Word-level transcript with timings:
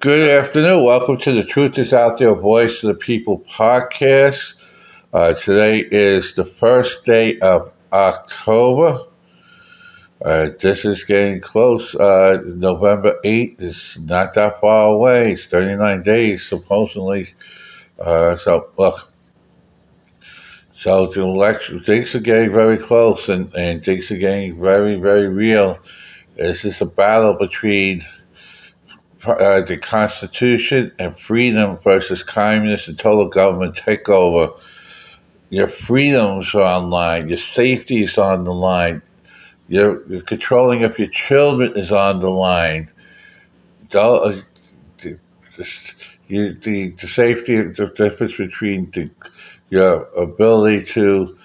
Good 0.00 0.30
afternoon. 0.30 0.84
Welcome 0.84 1.18
to 1.18 1.32
the 1.32 1.42
Truth 1.42 1.76
is 1.76 1.92
Out 1.92 2.18
There 2.18 2.32
Voice 2.32 2.84
of 2.84 2.88
the 2.88 2.94
People 2.94 3.40
podcast. 3.40 4.54
Uh, 5.12 5.34
today 5.34 5.80
is 5.80 6.34
the 6.34 6.44
first 6.44 7.04
day 7.04 7.36
of 7.40 7.72
October. 7.92 9.06
Uh, 10.24 10.50
this 10.60 10.84
is 10.84 11.02
getting 11.02 11.40
close. 11.40 11.96
Uh, 11.96 12.40
November 12.46 13.16
8th 13.24 13.60
is 13.60 13.98
not 14.00 14.34
that 14.34 14.60
far 14.60 14.90
away. 14.90 15.32
It's 15.32 15.46
39 15.46 16.04
days, 16.04 16.46
supposedly. 16.46 17.34
Uh, 17.98 18.36
so, 18.36 18.68
look. 18.78 19.10
So 20.76 21.08
the 21.08 21.22
election, 21.22 21.82
things 21.82 22.14
are 22.14 22.20
getting 22.20 22.52
very 22.52 22.78
close 22.78 23.28
and, 23.28 23.52
and 23.56 23.84
things 23.84 24.12
are 24.12 24.16
getting 24.16 24.60
very, 24.60 24.94
very 24.94 25.26
real. 25.26 25.80
This 26.36 26.64
is 26.64 26.80
a 26.80 26.86
battle 26.86 27.34
between 27.34 28.06
uh, 29.24 29.60
the 29.62 29.76
Constitution 29.76 30.92
and 30.98 31.18
freedom 31.18 31.78
versus 31.78 32.22
communist 32.22 32.88
and 32.88 32.98
total 32.98 33.28
government 33.28 33.76
takeover. 33.76 34.58
Your 35.50 35.68
freedoms 35.68 36.54
are 36.54 36.62
on 36.62 36.90
line. 36.90 37.28
Your 37.28 37.38
safety 37.38 38.04
is 38.04 38.18
on 38.18 38.44
the 38.44 38.52
line. 38.52 39.02
Your, 39.68 40.06
your 40.08 40.22
controlling 40.22 40.84
of 40.84 40.98
your 40.98 41.08
children 41.08 41.72
is 41.76 41.90
on 41.90 42.20
the 42.20 42.30
line. 42.30 42.90
The, 43.90 44.44
the, 45.02 45.18
the, 45.56 46.56
the, 46.60 46.88
the 46.90 47.08
safety, 47.08 47.60
the 47.62 47.92
difference 47.96 48.36
between 48.36 48.90
the, 48.90 49.10
your 49.70 50.04
ability 50.14 50.84
to 50.92 51.36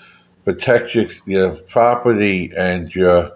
protect 0.45 0.95
your, 0.95 1.05
your 1.25 1.51
property 1.51 2.51
and 2.57 2.93
your 2.93 3.31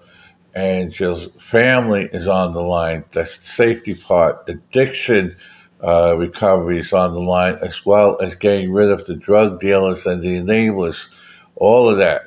and 0.58 1.00
your 1.00 1.16
family 1.38 2.10
is 2.12 2.28
on 2.28 2.52
the 2.52 2.64
line. 2.64 3.04
That's 3.12 3.38
the 3.38 3.46
safety 3.46 3.94
part. 3.94 4.50
Addiction 4.50 5.38
uh, 5.80 6.16
recovery 6.18 6.80
is 6.80 6.92
on 6.94 7.14
the 7.14 7.20
line, 7.20 7.60
as 7.62 7.86
well 7.86 8.20
as 8.20 8.34
getting 8.34 8.74
rid 8.74 8.90
of 8.90 9.06
the 9.06 9.16
drug 9.16 9.60
dealers 9.60 10.08
and 10.08 10.20
the 10.20 10.40
enablers. 10.42 11.10
All 11.56 11.88
of 11.88 12.00
that. 12.00 12.24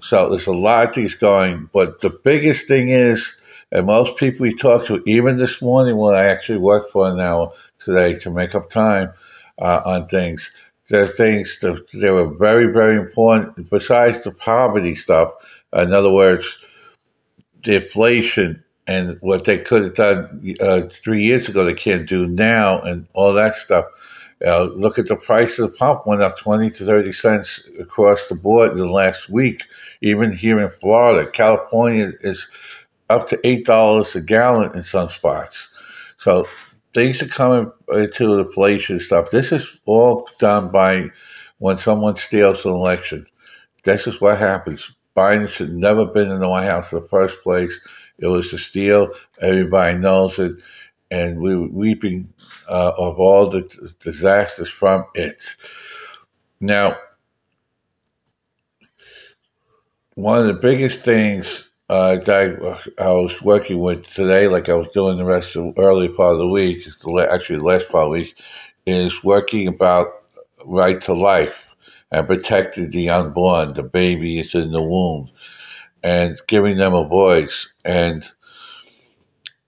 So 0.00 0.28
there's 0.28 0.48
a 0.48 0.52
lot 0.52 0.88
of 0.88 0.94
things 0.96 1.14
going, 1.14 1.70
but 1.72 2.00
the 2.00 2.10
biggest 2.10 2.66
thing 2.66 2.88
is, 2.88 3.36
and 3.70 3.86
most 3.86 4.16
people 4.16 4.42
we 4.42 4.56
talk 4.56 4.86
to, 4.86 5.00
even 5.06 5.36
this 5.36 5.62
morning 5.62 5.96
when 5.96 6.16
I 6.16 6.24
actually 6.24 6.58
worked 6.58 6.90
for 6.90 7.06
an 7.08 7.20
hour 7.20 7.52
today 7.78 8.18
to 8.18 8.30
make 8.30 8.56
up 8.56 8.68
time 8.68 9.12
uh, 9.60 9.80
on 9.84 10.08
things, 10.08 10.50
there 10.88 11.04
are 11.04 11.06
things 11.06 11.60
that 11.60 11.86
they 11.92 12.10
were 12.10 12.34
very, 12.34 12.66
very 12.72 12.96
important 12.96 13.70
besides 13.70 14.24
the 14.24 14.32
poverty 14.32 14.96
stuff. 14.96 15.30
In 15.72 15.92
other 15.92 16.12
words, 16.12 16.58
deflation 17.64 18.62
and 18.86 19.18
what 19.20 19.44
they 19.44 19.58
could 19.58 19.82
have 19.82 19.94
done 19.94 20.54
uh, 20.60 20.82
three 21.02 21.22
years 21.22 21.48
ago, 21.48 21.64
they 21.64 21.74
can't 21.74 22.08
do 22.08 22.28
now, 22.28 22.80
and 22.82 23.06
all 23.14 23.32
that 23.32 23.56
stuff. 23.56 23.86
Uh, 24.44 24.64
look 24.64 24.98
at 24.98 25.06
the 25.06 25.16
price 25.16 25.58
of 25.58 25.70
the 25.70 25.76
pump 25.76 26.06
went 26.06 26.20
up 26.20 26.36
20 26.36 26.68
to 26.68 26.84
30 26.84 27.12
cents 27.12 27.62
across 27.78 28.26
the 28.28 28.34
board 28.34 28.70
in 28.72 28.78
the 28.78 28.86
last 28.86 29.30
week. 29.30 29.64
Even 30.02 30.32
here 30.32 30.60
in 30.60 30.70
Florida, 30.70 31.30
California 31.30 32.12
is 32.20 32.46
up 33.08 33.26
to 33.28 33.38
$8 33.38 34.14
a 34.14 34.20
gallon 34.20 34.76
in 34.76 34.84
some 34.84 35.08
spots. 35.08 35.68
So 36.18 36.46
things 36.92 37.22
are 37.22 37.28
coming 37.28 37.70
to 37.88 38.38
inflation 38.38 39.00
stuff. 39.00 39.30
This 39.30 39.50
is 39.52 39.78
all 39.86 40.28
done 40.38 40.70
by 40.70 41.08
when 41.58 41.78
someone 41.78 42.16
steals 42.16 42.64
an 42.66 42.72
election. 42.72 43.24
This 43.84 44.06
is 44.06 44.20
what 44.20 44.38
happens. 44.38 44.93
Biden 45.16 45.48
should 45.48 45.72
never 45.72 46.04
been 46.04 46.30
in 46.30 46.40
the 46.40 46.48
White 46.48 46.66
House 46.66 46.92
in 46.92 47.00
the 47.00 47.08
first 47.08 47.42
place. 47.42 47.78
It 48.18 48.26
was 48.26 48.50
to 48.50 48.58
steal. 48.58 49.12
Everybody 49.40 49.98
knows 49.98 50.38
it. 50.38 50.52
And 51.10 51.40
we 51.40 51.54
were 51.54 51.68
weeping 51.68 52.32
uh, 52.68 52.92
of 52.96 53.20
all 53.20 53.48
the 53.48 53.94
disasters 54.00 54.68
from 54.68 55.04
it. 55.14 55.44
Now, 56.60 56.96
one 60.14 60.38
of 60.38 60.46
the 60.46 60.54
biggest 60.54 61.02
things 61.02 61.68
uh, 61.88 62.16
that 62.16 62.88
I, 62.98 63.04
I, 63.04 63.12
was 63.12 63.42
working 63.42 63.80
with 63.80 64.06
today, 64.06 64.48
like 64.48 64.68
I 64.68 64.74
was 64.74 64.88
doing 64.88 65.18
the 65.18 65.24
rest 65.24 65.54
of 65.54 65.74
the 65.74 65.82
early 65.82 66.08
part 66.08 66.32
of 66.32 66.38
the 66.38 66.48
week, 66.48 66.86
actually 67.30 67.58
the 67.58 67.64
last 67.64 67.88
part 67.90 68.06
of 68.06 68.12
the 68.12 68.18
week, 68.20 68.38
is 68.86 69.22
working 69.22 69.68
about 69.68 70.08
right 70.64 71.00
to 71.02 71.12
life 71.12 71.73
and 72.14 72.28
protecting 72.28 72.90
the 72.90 73.10
unborn, 73.10 73.74
the 73.74 73.82
baby 73.82 74.38
is 74.38 74.54
in 74.54 74.70
the 74.70 74.80
womb, 74.80 75.28
and 76.04 76.40
giving 76.46 76.76
them 76.76 76.94
a 76.94 77.02
voice. 77.02 77.68
And 77.84 78.30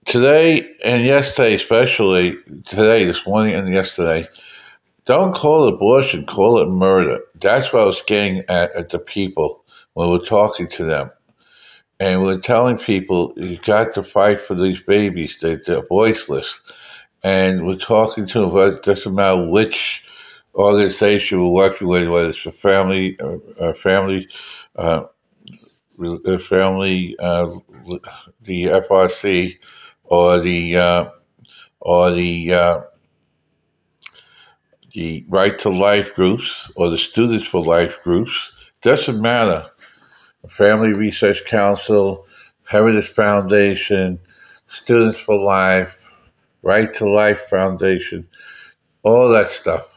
today 0.04 0.72
and 0.84 1.04
yesterday, 1.04 1.56
especially 1.56 2.36
today, 2.68 3.04
this 3.04 3.26
morning 3.26 3.56
and 3.56 3.74
yesterday, 3.74 4.28
don't 5.06 5.34
call 5.34 5.66
it 5.66 5.74
abortion, 5.74 6.24
call 6.24 6.60
it 6.60 6.68
murder. 6.68 7.18
That's 7.40 7.72
what 7.72 7.82
I 7.82 7.86
was 7.86 8.02
getting 8.06 8.44
at, 8.48 8.72
at 8.76 8.90
the 8.90 9.00
people 9.00 9.64
when 9.94 10.08
we 10.08 10.18
we're 10.18 10.24
talking 10.24 10.68
to 10.68 10.84
them. 10.84 11.10
And 11.98 12.20
we 12.20 12.26
we're 12.28 12.40
telling 12.40 12.78
people, 12.78 13.32
you 13.36 13.58
got 13.64 13.92
to 13.94 14.04
fight 14.04 14.40
for 14.40 14.54
these 14.54 14.80
babies, 14.82 15.36
they're, 15.40 15.60
they're 15.66 15.86
voiceless. 15.88 16.60
And 17.24 17.66
we're 17.66 17.74
talking 17.74 18.24
to 18.28 18.40
them, 18.48 18.74
it 18.74 18.84
doesn't 18.84 19.14
matter 19.16 19.48
which 19.48 20.04
organization 20.56 21.42
we're 21.42 21.50
working 21.50 21.86
with, 21.86 22.08
whether 22.08 22.30
it's 22.30 22.46
a 22.46 22.52
family, 22.52 23.18
family, 23.76 24.28
uh, 24.76 25.04
family, 26.48 27.16
uh, 27.18 27.50
the 28.42 28.64
FRC, 28.64 29.58
or 30.04 30.40
the 30.40 30.76
uh, 30.76 31.10
or 31.80 32.10
the 32.10 32.54
uh, 32.54 32.80
the 34.92 35.26
Right 35.28 35.58
to 35.58 35.68
Life 35.68 36.14
groups, 36.14 36.70
or 36.74 36.90
the 36.90 36.98
Students 36.98 37.46
for 37.46 37.62
Life 37.62 37.98
groups. 38.02 38.52
Doesn't 38.82 39.20
matter. 39.20 39.66
Family 40.48 40.92
Research 40.92 41.44
Council, 41.44 42.24
Heritage 42.64 43.08
Foundation, 43.08 44.18
Students 44.66 45.18
for 45.18 45.36
Life, 45.38 45.98
Right 46.62 46.92
to 46.94 47.10
Life 47.10 47.40
Foundation, 47.50 48.28
all 49.02 49.28
that 49.30 49.50
stuff 49.50 49.95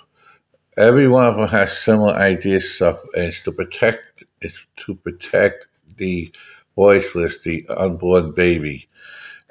every 0.79 1.07
one 1.07 1.25
of 1.25 1.35
them 1.35 1.47
has 1.50 1.78
similar 1.78 2.13
ideas 2.13 2.73
stuff 2.73 3.00
it's 3.13 3.41
to 3.41 3.51
protect 3.51 4.23
it's 4.41 4.66
to 4.78 4.95
protect 4.95 5.67
the 5.97 6.34
voiceless 6.75 7.44
the 7.44 7.67
unborn 7.69 8.31
baby. 8.31 8.88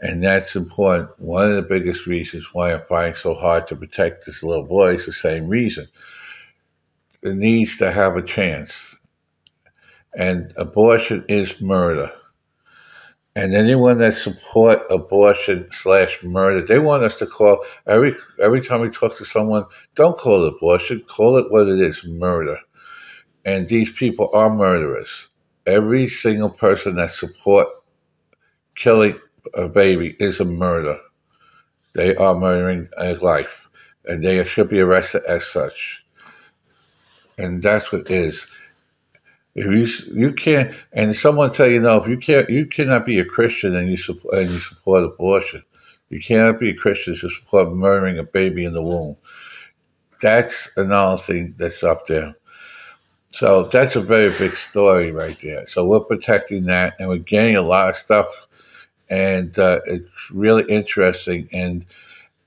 And 0.01 0.23
that's 0.23 0.57
important. 0.57 1.11
One 1.21 1.51
of 1.51 1.57
the 1.57 1.63
biggest 1.63 2.07
reasons 2.07 2.49
why 2.55 2.73
i'm 2.73 2.83
fighting 2.89 3.15
so 3.15 3.35
hard 3.35 3.67
to 3.67 3.77
protect 3.77 4.25
this 4.25 4.43
little 4.43 4.65
boy 4.65 4.95
is 4.95 5.07
the 5.07 5.13
same 5.13 5.49
reason. 5.49 5.87
It 7.23 7.35
needs 7.35 7.77
to 7.79 7.93
have 7.93 8.17
a 8.17 8.23
chance. 8.23 8.73
And 10.17 10.53
abortion 10.57 11.25
is 11.29 11.61
murder 11.61 12.11
and 13.39 13.55
anyone 13.55 13.99
that 13.99 14.15
support 14.15 14.83
abortion 14.91 15.69
slash 15.71 16.21
murder, 16.25 16.61
they 16.61 16.81
want 16.81 17.05
us 17.05 17.15
to 17.15 17.25
call 17.27 17.65
every 17.87 18.13
every 18.43 18.61
time 18.61 18.81
we 18.81 18.91
talk 18.91 19.17
to 19.17 19.25
someone, 19.25 19.65
don't 19.95 20.19
call 20.19 20.45
it 20.45 20.55
abortion, 20.55 21.05
call 21.07 21.37
it 21.37 21.49
what 21.49 21.69
it 21.69 21.81
is, 21.81 22.05
murder. 22.05 22.59
And 23.45 23.69
these 23.69 23.93
people 23.93 24.29
are 24.35 24.51
murderers. 24.51 25.29
Every 25.67 26.09
single 26.09 26.51
person 26.51 26.97
that 26.97 27.11
support 27.11 27.69
killing 28.75 29.17
a 29.55 29.69
baby 29.69 30.17
is 30.19 30.41
a 30.41 30.45
murder. 30.45 30.99
They 31.95 32.17
are 32.17 32.35
murdering 32.35 32.89
a 32.97 33.15
life, 33.15 33.69
and 34.05 34.25
they 34.25 34.43
should 34.47 34.69
be 34.69 34.81
arrested 34.81 35.23
as 35.29 35.47
such. 35.47 36.05
And 37.39 37.63
that's 37.63 37.93
what 37.93 38.01
it 38.01 38.11
is. 38.11 38.45
If 39.55 39.65
you 39.65 40.15
you 40.15 40.33
can't, 40.33 40.73
and 40.93 41.17
someone 41.17 41.53
tell 41.53 41.69
you 41.69 41.81
no, 41.81 42.01
if 42.03 42.09
you 42.09 42.17
can't, 42.19 42.49
you 42.49 42.67
cannot 42.67 43.07
be 43.07 43.19
a 43.19 43.25
Christian 43.25 43.75
and 43.75 43.91
you 43.91 43.97
support 43.97 44.35
and 44.35 44.51
you 44.51 44.59
support 44.59 45.05
abortion. 45.05 45.65
You 46.11 46.21
cannot 46.21 46.61
be 46.61 46.71
a 46.71 46.75
Christian 46.75 47.17
to 47.17 47.29
support 47.29 47.73
murdering 47.73 48.19
a 48.19 48.23
baby 48.23 48.65
in 48.65 48.73
the 48.73 48.83
womb. 48.83 49.17
That's 50.21 50.69
another 50.77 51.21
thing 51.21 51.55
that's 51.59 51.83
up 51.83 52.07
there. 52.07 52.35
So 53.31 53.65
that's 53.65 53.95
a 53.95 54.01
very 54.01 54.31
big 54.31 54.57
story 54.57 55.13
right 55.13 55.39
there. 55.43 55.67
So 55.67 55.85
we're 55.85 56.01
protecting 56.01 56.65
that, 56.65 56.95
and 56.99 57.09
we're 57.09 57.19
getting 57.19 57.57
a 57.57 57.63
lot 57.63 57.91
of 57.91 57.97
stuff, 57.97 58.27
and 59.09 59.57
uh, 59.59 59.81
it's 59.87 60.31
really 60.31 60.65
interesting. 60.65 61.49
And 61.53 61.85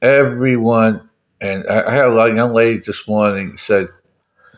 everyone, 0.01 1.09
and 1.39 1.67
I 1.67 1.91
had 1.91 2.07
a 2.07 2.33
young 2.35 2.53
lady 2.53 2.79
this 2.79 3.07
morning 3.07 3.57
said 3.57 3.89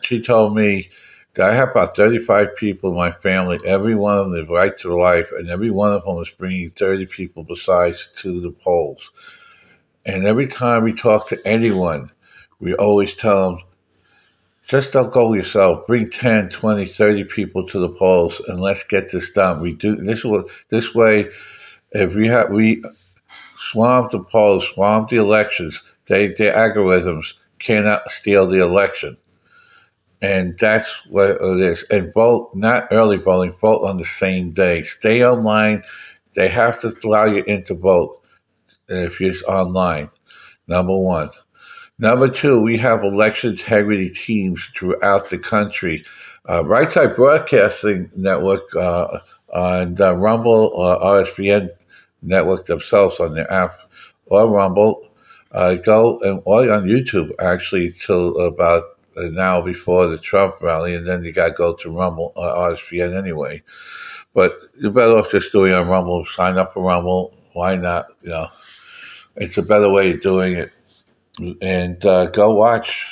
she 0.00 0.20
told 0.20 0.56
me 0.56 0.90
I 1.38 1.54
have 1.54 1.70
about 1.70 1.96
35 1.96 2.56
people 2.56 2.90
in 2.90 2.96
my 2.96 3.10
family. 3.10 3.58
Every 3.64 3.94
one 3.94 4.18
of 4.18 4.30
them 4.30 4.40
is 4.40 4.48
right 4.48 4.76
to 4.78 4.96
life, 4.96 5.32
and 5.32 5.48
every 5.48 5.70
one 5.70 5.92
of 5.92 6.04
them 6.04 6.18
is 6.18 6.30
bringing 6.30 6.70
30 6.70 7.06
people 7.06 7.42
besides 7.42 8.08
to 8.18 8.40
the 8.40 8.50
polls. 8.50 9.10
And 10.06 10.26
every 10.26 10.46
time 10.46 10.84
we 10.84 10.92
talk 10.92 11.28
to 11.28 11.46
anyone, 11.46 12.10
we 12.60 12.74
always 12.74 13.14
tell 13.14 13.50
them, 13.50 13.64
just 14.66 14.92
don't 14.92 15.12
go 15.12 15.34
yourself. 15.34 15.86
Bring 15.86 16.08
10, 16.08 16.50
20, 16.50 16.86
30 16.86 17.24
people 17.24 17.66
to 17.68 17.78
the 17.78 17.88
polls, 17.88 18.40
and 18.46 18.60
let's 18.60 18.84
get 18.84 19.10
this 19.10 19.30
done. 19.30 19.60
We 19.60 19.74
do 19.74 19.96
this. 19.96 20.24
This 20.70 20.94
way, 20.94 21.30
if 21.92 22.14
we 22.14 22.28
have 22.28 22.50
we 22.50 22.82
swamp 23.58 24.12
the 24.12 24.20
polls, 24.20 24.66
swamp 24.74 25.10
the 25.10 25.16
elections. 25.16 25.82
They, 26.06 26.28
their 26.28 26.54
algorithms 26.54 27.34
cannot 27.58 28.10
steal 28.10 28.46
the 28.46 28.62
election. 28.62 29.16
And 30.24 30.58
that's 30.58 30.90
what 31.10 31.32
it 31.32 31.60
is. 31.60 31.82
And 31.90 32.10
vote, 32.14 32.52
not 32.54 32.88
early 32.90 33.18
voting, 33.18 33.52
vote 33.60 33.84
on 33.84 33.98
the 33.98 34.06
same 34.06 34.52
day. 34.52 34.82
Stay 34.82 35.22
online. 35.22 35.84
They 36.34 36.48
have 36.48 36.80
to 36.80 36.96
allow 37.04 37.26
you 37.26 37.44
in 37.44 37.62
to 37.64 37.74
vote 37.74 38.22
if 38.88 39.20
you're 39.20 39.34
online. 39.46 40.08
Number 40.66 40.96
one. 40.96 41.28
Number 41.98 42.30
two, 42.30 42.58
we 42.62 42.78
have 42.78 43.04
election 43.04 43.50
integrity 43.50 44.08
teams 44.08 44.64
throughout 44.74 45.28
the 45.28 45.36
country. 45.36 46.02
Uh, 46.48 46.64
Right 46.64 46.90
Side 46.90 47.16
Broadcasting 47.16 48.10
Network 48.16 48.74
uh, 48.74 49.18
and 49.52 50.00
uh, 50.00 50.16
Rumble 50.16 50.72
or 50.74 50.98
RSBN 51.00 51.68
Network 52.22 52.64
themselves 52.64 53.20
on 53.20 53.34
their 53.34 53.52
app 53.52 53.78
or 54.24 54.50
Rumble 54.50 55.06
uh, 55.52 55.74
go 55.74 56.18
and 56.20 56.40
or 56.46 56.62
on 56.72 56.88
YouTube 56.88 57.30
actually 57.38 57.92
till 57.92 58.40
about 58.40 58.93
an 59.16 59.38
hour 59.38 59.62
before 59.62 60.06
the 60.06 60.18
Trump 60.18 60.60
rally, 60.60 60.94
and 60.94 61.06
then 61.06 61.24
you 61.24 61.32
got 61.32 61.48
to 61.48 61.54
go 61.54 61.74
to 61.74 61.90
Rumble 61.90 62.32
or 62.36 62.46
RSBN 62.46 63.16
anyway. 63.16 63.62
But 64.34 64.52
you're 64.78 64.90
better 64.90 65.12
off 65.12 65.30
just 65.30 65.52
doing 65.52 65.72
on 65.72 65.88
Rumble. 65.88 66.24
Sign 66.24 66.58
up 66.58 66.74
for 66.74 66.82
Rumble. 66.82 67.36
Why 67.52 67.76
not? 67.76 68.06
You 68.22 68.30
know, 68.30 68.48
it's 69.36 69.58
a 69.58 69.62
better 69.62 69.90
way 69.90 70.12
of 70.12 70.20
doing 70.20 70.54
it. 70.54 70.72
And 71.60 72.04
uh, 72.04 72.26
go 72.26 72.54
watch. 72.54 73.06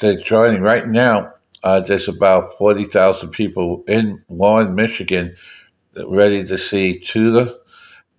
They're 0.00 0.20
joining 0.20 0.62
right 0.62 0.86
now. 0.86 1.32
Uh, 1.62 1.80
there's 1.80 2.08
about 2.08 2.58
forty 2.58 2.84
thousand 2.84 3.30
people 3.30 3.84
in 3.86 4.22
Warren, 4.28 4.74
Michigan, 4.74 5.36
ready 5.94 6.44
to 6.44 6.58
see 6.58 6.98
Tudor 6.98 7.54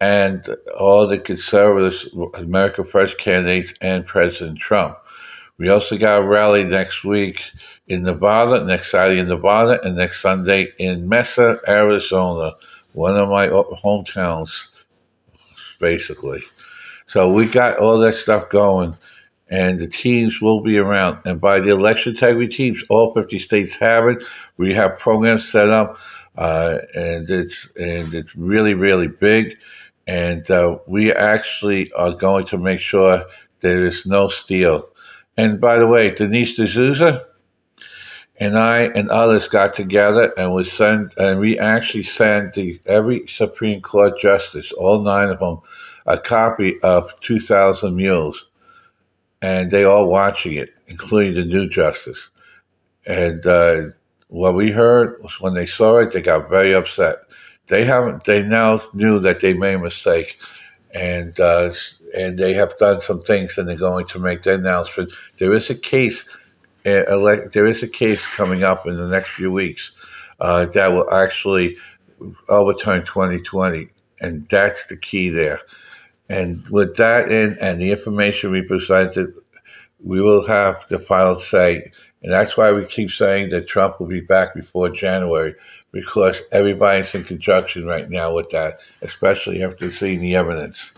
and 0.03 0.57
all 0.77 1.07
the 1.07 1.17
conservatives, 1.17 2.09
America 2.33 2.83
First 2.83 3.17
candidates, 3.17 3.73
and 3.79 4.05
President 4.05 4.59
Trump. 4.59 4.97
We 5.57 5.69
also 5.69 5.97
got 5.97 6.23
a 6.23 6.25
rally 6.25 6.63
next 6.63 7.03
week 7.03 7.41
in 7.87 8.01
Nevada, 8.01 8.63
next 8.63 8.91
Saturday 8.91 9.19
in 9.19 9.27
Nevada, 9.27 9.79
and 9.83 9.95
next 9.95 10.21
Sunday 10.21 10.73
in 10.79 11.07
Mesa, 11.07 11.59
Arizona, 11.67 12.53
one 12.93 13.15
of 13.15 13.29
my 13.29 13.47
hometowns, 13.47 14.67
basically. 15.79 16.43
So 17.07 17.31
we 17.31 17.45
got 17.45 17.77
all 17.77 17.99
that 17.99 18.15
stuff 18.15 18.49
going, 18.49 18.97
and 19.49 19.79
the 19.79 19.87
teams 19.87 20.41
will 20.41 20.61
be 20.61 20.77
around. 20.79 21.19
And 21.25 21.39
by 21.39 21.59
the 21.59 21.71
election 21.71 22.13
integrity 22.13 22.53
teams, 22.53 22.83
all 22.89 23.13
50 23.13 23.37
states 23.39 23.75
have 23.77 24.07
it. 24.07 24.23
We 24.57 24.73
have 24.73 24.97
programs 24.97 25.47
set 25.47 25.69
up, 25.69 25.97
uh, 26.35 26.79
and 26.95 27.29
it's 27.29 27.69
and 27.77 28.13
it's 28.13 28.35
really 28.35 28.73
really 28.73 29.07
big 29.07 29.55
and 30.07 30.49
uh, 30.51 30.77
we 30.87 31.13
actually 31.13 31.91
are 31.93 32.13
going 32.13 32.45
to 32.47 32.57
make 32.57 32.79
sure 32.79 33.23
there 33.61 33.85
is 33.85 34.05
no 34.05 34.27
steal. 34.27 34.83
And 35.37 35.59
by 35.59 35.77
the 35.77 35.87
way, 35.87 36.11
Dinesh 36.11 36.55
D'Souza 36.55 37.21
and 38.39 38.57
I 38.57 38.81
and 38.81 39.09
others 39.09 39.47
got 39.47 39.75
together 39.75 40.33
and 40.37 40.53
we 40.53 40.63
sent 40.63 41.17
and 41.17 41.39
we 41.39 41.57
actually 41.57 42.03
sent 42.03 42.53
the, 42.53 42.79
every 42.85 43.27
Supreme 43.27 43.81
Court 43.81 44.19
justice, 44.19 44.71
all 44.71 45.01
nine 45.01 45.29
of 45.29 45.39
them, 45.39 45.59
a 46.05 46.17
copy 46.17 46.79
of 46.81 47.19
2,000 47.21 47.95
Mules, 47.95 48.47
and 49.41 49.71
they 49.71 49.83
all 49.83 50.07
watching 50.07 50.53
it, 50.53 50.73
including 50.87 51.33
the 51.33 51.45
new 51.45 51.67
justice. 51.67 52.29
And 53.05 53.45
uh, 53.45 53.83
what 54.27 54.55
we 54.55 54.71
heard 54.71 55.21
was 55.21 55.39
when 55.39 55.53
they 55.53 55.65
saw 55.65 55.97
it, 55.97 56.11
they 56.11 56.21
got 56.21 56.49
very 56.49 56.73
upset 56.73 57.19
they 57.67 57.85
haven't. 57.85 58.25
They 58.25 58.43
now 58.43 58.81
knew 58.93 59.19
that 59.19 59.39
they 59.39 59.53
made 59.53 59.75
a 59.75 59.79
mistake, 59.79 60.39
and 60.93 61.37
uh, 61.39 61.73
and 62.13 62.37
they 62.37 62.53
have 62.53 62.77
done 62.77 63.01
some 63.01 63.21
things, 63.21 63.57
and 63.57 63.67
they're 63.67 63.75
going 63.75 64.07
to 64.07 64.19
make 64.19 64.43
the 64.43 64.55
announcement. 64.55 65.11
There 65.37 65.53
is 65.53 65.69
a 65.69 65.75
case. 65.75 66.25
Uh, 66.85 67.47
there 67.53 67.65
is 67.65 67.81
a 67.81 67.87
case 67.87 68.25
coming 68.27 68.63
up 68.63 68.85
in 68.85 68.97
the 68.97 69.07
next 69.07 69.29
few 69.29 69.51
weeks 69.51 69.91
uh, 70.39 70.65
that 70.65 70.91
will 70.91 71.11
actually 71.13 71.77
overturn 72.49 73.05
2020, 73.05 73.89
and 74.19 74.47
that's 74.49 74.85
the 74.87 74.97
key 74.97 75.29
there. 75.29 75.61
And 76.29 76.67
with 76.69 76.95
that 76.97 77.31
in 77.31 77.57
and 77.59 77.79
the 77.79 77.91
information 77.91 78.51
we 78.51 78.61
presented, 78.61 79.33
we 80.03 80.21
will 80.21 80.45
have 80.45 80.85
the 80.89 80.99
final 80.99 81.39
say. 81.39 81.91
And 82.21 82.31
that's 82.31 82.55
why 82.55 82.71
we 82.71 82.85
keep 82.85 83.11
saying 83.11 83.49
that 83.49 83.67
Trump 83.67 83.99
will 83.99 84.07
be 84.07 84.21
back 84.21 84.53
before 84.53 84.89
January 84.89 85.55
because 85.91 86.41
everybody's 86.51 87.13
in 87.13 87.23
conjunction 87.23 87.85
right 87.85 88.09
now 88.09 88.33
with 88.33 88.49
that, 88.49 88.79
especially 89.01 89.63
after 89.63 89.91
seeing 89.91 90.19
the 90.19 90.35
evidence. 90.35 90.91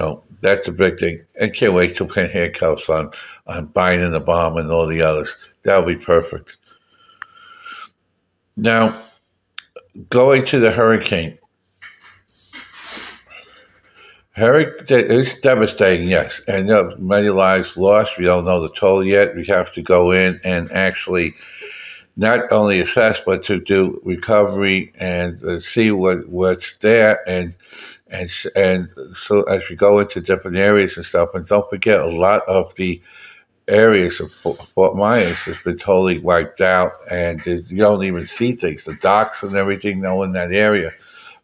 So 0.00 0.24
that's 0.40 0.66
a 0.66 0.72
big 0.72 0.98
thing. 0.98 1.22
And 1.38 1.52
can't 1.52 1.74
wait 1.74 1.94
to 1.96 2.06
put 2.06 2.30
handcuffs 2.30 2.88
on, 2.88 3.10
on 3.46 3.68
Biden, 3.68 4.12
the 4.12 4.20
bomb, 4.20 4.56
and 4.56 4.70
all 4.70 4.86
the 4.86 5.02
others. 5.02 5.36
That'll 5.62 5.82
be 5.82 5.96
perfect. 5.96 6.56
Now, 8.56 8.98
going 10.08 10.46
to 10.46 10.58
the 10.58 10.70
hurricane. 10.70 11.36
Hurricane 14.30 15.10
is 15.10 15.34
devastating, 15.42 16.08
yes, 16.08 16.40
and 16.48 16.66
many 16.98 17.28
lives 17.28 17.76
lost. 17.76 18.16
We 18.16 18.24
don't 18.24 18.46
know 18.46 18.62
the 18.62 18.74
toll 18.74 19.04
yet. 19.04 19.36
We 19.36 19.44
have 19.46 19.70
to 19.74 19.82
go 19.82 20.12
in 20.12 20.40
and 20.44 20.72
actually 20.72 21.34
not 22.16 22.50
only 22.50 22.80
assess 22.80 23.20
but 23.24 23.44
to 23.44 23.60
do 23.60 24.00
recovery 24.04 24.92
and 24.96 25.42
uh, 25.44 25.60
see 25.60 25.90
what 25.90 26.28
what's 26.28 26.74
there 26.80 27.20
and 27.28 27.56
and 28.10 28.30
and 28.56 28.88
so 29.16 29.42
as 29.44 29.68
we 29.68 29.76
go 29.76 29.98
into 30.00 30.20
different 30.20 30.56
areas 30.56 30.96
and 30.96 31.06
stuff 31.06 31.30
and 31.34 31.46
don't 31.46 31.68
forget 31.70 32.00
a 32.00 32.06
lot 32.06 32.42
of 32.48 32.74
the 32.74 33.00
areas 33.68 34.18
of 34.20 34.32
Fort 34.32 34.96
Myers 34.96 35.36
has 35.38 35.56
been 35.60 35.78
totally 35.78 36.18
wiped 36.18 36.60
out 36.60 36.92
and 37.08 37.44
you 37.46 37.76
don't 37.76 38.02
even 38.02 38.26
see 38.26 38.52
things. 38.52 38.84
The 38.84 38.94
docks 38.94 39.42
and 39.44 39.54
everything 39.54 40.00
though 40.00 40.24
in 40.24 40.32
that 40.32 40.50
area 40.52 40.90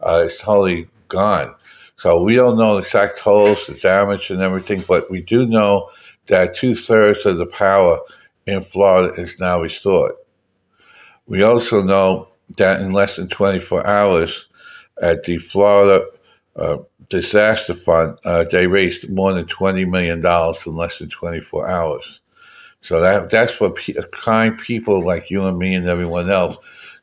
uh, 0.01 0.25
is 0.27 0.37
totally 0.37 0.89
gone. 1.09 1.55
So 1.99 2.21
we 2.21 2.35
don't 2.35 2.59
know 2.59 2.75
the 2.75 2.83
exact 2.83 3.21
totals 3.21 3.67
the 3.67 3.75
damage 3.75 4.31
and 4.31 4.43
everything 4.43 4.83
but 4.89 5.11
we 5.11 5.23
do 5.23 5.47
know 5.47 5.91
that 6.27 6.57
two-thirds 6.57 7.25
of 7.25 7.39
the 7.39 7.47
power 7.47 8.01
in 8.47 8.61
Florida 8.61 9.21
is 9.21 9.39
now 9.39 9.61
restored. 9.61 10.15
We 11.29 11.43
also 11.43 11.83
know 11.83 12.29
that 12.59 12.81
in 12.81 12.93
less 12.93 13.17
than 13.17 13.29
24 13.29 13.87
hours, 13.87 14.47
at 15.03 15.25
the 15.25 15.39
Florida 15.39 16.07
uh, 16.59 16.79
Disaster 17.09 17.75
Fund, 17.75 18.19
uh, 18.25 18.45
they 18.45 18.67
raised 18.67 19.09
more 19.11 19.33
than 19.33 19.47
$20 19.47 19.89
million 19.89 20.19
in 20.19 20.77
less 20.77 20.99
than 20.99 21.09
24 21.09 21.69
hours. 21.69 22.21
So 22.81 23.01
that 23.01 23.31
that's 23.31 23.59
what 23.59 23.75
pe- 23.75 23.95
kind 24.13 24.57
people 24.57 25.05
like 25.05 25.31
you 25.31 25.45
and 25.47 25.59
me 25.59 25.75
and 25.75 25.89
everyone 25.89 26.31
else 26.31 26.57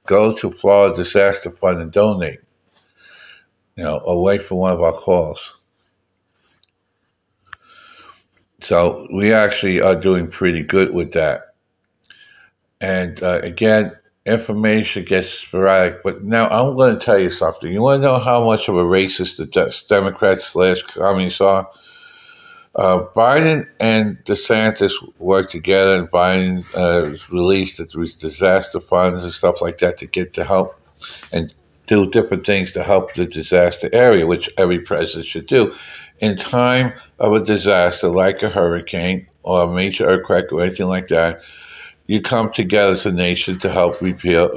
go 0.06 0.36
to 0.38 0.52
Florida 0.52 0.96
Disaster 0.96 1.52
Fund 1.52 1.82
and 1.82 1.92
donate. 1.92 2.40
You 3.76 3.84
know, 3.84 4.02
wait 4.06 4.44
for 4.44 4.56
one 4.56 4.72
of 4.72 4.82
our 4.82 4.94
calls. 4.94 5.56
So 8.62 9.08
we 9.14 9.34
actually 9.34 9.82
are 9.82 10.00
doing 10.00 10.30
pretty 10.30 10.64
good 10.64 10.94
with 10.94 11.12
that. 11.14 11.56
And 12.80 13.22
uh, 13.22 13.42
again, 13.44 13.92
information 14.26 15.06
gets 15.06 15.30
sporadic. 15.30 16.04
But 16.04 16.24
now 16.24 16.48
I'm 16.48 16.76
going 16.76 16.98
to 16.98 17.06
tell 17.06 17.20
you 17.20 17.30
something. 17.30 17.72
You 17.72 17.82
want 17.82 18.02
to 18.02 18.08
know 18.08 18.20
how 18.20 18.46
much 18.46 18.70
of 18.70 18.76
a 18.76 18.84
racist 18.84 19.38
the 19.38 19.86
Democrats 19.88 20.46
slash 20.46 20.82
communists 20.84 21.42
are? 21.42 21.70
Uh, 22.76 23.06
Biden 23.16 23.68
and 23.80 24.18
DeSantis 24.26 24.94
work 25.20 25.52
together, 25.52 25.96
and 25.96 26.10
Biden 26.10 26.66
uh, 26.76 27.18
released 27.32 27.78
the 27.78 27.86
disaster 27.86 28.80
funds 28.80 29.24
and 29.24 29.32
stuff 29.32 29.62
like 29.62 29.78
that 29.80 30.00
to 30.00 30.08
get 30.08 30.34
to 30.34 30.44
help 30.44 30.74
and 31.32 31.54
do 31.86 32.10
different 32.10 32.46
things 32.46 32.72
to 32.72 32.82
help 32.82 33.14
the 33.14 33.26
disaster 33.26 33.90
area, 33.94 34.26
which 34.26 34.50
every 34.58 34.80
president 34.80 35.26
should 35.28 35.46
do. 35.46 35.72
In 36.20 36.36
time 36.36 36.94
of 37.20 37.34
a 37.34 37.44
disaster 37.44 38.10
like 38.10 38.42
a 38.42 38.50
hurricane 38.50 39.28
or 39.44 39.64
a 39.64 39.72
major 39.72 40.06
earthquake 40.06 40.52
or 40.52 40.62
anything 40.62 40.88
like 40.88 41.10
that, 41.10 41.42
you 42.08 42.22
come 42.22 42.52
together 42.52 42.92
as 42.92 43.06
a 43.06 43.12
nation 43.12 43.60
to 43.60 43.70
help 43.70 44.02
rebuild, 44.02 44.52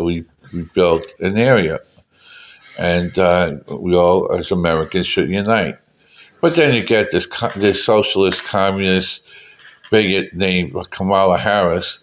rebuild 0.52 1.06
an 1.20 1.36
area. 1.36 1.78
And 2.78 3.18
uh, 3.18 3.56
we 3.68 3.94
all, 3.94 4.32
as 4.32 4.50
Americans, 4.50 5.06
should 5.06 5.30
unite. 5.30 5.76
But 6.40 6.54
then 6.54 6.74
you 6.74 6.84
get 6.84 7.10
this, 7.10 7.26
this 7.56 7.82
socialist, 7.82 8.44
communist 8.44 9.22
bigot 9.90 10.34
named 10.34 10.74
Kamala 10.90 11.38
Harris 11.38 12.00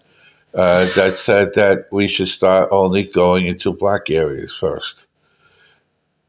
uh, 0.54 0.86
that 0.96 1.14
said 1.14 1.54
that 1.56 1.88
we 1.92 2.08
should 2.08 2.28
start 2.28 2.70
only 2.72 3.04
going 3.04 3.48
into 3.48 3.74
black 3.74 4.10
areas 4.10 4.54
first. 4.54 5.08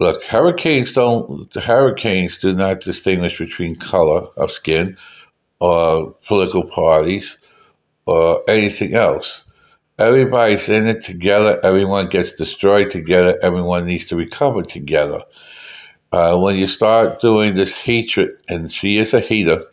Look, 0.01 0.25
hurricanes 0.25 0.93
don't, 0.93 1.55
hurricanes 1.55 2.39
do 2.39 2.53
not 2.53 2.81
distinguish 2.81 3.39
between 3.39 3.77
color 3.77 4.27
of 4.37 4.51
skin 4.51 4.97
or 5.61 6.15
political 6.27 6.65
parties 6.65 7.39
or 8.07 8.43
anything 8.49 8.95
else. 8.95 9.45
Everybody's 9.99 10.69
in 10.69 10.87
it 10.89 11.05
together. 11.05 11.61
Everyone 11.65 12.09
gets 12.09 12.33
destroyed 12.33 12.91
together. 12.91 13.39
Everyone 13.43 13.87
needs 13.87 14.07
to 14.07 14.17
recover 14.17 14.63
together. 14.63 15.23
uh, 16.13 16.39
when 16.39 16.57
you 16.57 16.67
start 16.69 17.21
doing 17.21 17.57
this 17.57 17.73
hatred, 17.75 18.31
and 18.49 18.73
she 18.73 18.99
is 18.99 19.15
a 19.15 19.21
hater, 19.21 19.65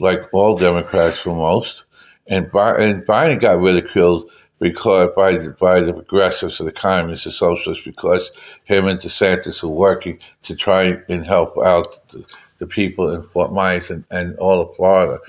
like 0.00 0.20
all 0.34 0.56
Democrats 0.56 1.18
for 1.18 1.34
most, 1.36 1.86
and, 2.28 2.46
and 2.46 3.06
Biden 3.06 3.40
got 3.40 3.60
ridiculed 3.60 4.30
because 4.60 5.10
by 5.16 5.34
the, 5.38 5.52
by 5.52 5.80
the 5.80 5.94
progressives, 5.94 6.58
the 6.58 6.72
communists, 6.72 7.24
the 7.26 7.32
socialists, 7.32 7.84
because 7.84 8.30
him 8.64 8.86
and 8.86 9.00
DeSantis 9.00 9.64
are 9.64 9.68
working 9.68 10.18
to 10.44 10.56
try 10.56 10.96
and 11.08 11.26
help 11.26 11.58
out 11.58 11.86
the, 12.10 12.24
the 12.58 12.66
people 12.66 13.12
in 13.12 13.22
Fort 13.22 13.52
Myers 13.52 13.90
and, 13.90 14.04
and 14.10 14.36
all 14.38 14.60
of 14.60 14.76
Florida, 14.76 15.20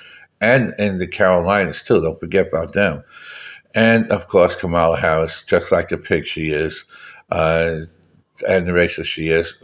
and 0.43 0.73
in 0.77 0.97
the 0.97 1.07
Carolinas 1.07 1.81
too. 1.81 2.01
Don't 2.01 2.19
forget 2.19 2.47
about 2.47 2.73
them. 2.73 3.03
And 3.73 4.11
of 4.11 4.27
course, 4.27 4.55
Kamala 4.55 4.99
Harris, 4.99 5.43
just 5.47 5.71
like 5.71 5.89
the 5.89 5.97
pig 5.97 6.27
she 6.27 6.51
is, 6.51 6.83
uh, 7.31 7.85
and 8.47 8.67
the 8.67 8.71
racist 8.71 9.05
she 9.05 9.29
is, 9.29 9.55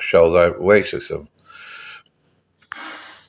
shows 0.00 0.32
that 0.32 0.58
racism. 0.58 1.28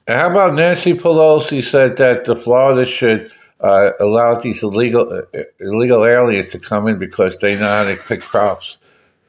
And 0.08 0.18
how 0.18 0.32
about 0.32 0.54
Nancy 0.54 0.94
Pelosi 0.94 1.62
said 1.62 1.98
that 1.98 2.24
the 2.26 2.36
Florida 2.38 2.86
should 2.86 3.32
uh, 3.60 3.92
allow 4.00 4.36
these 4.36 4.64
illegal 4.64 5.24
uh, 5.36 5.42
illegal 5.60 6.06
aliens 6.06 6.48
to 6.50 6.60
come 6.60 6.88
in 6.88 6.98
because 6.98 7.38
they 7.38 7.60
know 7.60 7.68
how 7.68 7.84
to 7.84 7.98
pick 7.98 8.22
crops 8.22 8.78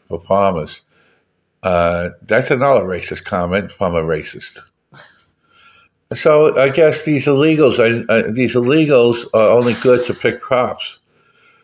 for 0.06 0.20
farmers. 0.20 0.82
Uh, 1.62 2.10
that's 2.22 2.52
another 2.52 2.82
racist 2.82 3.24
comment 3.24 3.72
from 3.72 3.96
a 3.96 4.02
racist. 4.02 4.60
So 6.14 6.58
I 6.58 6.70
guess 6.70 7.02
these 7.02 7.26
illegals, 7.26 7.78
uh, 7.78 8.32
these 8.32 8.54
illegals 8.54 9.26
are 9.34 9.50
only 9.50 9.74
good 9.74 10.06
to 10.06 10.14
pick 10.14 10.40
crops. 10.40 11.00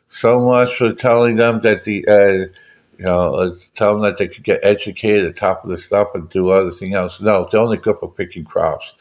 So 0.09 0.39
much 0.39 0.77
for 0.77 0.93
telling 0.93 1.37
them 1.37 1.63
that 1.63 1.85
the, 1.85 2.07
uh, 2.07 2.55
you 2.99 3.05
know, 3.05 3.35
uh, 3.35 3.51
tell 3.75 3.95
them 3.95 4.03
that 4.03 4.19
they 4.19 4.29
could 4.29 4.45
get 4.45 4.61
educated 4.63 5.35
top 5.35 5.65
of 5.65 5.71
the 5.71 5.79
stuff 5.79 6.09
and 6.15 6.29
do 6.29 6.51
other 6.51 6.71
things 6.71 6.95
else. 6.95 7.21
No, 7.23 7.49
they're 7.51 7.61
only 7.61 7.79
good 7.79 7.97
for 7.99 8.11
picking 8.11 8.45
crops. 8.45 8.95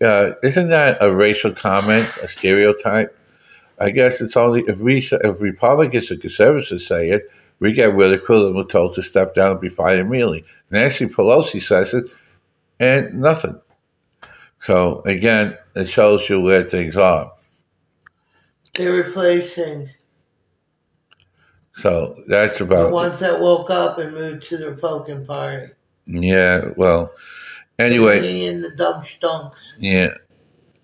Uh, 0.00 0.32
isn't 0.42 0.68
that 0.68 0.98
a 1.00 1.10
racial 1.10 1.52
comment, 1.52 2.08
a 2.20 2.28
stereotype? 2.28 3.16
I 3.78 3.90
guess 3.90 4.20
it's 4.20 4.36
only 4.36 4.62
if 4.68 4.78
we, 4.78 4.98
if 4.98 5.40
Republicans 5.40 6.10
and 6.10 6.20
conservatives 6.20 6.86
say 6.86 7.08
it, 7.08 7.30
we 7.60 7.72
get 7.72 7.94
ridiculed 7.94 8.46
and 8.46 8.56
we're 8.56 8.64
told 8.64 8.94
to 8.96 9.02
step 9.02 9.34
down 9.34 9.52
and 9.52 9.60
be 9.60 9.68
fired 9.68 10.00
immediately. 10.00 10.44
Nancy 10.70 11.06
Pelosi 11.06 11.62
says 11.62 11.94
it, 11.94 12.06
and 12.78 13.14
nothing. 13.14 13.58
So 14.62 15.02
again, 15.06 15.58
it 15.74 15.88
shows 15.88 16.28
you 16.28 16.40
where 16.40 16.62
things 16.62 16.96
are. 16.96 17.32
They're 18.76 18.92
replacing. 18.92 19.90
So 21.78 22.22
that's 22.28 22.60
about 22.60 22.88
the 22.88 22.94
ones 22.94 23.18
that 23.20 23.40
woke 23.40 23.70
up 23.70 23.98
and 23.98 24.14
moved 24.14 24.44
to 24.44 24.56
the 24.56 24.70
Republican 24.70 25.26
Party. 25.26 25.72
Yeah, 26.06 26.68
well, 26.76 27.12
anyway, 27.78 28.46
in 28.46 28.62
the 28.62 28.70
dumb 28.70 29.04
stunks. 29.04 29.76
Yeah. 29.80 30.14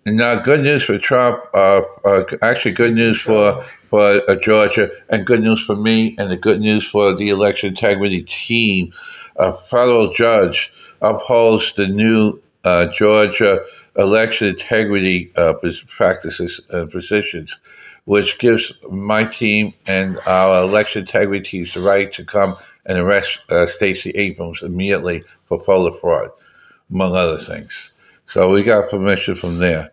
Now, 0.07 0.41
good 0.41 0.61
news 0.61 0.83
for 0.83 0.99
Trump. 0.99 1.45
Uh, 1.55 1.83
uh, 2.05 2.25
actually, 2.43 2.73
good 2.73 2.95
news 2.95 3.21
for 3.21 3.65
for 3.85 4.23
uh, 4.29 4.35
Georgia, 4.37 4.91
and 5.09 5.25
good 5.25 5.43
news 5.43 5.65
for 5.65 5.77
me, 5.77 6.17
and 6.19 6.33
the 6.33 6.37
good 6.37 6.61
news 6.61 6.89
for 6.89 7.15
the 7.15 7.29
election 7.29 7.71
integrity 7.71 8.23
team. 8.23 8.93
A 9.37 9.57
federal 9.57 10.13
judge 10.15 10.73
upholds 11.01 11.73
the 11.75 11.87
new 11.87 12.41
Georgia 12.87 13.65
election 13.97 14.49
integrity 14.49 15.33
uh, 15.37 15.55
practices 15.89 16.61
and 16.71 16.91
positions, 16.91 17.59
which 18.05 18.39
gives 18.39 18.73
my 18.91 19.25
team 19.25 19.75
and 19.87 20.19
our 20.27 20.63
election 20.63 21.03
integrity 21.03 21.45
teams 21.45 21.75
the 21.75 21.81
right 21.81 22.13
to 22.13 22.25
come 22.25 22.57
and 22.87 22.99
arrest 22.99 23.41
uh, 23.51 23.67
Stacey 23.67 24.11
Abrams 24.11 24.63
immediately 24.63 25.25
for 25.47 25.63
voter 25.63 25.97
fraud, 25.99 26.31
among 26.91 27.15
other 27.15 27.39
things. 27.39 27.91
So 28.29 28.51
we 28.51 28.63
got 28.63 28.91
permission 28.91 29.35
from 29.35 29.59
there. 29.59 29.93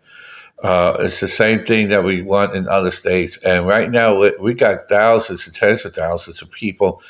Uh, 0.64 0.98
it's 1.00 1.20
the 1.20 1.28
same 1.28 1.66
thing 1.66 1.90
that 1.90 2.04
we 2.04 2.22
want 2.22 2.56
in 2.56 2.68
other 2.68 2.92
states. 2.92 3.38
And 3.44 3.68
right 3.68 3.92
now, 3.92 4.18
we, 4.20 4.34
we 4.40 4.54
got 4.54 4.88
thousands 4.88 5.46
and 5.46 5.56
tens 5.56 5.84
of 5.86 5.94
thousands 5.94 6.42
of 6.42 6.50
people 6.52 7.02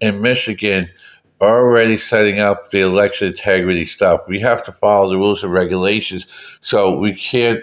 in 0.00 0.22
Michigan 0.22 0.88
already 1.40 1.96
setting 1.96 2.40
up 2.40 2.70
the 2.70 2.80
election 2.80 3.28
integrity 3.28 3.86
stuff. 3.86 4.22
We 4.28 4.40
have 4.40 4.64
to 4.64 4.72
follow 4.72 5.10
the 5.10 5.16
rules 5.16 5.42
and 5.42 5.52
regulations. 5.52 6.26
So 6.60 6.98
we 6.98 7.14
can't 7.14 7.62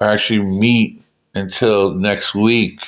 actually 0.00 0.42
meet 0.42 1.02
until 1.34 1.94
next 1.94 2.34
week 2.34 2.80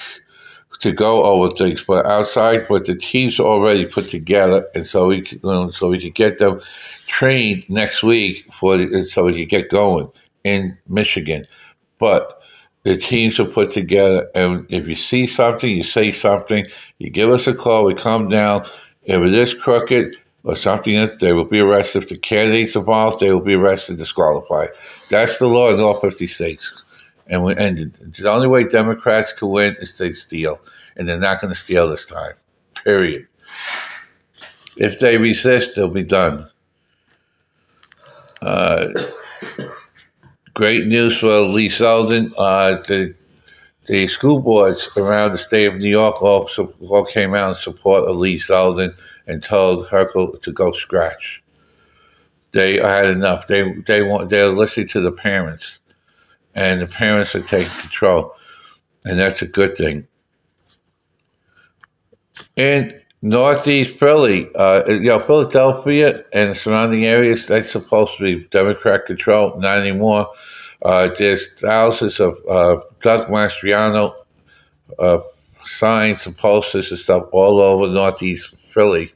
to 0.81 0.93
go 0.93 1.25
over 1.25 1.55
things. 1.55 1.83
But 1.85 2.07
outside, 2.07 2.67
but 2.69 2.87
the 2.87 2.95
teams 2.95 3.41
already 3.41 3.87
put 3.87 4.11
together, 4.11 4.67
and 4.75 4.85
so 4.85 5.07
we 5.09 5.23
can, 5.23 5.41
know, 5.43 5.63
um, 5.63 5.73
so 5.73 5.89
we 5.89 6.01
could 6.01 6.15
get 6.15 6.39
them 6.39 6.61
trained 7.07 7.65
next 7.71 8.03
week 8.03 8.47
for 8.53 8.77
the, 8.77 9.09
so 9.09 9.25
we 9.25 9.35
could 9.35 9.49
get 9.49 9.71
going 9.71 10.11
in 10.45 10.77
Michigan. 10.89 11.47
But 11.99 12.41
the 12.83 12.97
teams 12.99 13.41
are 13.41 13.47
put 13.47 13.73
together, 13.73 14.29
and 14.35 14.67
if 14.69 14.87
you 14.87 14.95
see 14.95 15.27
something, 15.27 15.75
you 15.75 15.83
say 15.83 16.13
something, 16.13 16.67
you 16.99 17.09
give 17.11 17.31
us 17.31 17.47
a 17.47 17.55
call, 17.55 17.87
we 17.87 17.95
come 17.95 18.29
down 18.29 18.67
if 19.05 19.21
it 19.21 19.35
is 19.35 19.55
crooked 19.55 20.17
or 20.45 20.57
something, 20.57 21.11
they 21.21 21.33
will 21.33 21.45
be 21.45 21.61
arrested. 21.61 22.05
If 22.05 22.09
the 22.09 22.19
candidates 22.19 22.77
involved, 22.77 23.21
they 23.21 23.33
will 23.33 23.41
be 23.41 23.55
arrested, 23.55 23.99
disqualified. 23.99 24.71
That's 25.09 25.39
the 25.39 25.49
law 25.49 25.73
in 25.73 25.81
all 25.81 26.01
50 26.01 26.27
states. 26.27 26.83
And, 27.27 27.43
we, 27.43 27.55
and 27.57 27.93
the 28.01 28.31
only 28.31 28.49
way 28.49 28.65
Democrats 28.65 29.33
can 29.33 29.49
win 29.49 29.77
is 29.81 29.97
they 29.97 30.15
steal. 30.15 30.61
And 30.97 31.09
they're 31.09 31.19
not 31.19 31.41
going 31.41 31.53
to 31.53 31.59
steal 31.59 31.89
this 31.89 32.05
time. 32.05 32.35
Period. 32.83 33.27
If 34.77 35.01
they 35.01 35.19
resist, 35.19 35.77
they'll 35.77 35.89
be 35.89 36.03
done. 36.03 36.49
Uh, 38.43 38.89
great 40.55 40.87
news 40.87 41.19
for 41.19 41.41
Lee 41.41 41.69
Zeldin. 41.69 42.33
Uh, 42.37 42.83
the 42.87 43.15
the 43.87 44.07
school 44.09 44.41
boards 44.41 44.89
around 44.97 45.33
the 45.33 45.39
state 45.39 45.67
of 45.67 45.77
New 45.77 45.89
York 45.89 46.23
all, 46.23 46.49
all 46.89 47.05
came 47.05 47.35
out 47.35 47.51
in 47.51 47.55
support 47.55 48.09
of 48.09 48.17
Lee 48.17 48.39
Zeldin 48.39 48.95
and 49.27 49.43
told 49.43 49.87
Hochul 49.89 50.41
to 50.43 50.53
go 50.53 50.73
scratch. 50.73 51.43
They 52.53 52.77
had 52.77 53.07
enough. 53.07 53.49
They 53.49 53.73
they 53.87 54.03
want 54.03 54.31
they're 54.31 54.49
listening 54.49 54.89
to 54.89 55.01
the 55.01 55.11
parents, 55.11 55.81
and 56.55 56.81
the 56.81 56.87
parents 56.87 57.35
are 57.35 57.43
taking 57.43 57.73
control, 57.81 58.33
and 59.05 59.19
that's 59.19 59.43
a 59.43 59.47
good 59.47 59.77
thing. 59.77 60.07
In 62.55 63.01
Northeast 63.23 63.97
Philly, 63.97 64.55
uh, 64.55 64.85
you 64.87 65.01
know, 65.01 65.19
Philadelphia 65.19 66.23
and 66.33 66.57
surrounding 66.57 67.07
areas, 67.07 67.47
that's 67.47 67.73
supposed 67.73 68.19
to 68.19 68.23
be 68.23 68.45
Democrat 68.51 69.07
control, 69.07 69.59
not 69.59 69.79
anymore. 69.79 70.29
Uh, 70.85 71.09
there's 71.19 71.49
thousands 71.55 72.21
of 72.21 72.39
uh, 72.49 72.81
Doug 73.01 73.29
Mastriano 73.29 74.15
uh, 74.99 75.21
signs 75.65 76.27
and 76.27 76.37
posters 76.37 76.91
and 76.91 77.01
stuff 77.01 77.25
all 77.33 77.61
over 77.61 77.91
Northeast 77.91 78.55
Philly. 78.71 79.13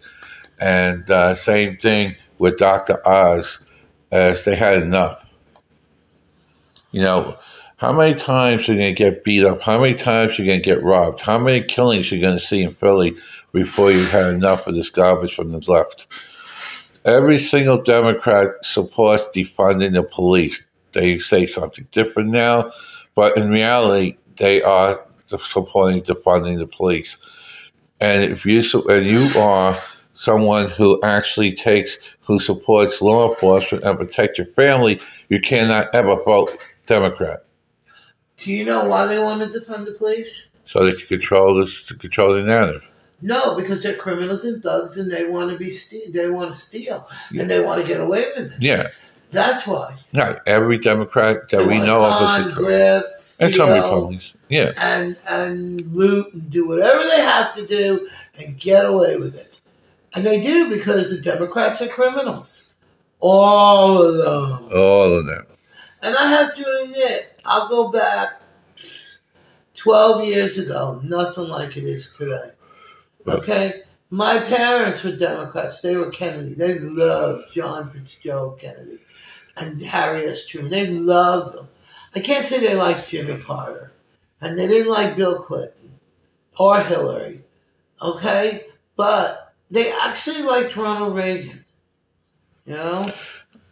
And 0.60 1.08
uh, 1.10 1.34
same 1.34 1.76
thing 1.76 2.16
with 2.38 2.58
Dr. 2.58 3.06
Oz, 3.06 3.60
as 4.10 4.44
they 4.44 4.56
had 4.56 4.82
enough. 4.82 5.28
You 6.90 7.02
know, 7.02 7.36
how 7.76 7.92
many 7.92 8.14
times 8.14 8.68
are 8.68 8.72
you 8.72 8.78
going 8.78 8.94
to 8.94 8.98
get 8.98 9.24
beat 9.24 9.44
up? 9.44 9.60
How 9.60 9.78
many 9.78 9.94
times 9.94 10.38
are 10.38 10.42
you 10.42 10.48
going 10.48 10.62
to 10.62 10.64
get 10.64 10.82
robbed? 10.82 11.20
How 11.20 11.38
many 11.38 11.62
killings 11.62 12.10
are 12.10 12.16
you 12.16 12.22
going 12.22 12.38
to 12.38 12.44
see 12.44 12.62
in 12.62 12.74
Philly 12.74 13.14
before 13.52 13.92
you've 13.92 14.10
had 14.10 14.32
enough 14.32 14.66
of 14.66 14.74
this 14.74 14.88
garbage 14.88 15.34
from 15.34 15.52
the 15.52 15.62
left? 15.70 16.12
Every 17.04 17.38
single 17.38 17.80
Democrat 17.80 18.48
supports 18.62 19.24
defunding 19.34 19.92
the 19.92 20.02
police 20.02 20.62
they 20.92 21.18
say 21.18 21.46
something 21.46 21.86
different 21.90 22.30
now, 22.30 22.72
but 23.14 23.36
in 23.36 23.50
reality, 23.50 24.16
they 24.36 24.62
are 24.62 25.00
supporting 25.38 26.00
defunding 26.02 26.58
the 26.58 26.66
police. 26.66 27.18
And 28.00 28.22
if 28.22 28.46
you 28.46 28.62
and 28.88 29.06
you 29.06 29.28
are 29.38 29.76
someone 30.14 30.68
who 30.68 31.00
actually 31.02 31.52
takes 31.52 31.98
who 32.20 32.40
supports 32.40 33.00
law 33.00 33.30
enforcement 33.30 33.84
and 33.84 33.98
protect 33.98 34.38
your 34.38 34.46
family, 34.48 35.00
you 35.28 35.40
cannot 35.40 35.94
ever 35.94 36.22
vote 36.24 36.50
Democrat. 36.86 37.44
Do 38.36 38.52
you 38.52 38.64
know 38.64 38.84
why 38.84 39.06
they 39.06 39.18
want 39.18 39.40
to 39.40 39.60
defund 39.60 39.86
the 39.86 39.92
police? 39.92 40.48
So 40.64 40.84
they 40.84 40.92
can 40.92 41.06
control 41.06 41.54
this, 41.54 41.82
to 41.88 41.96
control 41.96 42.34
the 42.34 42.42
narrative. 42.42 42.84
No, 43.20 43.56
because 43.56 43.82
they're 43.82 43.96
criminals 43.96 44.44
and 44.44 44.62
thugs, 44.62 44.96
and 44.96 45.10
they 45.10 45.24
want 45.24 45.50
to 45.50 45.56
be 45.56 45.70
ste- 45.70 46.12
they 46.12 46.30
want 46.30 46.54
to 46.54 46.60
steal, 46.60 47.08
yeah. 47.32 47.42
and 47.42 47.50
they 47.50 47.60
want 47.60 47.80
to 47.80 47.86
get 47.86 48.00
away 48.00 48.26
with 48.36 48.52
it. 48.52 48.62
Yeah, 48.62 48.88
that's 49.30 49.66
why. 49.66 49.94
Not 50.12 50.40
every 50.46 50.78
Democrat 50.78 51.50
that 51.50 51.66
we 51.66 51.78
know 51.78 52.04
of 52.04 52.46
is 52.46 52.54
grift, 52.54 53.40
and 53.40 53.54
some 53.54 53.70
Republicans, 53.70 54.34
yeah, 54.48 54.72
and 54.78 55.16
and 55.28 55.80
loot 55.94 56.32
and 56.32 56.50
do 56.50 56.66
whatever 56.66 57.04
they 57.04 57.20
have 57.20 57.54
to 57.56 57.66
do 57.66 58.08
and 58.38 58.58
get 58.58 58.86
away 58.86 59.16
with 59.16 59.36
it, 59.36 59.60
and 60.14 60.26
they 60.26 60.40
do 60.40 60.70
because 60.70 61.10
the 61.10 61.20
Democrats 61.20 61.82
are 61.82 61.88
criminals, 61.88 62.72
all 63.20 64.02
of 64.02 64.16
them, 64.16 64.70
all 64.72 65.12
of 65.12 65.26
them. 65.26 65.46
And 66.02 66.16
I 66.16 66.28
have 66.28 66.54
to 66.54 66.80
admit, 66.84 67.38
I'll 67.44 67.68
go 67.68 67.88
back 67.88 68.40
twelve 69.74 70.24
years 70.24 70.56
ago, 70.58 71.00
nothing 71.04 71.48
like 71.48 71.76
it 71.76 71.84
is 71.84 72.10
today. 72.12 72.52
Okay, 73.26 73.82
My 74.08 74.38
parents 74.38 75.04
were 75.04 75.14
Democrats. 75.14 75.82
They 75.82 75.96
were 75.96 76.10
Kennedy. 76.10 76.54
They 76.54 76.78
loved 76.78 77.52
John 77.52 77.90
Fitzgerald 77.90 78.58
Kennedy 78.58 79.00
and 79.60 79.82
Harry 79.82 80.26
S. 80.26 80.46
Truman. 80.46 80.70
They 80.70 80.86
loved 80.86 81.56
them. 81.56 81.68
I 82.14 82.20
can't 82.20 82.44
say 82.44 82.60
they 82.60 82.74
liked 82.74 83.08
Jimmy 83.08 83.38
Carter. 83.38 83.92
And 84.40 84.58
they 84.58 84.66
didn't 84.66 84.92
like 84.92 85.16
Bill 85.16 85.42
Clinton 85.42 85.98
or 86.58 86.80
Hillary. 86.80 87.42
Okay? 88.00 88.66
But 88.96 89.52
they 89.70 89.92
actually 89.92 90.42
liked 90.42 90.76
Ronald 90.76 91.16
Reagan. 91.16 91.64
You 92.66 92.74
know? 92.74 93.12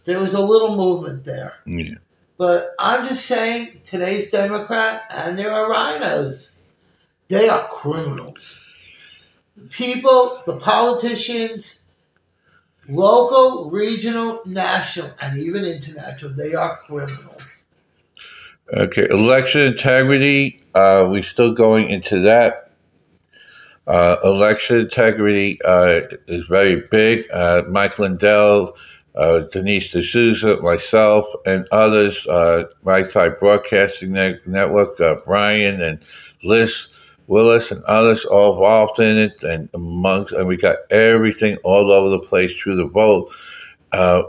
There 0.04 0.20
was 0.20 0.34
a 0.34 0.40
little 0.40 0.76
movement 0.76 1.24
there. 1.24 1.54
Yeah. 1.66 1.94
But 2.38 2.74
I'm 2.78 3.08
just 3.08 3.26
saying, 3.26 3.80
today's 3.84 4.30
Democrat, 4.30 5.02
and 5.10 5.38
there 5.38 5.52
are 5.52 5.70
RINOs. 5.70 6.52
They 7.28 7.48
are 7.48 7.68
criminals. 7.68 8.62
The 9.56 9.64
people, 9.68 10.42
the 10.46 10.58
politicians, 10.58 11.82
local, 12.88 13.70
regional, 13.70 14.42
national, 14.46 15.10
and 15.20 15.38
even 15.38 15.64
international, 15.64 16.32
they 16.32 16.54
are 16.54 16.76
criminals. 16.78 17.66
Okay, 18.72 19.06
election 19.10 19.60
integrity. 19.62 20.60
Uh, 20.74 21.06
we're 21.08 21.22
still 21.22 21.52
going 21.52 21.88
into 21.88 22.20
that. 22.20 22.72
Uh, 23.86 24.16
election 24.24 24.80
integrity 24.80 25.60
uh, 25.64 26.00
is 26.26 26.46
very 26.46 26.82
big. 26.90 27.24
Uh, 27.32 27.62
Mike 27.68 27.98
Lindell, 28.00 28.76
uh, 29.14 29.42
Dinesh 29.52 29.92
D'Souza, 29.92 30.60
myself, 30.60 31.26
and 31.46 31.68
others, 31.70 32.26
uh, 32.26 32.64
Right 32.82 33.08
Side 33.08 33.38
Broadcasting 33.38 34.12
Network, 34.12 35.00
uh, 35.00 35.16
Brian 35.24 35.80
and 35.80 36.00
Liz 36.42 36.88
Willis 37.28 37.70
and 37.70 37.82
others 37.84 38.24
all 38.24 38.54
involved 38.54 39.00
in 39.00 39.18
it, 39.18 39.42
and 39.42 39.68
amongst, 39.74 40.32
and 40.32 40.46
we 40.46 40.56
got 40.56 40.78
everything 40.90 41.56
all 41.64 41.90
over 41.92 42.08
the 42.08 42.18
place 42.18 42.54
through 42.54 42.76
the 42.76 42.86
vote. 42.86 43.30
Uh, 43.92 44.22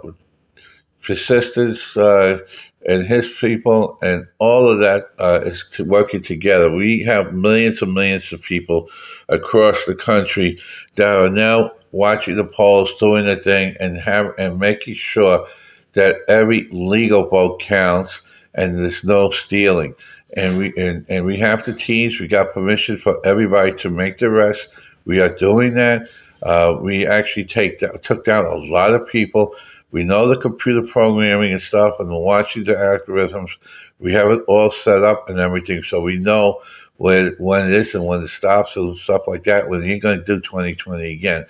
persistence 1.02 1.96
uh, 1.96 2.40
and 2.86 3.06
his 3.06 3.30
people 3.40 3.98
and 4.02 4.28
all 4.40 4.70
of 4.70 4.80
that 4.80 5.06
uh, 5.20 5.42
is 5.44 5.64
working 5.80 6.22
together. 6.22 6.70
We 6.70 7.04
have 7.04 7.34
millions 7.34 7.82
and 7.82 7.94
millions 7.94 8.32
of 8.34 8.42
people 8.42 8.90
across 9.30 9.78
the 9.86 9.96
country 9.96 10.60
that 10.96 11.20
are 11.20 11.30
now 11.30 11.72
watching 11.92 12.36
the 12.36 12.46
polls, 12.46 12.92
doing 13.00 13.26
the 13.26 13.38
thing, 13.38 13.76
and 13.80 13.98
have 13.98 14.34
and 14.38 14.60
making 14.60 14.96
sure 14.96 15.48
that 15.94 16.18
every 16.28 16.68
legal 16.72 17.28
vote 17.28 17.60
counts 17.60 18.22
and 18.54 18.78
there's 18.78 19.04
no 19.04 19.32
stealing 19.32 19.94
and 20.36 20.58
we 20.58 20.74
and, 20.78 21.06
and 21.10 21.26
we 21.26 21.38
have 21.38 21.66
the 21.66 21.74
teams. 21.74 22.20
We 22.20 22.28
got 22.28 22.54
permission 22.54 22.98
for 22.98 23.26
everybody 23.26 23.74
to 23.76 23.90
make 23.90 24.18
the 24.18 24.30
rest. 24.30 24.70
We 25.06 25.20
are 25.20 25.34
doing 25.34 25.74
that. 25.76 26.10
Uh, 26.44 26.78
we 26.82 27.08
actually 27.08 27.46
take 27.46 27.80
took 28.04 28.26
down 28.26 28.46
a 28.46 28.56
lot 28.56 28.94
of 28.94 29.08
people. 29.08 29.56
We 29.92 30.04
know 30.04 30.28
the 30.28 30.38
computer 30.38 30.86
programming 30.86 31.54
and 31.54 31.62
stuff, 31.62 32.00
and 32.00 32.10
the 32.10 32.18
watching 32.18 32.66
the 32.66 32.74
algorithms. 32.74 33.52
We 34.00 34.14
have 34.14 34.30
it 34.32 34.44
all 34.48 34.70
set 34.70 35.04
up 35.04 35.30
and 35.30 35.40
everything, 35.40 35.84
so 35.84 36.02
we 36.02 36.18
know 36.18 36.62
when 36.98 37.36
when 37.40 37.68
it 37.68 37.74
is 37.74 37.96
and 37.96 38.06
when 38.06 38.22
it 38.22 38.28
stops 38.28 38.76
and 38.76 38.96
stuff 38.98 39.24
like 39.28 39.44
that. 39.46 39.70
When 39.70 39.84
you're 39.84 40.00
going 40.00 40.20
to 40.20 40.26
do 40.26 40.42
2020 40.42 41.12
again, 41.12 41.46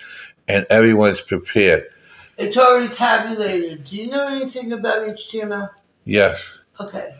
and 0.46 0.66
everyone's 0.70 1.20
prepared. 1.20 1.88
It's 2.38 2.56
already 2.56 2.94
tabulated. 2.94 3.84
Do 3.84 3.96
you 3.96 4.08
know 4.08 4.28
anything 4.28 4.72
about 4.72 5.02
HTML? 5.02 5.70
Yes. 6.04 6.42
Okay. 6.78 7.14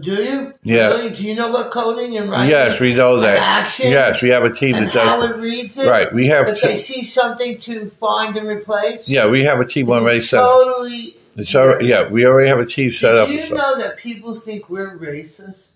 Do 0.00 0.22
you? 0.22 0.54
Yeah. 0.62 0.88
Really? 0.88 1.10
Do 1.14 1.22
you 1.24 1.34
know 1.36 1.50
what 1.50 1.70
coding 1.70 2.16
and 2.16 2.28
writing? 2.30 2.50
Yes, 2.50 2.80
we 2.80 2.94
know 2.94 3.20
that. 3.20 3.38
Actions 3.38 3.90
yes, 3.90 4.22
we 4.22 4.30
have 4.30 4.42
a 4.44 4.52
team 4.52 4.72
that 4.72 4.92
does 4.92 5.08
how 5.08 5.22
it 5.22 5.36
reads 5.36 5.78
it. 5.78 5.88
Right, 5.88 6.12
we 6.12 6.26
have. 6.26 6.48
If 6.48 6.60
T- 6.60 6.66
they 6.66 6.76
see 6.76 7.04
something 7.04 7.58
to 7.60 7.90
find 8.00 8.36
and 8.36 8.48
replace. 8.48 9.08
yeah, 9.08 9.28
we 9.28 9.44
have 9.44 9.60
a 9.60 9.66
team 9.66 9.88
already 9.90 10.20
set. 10.20 10.40
up. 10.40 10.50
Totally. 10.50 11.16
It's 11.36 11.54
already, 11.54 11.86
yeah, 11.86 12.08
we 12.08 12.26
already 12.26 12.48
have 12.48 12.60
a 12.60 12.66
team 12.66 12.92
set 12.92 13.12
Did 13.12 13.18
up. 13.20 13.28
Do 13.28 13.34
you 13.34 13.50
know 13.50 13.78
that 13.78 13.96
people 13.96 14.36
think 14.36 14.68
we're 14.68 14.96
racist? 14.98 15.72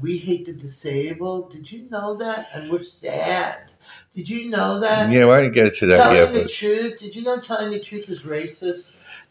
We 0.00 0.16
hate 0.16 0.46
the 0.46 0.52
disabled. 0.54 1.52
Did 1.52 1.70
you 1.70 1.86
know 1.90 2.16
that? 2.16 2.48
And 2.54 2.70
we're 2.70 2.82
sad. 2.82 3.64
Did 4.14 4.28
you 4.28 4.50
know 4.50 4.80
that? 4.80 5.10
Yeah, 5.10 5.24
well, 5.24 5.38
I 5.38 5.42
didn't 5.42 5.54
get 5.54 5.76
to 5.76 5.86
that 5.86 5.96
telling 5.98 6.16
yet, 6.16 6.32
the 6.32 6.42
but 6.42 6.50
truth. 6.50 6.98
Did 6.98 7.16
you 7.16 7.22
know 7.22 7.40
telling 7.40 7.70
the 7.70 7.80
truth 7.80 8.08
is 8.08 8.22
racist? 8.22 8.84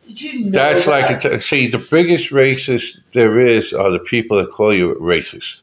Did 0.07 0.21
you 0.21 0.45
know 0.45 0.51
that's 0.51 0.85
that? 0.85 0.91
like 0.91 1.25
it's, 1.25 1.45
see 1.45 1.67
the 1.67 1.77
biggest 1.77 2.29
racist 2.31 2.97
there 3.13 3.37
is 3.39 3.71
are 3.73 3.91
the 3.91 3.99
people 3.99 4.37
that 4.37 4.49
call 4.51 4.73
you 4.73 4.95
racist. 4.95 5.61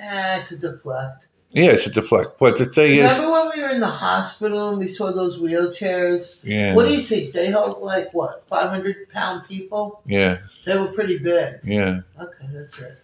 Ah, 0.00 0.38
it's 0.40 0.50
a 0.52 0.58
deflect. 0.58 1.26
Yeah, 1.52 1.72
it's 1.72 1.86
a 1.86 1.90
deflect. 1.90 2.38
But 2.38 2.56
the 2.56 2.64
thing 2.66 2.92
is, 2.96 3.02
Remember 3.02 3.30
when 3.30 3.50
we 3.54 3.62
were 3.62 3.68
in 3.68 3.80
the 3.80 3.86
hospital 3.86 4.70
and 4.70 4.78
we 4.78 4.88
saw 4.88 5.12
those 5.12 5.38
wheelchairs? 5.38 6.38
yeah, 6.42 6.74
What 6.74 6.88
do 6.88 6.94
you 6.94 7.02
think? 7.02 7.34
They 7.34 7.48
held 7.50 7.82
like 7.82 8.12
what, 8.14 8.42
five 8.48 8.70
hundred 8.70 9.08
pound 9.10 9.46
people? 9.46 10.00
yeah, 10.06 10.38
They 10.64 10.78
were 10.78 10.88
pretty 10.88 11.18
big. 11.18 11.60
yeah, 11.62 12.00
Okay, 12.18 12.46
that's 12.54 12.80
it. 12.80 12.96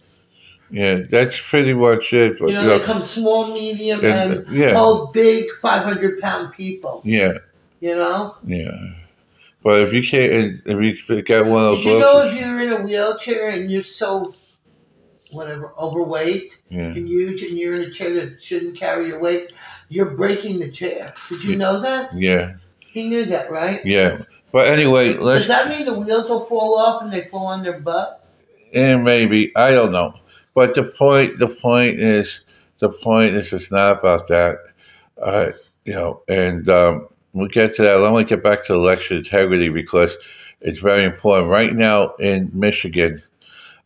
yeah. 0.71 1.03
That's 1.09 1.39
pretty 1.39 1.75
much 1.75 2.11
it. 2.11 2.39
You 2.39 2.47
know, 2.47 2.79
they 2.79 2.83
come 2.83 3.03
small, 3.03 3.53
medium, 3.53 4.03
and- 4.03 4.33
and 4.39 4.47
yeah, 4.49 4.73
hold 4.73 5.13
big 5.13 5.45
five 5.61 5.83
hundred 5.83 6.19
pound 6.19 6.53
people. 6.53 7.01
yeah, 7.05 7.37
You 7.81 7.95
know? 7.95 8.35
yeah. 8.45 8.73
But 9.61 9.81
if 9.87 9.93
you 9.93 10.01
can't, 10.03 10.61
if 10.65 11.09
you 11.09 11.21
get 11.21 11.45
one 11.45 11.63
of 11.63 11.77
those, 11.77 11.83
Did 11.83 11.85
you 11.91 11.99
know 11.99 12.21
if 12.25 12.39
you're 12.39 12.59
in 12.61 12.73
a 12.73 12.81
wheelchair 12.81 13.49
and 13.49 13.69
you're 13.69 13.83
so 13.83 14.33
whatever 15.31 15.73
overweight 15.77 16.61
yeah, 16.69 16.85
and 16.95 17.07
huge 17.07 17.43
and 17.43 17.57
you're 17.57 17.75
in 17.75 17.81
a 17.83 17.91
chair 17.91 18.13
that 18.13 18.41
shouldn't 18.41 18.77
carry 18.77 19.09
your 19.09 19.19
weight, 19.19 19.51
you're 19.89 20.11
breaking 20.11 20.59
the 20.59 20.71
chair. 20.71 21.13
Did 21.29 21.43
you 21.43 21.51
Yeah. 21.51 21.57
know 21.57 21.79
that? 21.81 22.13
yeah, 22.15 22.53
He 22.79 23.07
knew 23.07 23.25
that, 23.25 23.51
right? 23.51 23.85
yeah. 23.85 24.23
But 24.51 24.67
anyway, 24.67 25.13
Does 25.13 25.47
that 25.47 25.69
mean 25.69 25.85
the 25.85 25.93
wheels 25.93 26.29
will 26.29 26.45
fall 26.45 26.77
off 26.79 27.03
and 27.03 27.13
they 27.13 27.25
fall 27.25 27.47
on 27.47 27.63
their 27.63 27.79
butt? 27.79 28.15
and 28.73 29.03
maybe 29.03 29.51
I 29.55 29.71
don't 29.71 29.91
know. 29.91 30.13
But 30.55 30.75
the 30.75 30.83
point, 30.83 31.37
the 31.37 31.47
point 31.47 31.99
is, 31.99 32.41
the 32.79 32.89
point 32.89 33.35
is, 33.35 33.53
it's 33.53 33.71
not 33.71 33.99
about 33.99 34.27
that. 34.27 34.57
Uh, 35.21 35.51
you 35.85 35.93
know, 35.93 36.23
and 36.27 36.67
um, 36.69 37.07
we'll 37.33 37.47
get 37.47 37.75
to 37.75 37.83
that. 37.83 37.95
Let 37.99 38.13
me 38.13 38.23
get 38.23 38.43
back 38.43 38.65
to 38.65 38.73
election 38.73 39.17
integrity 39.17 39.69
because 39.69 40.17
it's 40.61 40.79
very 40.79 41.03
important. 41.03 41.49
Right 41.49 41.73
now 41.73 42.13
in 42.15 42.49
Michigan, 42.53 43.23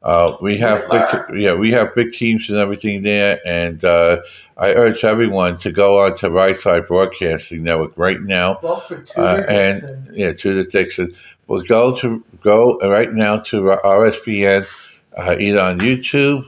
uh, 0.01 0.35
we 0.41 0.57
have 0.57 0.83
big, 0.89 1.39
yeah, 1.41 1.53
we 1.53 1.71
have 1.71 1.95
big 1.95 2.11
teams 2.13 2.49
and 2.49 2.57
everything 2.59 3.03
there, 3.03 3.39
and 3.45 3.83
uh, 3.85 4.21
I 4.57 4.73
urge 4.73 5.03
everyone 5.05 5.57
to 5.59 5.71
go 5.71 5.99
on 5.99 6.17
to 6.17 6.29
Right 6.29 6.57
Side 6.57 6.87
Broadcasting 6.87 7.63
Network 7.63 7.97
right 7.97 8.21
now 8.21 8.59
Well, 8.61 8.81
for 8.81 8.97
Tudor 9.01 9.21
uh, 9.21 9.45
and 9.47 9.81
Dixon. 9.81 10.11
yeah, 10.13 10.33
to 10.33 10.53
the 10.55 10.63
Dixon. 10.65 11.15
We'll 11.47 11.63
go 11.63 11.95
to 11.97 12.23
go 12.41 12.77
right 12.79 13.11
now 13.13 13.37
to 13.39 13.61
RSBN, 13.61 14.67
uh, 15.15 15.35
either 15.39 15.59
on 15.61 15.79
YouTube, 15.79 16.45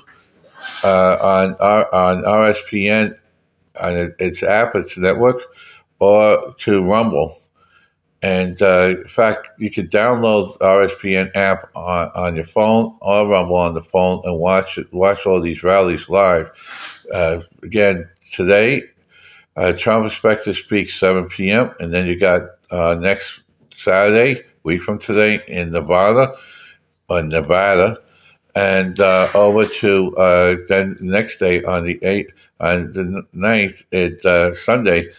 uh, 0.84 1.18
on 1.22 1.56
R, 1.60 1.94
on 1.94 2.24
RSBN, 2.24 3.18
on 3.80 4.14
its 4.20 4.44
app, 4.44 4.76
its 4.76 4.98
network, 4.98 5.42
or 6.00 6.54
to 6.60 6.84
Rumble. 6.84 7.36
And 8.22 8.60
uh, 8.62 8.96
in 9.02 9.08
fact, 9.08 9.50
you 9.60 9.70
can 9.70 9.88
download 9.88 10.58
the 10.58 10.66
RSBN 10.66 11.36
app 11.36 11.70
on, 11.76 12.10
on 12.16 12.36
your 12.36 12.48
phone 12.48 12.98
or 13.02 13.28
Rumble 13.28 13.58
on 13.58 13.76
the 13.76 13.84
phone 13.84 14.22
and 14.24 14.40
watch 14.40 14.80
watch 14.92 15.28
all 15.28 15.40
these 15.40 15.62
rallies 15.62 16.10
live. 16.10 16.52
Uh, 17.14 17.42
again, 17.62 18.10
today, 18.32 18.82
uh, 19.58 19.74
Trump 19.74 20.06
Inspector 20.06 20.52
speaks 20.56 20.96
7 20.96 21.28
p.m. 21.30 21.72
And 21.80 21.94
then 21.94 22.08
you 22.08 22.20
got 22.20 22.42
uh, 22.72 22.98
next 23.00 23.42
Saturday, 23.76 24.42
week 24.64 24.82
from 24.82 24.98
today, 24.98 25.42
in 25.48 25.72
Nevada, 25.72 26.36
or 27.10 27.22
Nevada, 27.22 28.00
and 28.56 29.00
uh, 29.00 29.30
over 29.36 29.66
to 29.66 30.16
uh, 30.16 30.56
then 30.68 30.98
next 31.00 31.38
day 31.38 31.62
on 31.64 31.84
the 31.84 32.00
8th, 32.00 32.32
on 32.60 32.92
the 32.94 33.24
9th, 33.36 33.84
at 33.94 34.56
Sunday, 34.56 35.10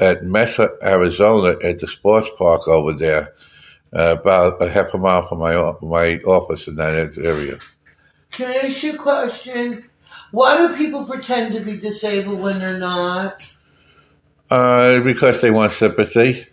at 0.00 0.24
Mesa, 0.24 0.70
Arizona, 0.82 1.56
at 1.62 1.80
the 1.80 1.88
sports 1.88 2.28
park 2.36 2.66
over 2.68 2.92
there, 2.92 3.34
uh, 3.92 4.16
about 4.20 4.62
a 4.62 4.68
half 4.68 4.94
a 4.94 4.98
mile 4.98 5.26
from 5.26 5.38
my 5.38 5.54
my 5.82 6.18
office 6.20 6.68
in 6.68 6.76
that 6.76 7.16
area. 7.18 7.58
Can 8.30 8.50
I 8.50 8.68
ask 8.68 8.82
you 8.82 8.94
a 8.94 8.98
question? 8.98 9.84
Why 10.30 10.58
do 10.58 10.76
people 10.76 11.04
pretend 11.04 11.54
to 11.54 11.60
be 11.60 11.78
disabled 11.78 12.40
when 12.40 12.58
they're 12.58 12.78
not? 12.78 13.50
Uh, 14.50 15.00
because 15.00 15.40
they 15.40 15.50
want 15.50 15.72
sympathy. 15.72 16.46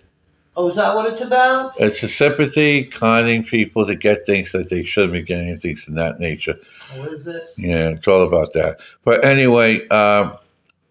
Oh, 0.58 0.70
is 0.70 0.78
that 0.78 0.96
what 0.96 1.12
it's 1.12 1.22
about? 1.22 1.80
It's 1.82 2.02
a 2.02 2.08
sympathy, 2.08 2.86
conning 2.86 3.44
people 3.44 3.86
to 3.86 3.96
get 3.96 4.26
things 4.26 4.54
that 4.54 4.70
they 4.70 4.86
shouldn't 4.86 5.14
be 5.14 5.22
getting, 5.22 5.60
things 5.60 5.86
in 5.88 5.96
that 5.96 6.20
nature. 6.20 6.58
Oh, 6.94 7.04
is 7.04 7.28
it? 7.28 7.44
Yeah, 7.58 7.90
it's 7.90 8.08
all 8.08 8.26
about 8.26 8.54
that. 8.54 8.80
But 9.04 9.26
anyway, 9.26 9.86
um, 9.90 10.38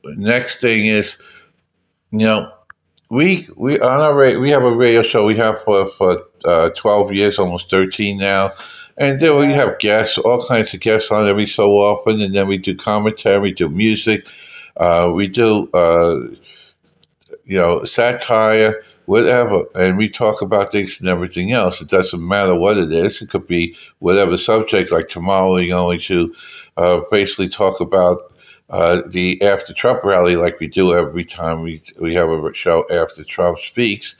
next 0.04 0.60
thing 0.60 0.84
is, 0.84 1.16
you 2.20 2.26
know, 2.26 2.52
we 3.10 3.48
we 3.56 3.80
on 3.80 4.00
our 4.00 4.16
radio, 4.16 4.40
we 4.40 4.50
have 4.50 4.64
a 4.64 4.74
radio 4.74 5.02
show 5.02 5.26
we 5.26 5.36
have 5.36 5.62
for 5.62 5.88
for 5.90 6.20
uh, 6.44 6.70
twelve 6.70 7.12
years, 7.12 7.38
almost 7.38 7.70
thirteen 7.70 8.18
now, 8.18 8.52
and 8.96 9.20
then 9.20 9.36
we 9.36 9.52
have 9.52 9.78
guests, 9.78 10.18
all 10.18 10.44
kinds 10.46 10.74
of 10.74 10.80
guests 10.80 11.10
on 11.10 11.28
every 11.28 11.46
so 11.46 11.72
often, 11.72 12.20
and 12.20 12.34
then 12.34 12.48
we 12.48 12.58
do 12.58 12.74
commentary, 12.74 13.38
we 13.38 13.52
do 13.52 13.68
music, 13.68 14.26
uh, 14.76 15.10
we 15.14 15.28
do 15.28 15.68
uh, 15.74 16.20
you 17.44 17.58
know, 17.58 17.84
satire, 17.84 18.82
whatever, 19.06 19.64
and 19.74 19.98
we 19.98 20.08
talk 20.08 20.40
about 20.40 20.72
things 20.72 20.98
and 21.00 21.08
everything 21.08 21.52
else. 21.52 21.80
It 21.80 21.88
doesn't 21.88 22.26
matter 22.26 22.54
what 22.54 22.78
it 22.78 22.92
is. 22.92 23.20
It 23.20 23.30
could 23.30 23.46
be 23.46 23.76
whatever 23.98 24.38
subject. 24.38 24.90
Like 24.90 25.08
tomorrow, 25.08 25.52
we're 25.52 25.68
going 25.68 26.00
to 26.00 26.34
uh, 26.76 27.00
basically 27.10 27.48
talk 27.48 27.80
about 27.80 28.33
uh, 28.74 29.02
the 29.06 29.40
after 29.40 29.72
Trump 29.72 30.02
rally, 30.02 30.34
like 30.34 30.58
we 30.58 30.66
do 30.66 30.94
every 30.94 31.24
time 31.24 31.62
we 31.62 31.80
we 32.00 32.12
have 32.14 32.28
a 32.28 32.52
show 32.54 32.84
after 32.90 33.22
Trump 33.22 33.60
speaks, 33.60 34.16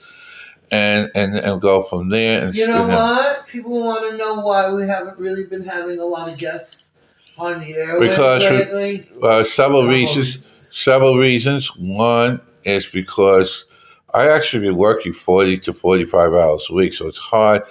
and 0.71 1.11
and 1.17 1.35
and 1.35 1.61
go 1.61 1.83
from 1.83 2.09
there. 2.09 2.45
And 2.45 2.55
You 2.55 2.69
know 2.69 2.85
and, 2.85 2.93
what? 2.93 3.49
People 3.49 3.85
want 3.85 4.09
to 4.09 4.17
know 4.17 4.37
why 4.37 4.71
we 4.71 4.87
haven't 4.87 5.19
really 5.19 5.47
been 5.47 5.65
having 5.65 5.99
a 5.99 6.05
lot 6.05 6.31
of 6.31 6.39
guests 6.39 6.91
on 7.37 7.59
the 7.59 7.75
air 7.75 7.99
Because 7.99 8.45
lately. 8.45 9.09
Uh, 9.21 9.43
several 9.43 9.89
reasons. 9.89 10.47
Several 10.71 11.19
reasons. 11.19 11.69
One 11.77 12.41
is 12.63 12.87
because 12.87 13.65
I 14.13 14.29
actually 14.29 14.69
been 14.69 14.77
working 14.77 15.15
forty 15.15 15.59
to 15.59 15.73
forty-five 15.73 16.33
hours 16.33 16.69
a 16.71 16.75
week, 16.75 16.95
so 16.95 17.09
it's 17.09 17.19
hard 17.19 17.63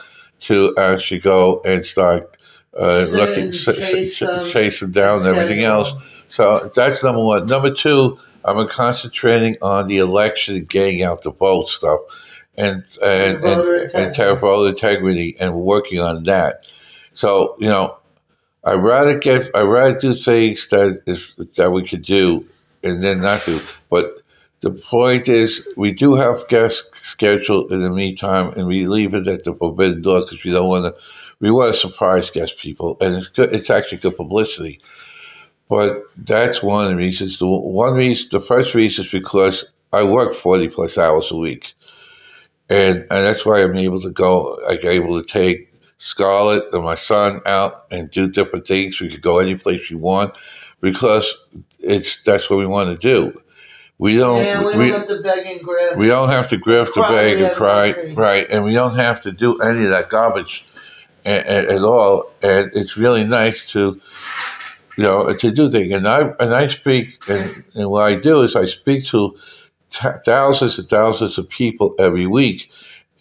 to 0.42 0.76
actually 0.78 1.22
go 1.22 1.62
and 1.64 1.86
start 1.86 2.36
uh, 2.78 3.06
looking, 3.14 3.46
and 3.46 3.54
ch- 3.54 4.16
ch- 4.18 4.52
chase 4.52 4.82
them 4.82 4.92
down 4.92 5.20
and 5.20 5.28
everything 5.28 5.64
else. 5.64 5.94
So 6.34 6.72
that's 6.74 7.04
number 7.04 7.24
one. 7.24 7.46
Number 7.46 7.72
two, 7.72 8.18
I've 8.44 8.56
been 8.56 8.68
concentrating 8.68 9.56
on 9.62 9.88
the 9.88 10.00
election 10.00 10.56
and 10.56 10.68
getting 10.68 11.04
out 11.04 11.22
the 11.22 11.30
vote 11.30 11.70
stuff, 11.70 12.00
and 12.58 12.84
and 13.04 13.44
and, 13.44 13.46
and 13.46 14.08
integrity. 14.08 14.42
voter 14.42 14.70
integrity, 14.70 15.38
and 15.40 15.54
working 15.54 16.00
on 16.00 16.24
that. 16.24 16.66
So 17.14 17.56
you 17.60 17.68
know, 17.68 18.00
I 18.64 18.74
rather 18.78 19.20
get 19.20 19.52
I 19.54 19.62
rather 19.62 20.00
do 20.00 20.16
things 20.16 20.70
that 20.70 21.04
is 21.06 21.34
that 21.56 21.72
we 21.72 21.88
could 21.88 22.02
do, 22.02 22.48
and 22.84 23.04
then 23.04 23.22
not 23.22 23.46
do. 23.46 23.60
But 23.92 24.16
the 24.62 24.72
point 24.72 25.28
is, 25.28 25.68
we 25.78 25.92
do 25.92 26.16
have 26.16 26.48
guests 26.48 27.08
scheduled 27.08 27.72
in 27.72 27.82
the 27.82 27.92
meantime, 27.92 28.54
and 28.58 28.66
we 28.66 28.88
leave 28.88 29.14
it 29.14 29.28
at 29.28 29.44
the 29.44 29.54
forbidden 29.54 30.02
door 30.02 30.22
because 30.22 30.44
we 30.44 30.52
don't 30.52 30.68
want 30.68 30.86
to. 30.86 31.00
We 31.40 31.52
want 31.52 31.76
to 31.76 31.80
surprise 31.80 32.32
guest 32.32 32.58
people, 32.58 32.98
and 33.02 33.18
it's 33.18 33.28
good. 33.28 33.54
It's 33.54 33.70
actually 33.70 34.00
good 34.00 34.18
publicity. 34.18 34.82
But 35.74 36.04
that's 36.16 36.62
one 36.62 36.86
of 36.86 36.92
the 36.92 36.98
reasons. 36.98 37.40
The 37.40 37.48
one 37.48 37.96
reason, 37.96 38.30
the 38.32 38.42
first 38.42 38.76
reason 38.76 39.06
is 39.06 39.12
because 39.12 39.66
I 39.92 40.04
work 40.04 40.36
forty 40.36 40.68
plus 40.68 41.00
hours 41.00 41.32
a 41.32 41.36
week, 41.36 41.74
and 42.70 42.98
and 42.98 43.08
that's 43.10 43.44
why 43.44 43.64
I'm 43.64 43.76
able 43.76 44.00
to 44.02 44.12
go. 44.12 44.60
I'm 44.70 44.78
able 44.88 45.20
to 45.20 45.28
take 45.28 45.72
Scarlett 45.98 46.66
and 46.74 46.84
my 46.84 46.94
son 46.94 47.42
out 47.48 47.88
and 47.90 48.12
do 48.12 48.28
different 48.28 48.68
things. 48.68 49.02
We 49.02 49.10
could 49.10 49.24
go 49.24 49.40
any 49.40 49.56
place 49.56 49.90
we 49.90 49.96
want 49.96 50.36
because 50.80 51.34
it's 51.80 52.22
that's 52.22 52.52
what 52.52 52.60
we 52.60 52.68
want 52.68 52.92
to 52.92 52.98
do. 53.08 53.42
We 53.98 54.18
don't. 54.18 54.44
yeah, 54.44 54.64
we 54.64 54.90
don't 54.90 55.00
have 55.00 55.08
to 55.08 55.22
beg 55.24 55.48
and 55.48 55.62
grab. 55.62 55.98
we 55.98 56.06
don't 56.06 56.30
have 56.30 56.50
to 56.50 56.58
grift 56.58 56.94
bag 56.94 57.38
we 57.38 57.46
and 57.46 57.56
cry, 57.56 58.14
right? 58.14 58.46
And 58.48 58.64
we 58.64 58.74
don't 58.74 58.96
have 58.96 59.22
to 59.24 59.32
do 59.32 59.58
any 59.58 59.86
of 59.86 59.90
that 59.90 60.10
garbage 60.10 60.66
at, 61.26 61.48
at 61.48 61.82
all. 61.82 62.32
And 62.44 62.70
it's 62.76 62.96
really 62.96 63.24
nice 63.24 63.72
to, 63.72 64.00
you 64.98 65.04
know, 65.04 65.34
to 65.34 65.52
do 65.52 65.72
things. 65.72 65.94
And 65.94 66.08
I 66.08 66.22
and 66.40 66.54
I 66.54 66.68
speak, 66.68 67.18
and, 67.30 67.64
and 67.76 67.90
what 67.90 68.06
I 68.12 68.16
do 68.16 68.42
is 68.44 68.56
I 68.56 68.66
speak 68.66 69.06
to 69.08 69.36
t- 69.90 70.08
thousands 70.26 70.80
and 70.80 70.88
thousands 70.90 71.38
of 71.38 71.50
people 71.50 71.96
every 72.00 72.28
week. 72.28 72.70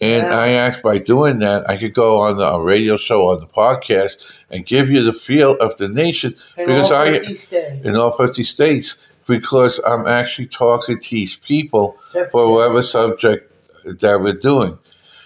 And. 0.01 0.25
I 0.27 0.49
ask 0.49 0.81
by 0.81 0.97
doing 0.97 1.39
that, 1.39 1.69
I 1.69 1.77
could 1.77 1.93
go 1.93 2.19
on 2.19 2.37
the 2.37 2.45
a 2.45 2.61
radio 2.61 2.97
show, 2.97 3.29
on 3.29 3.39
the 3.39 3.47
podcast, 3.47 4.21
and 4.49 4.65
give 4.65 4.89
you 4.89 5.01
the 5.03 5.13
feel 5.13 5.51
of 5.61 5.77
the 5.77 5.87
nation 5.87 6.35
in 6.57 6.65
because 6.67 6.91
all 6.91 6.97
I- 6.97 7.19
states. 7.19 7.85
in 7.85 7.95
all 7.95 8.11
50 8.11 8.43
states 8.43 8.97
because 9.27 9.79
I'm 9.87 10.05
actually 10.05 10.47
talking 10.47 10.99
to 10.99 11.09
these 11.09 11.37
people 11.37 11.95
They're 12.11 12.29
for 12.31 12.51
whatever 12.51 12.83
subject 12.83 13.49
that 14.01 14.19
we're 14.21 14.33
doing. 14.33 14.77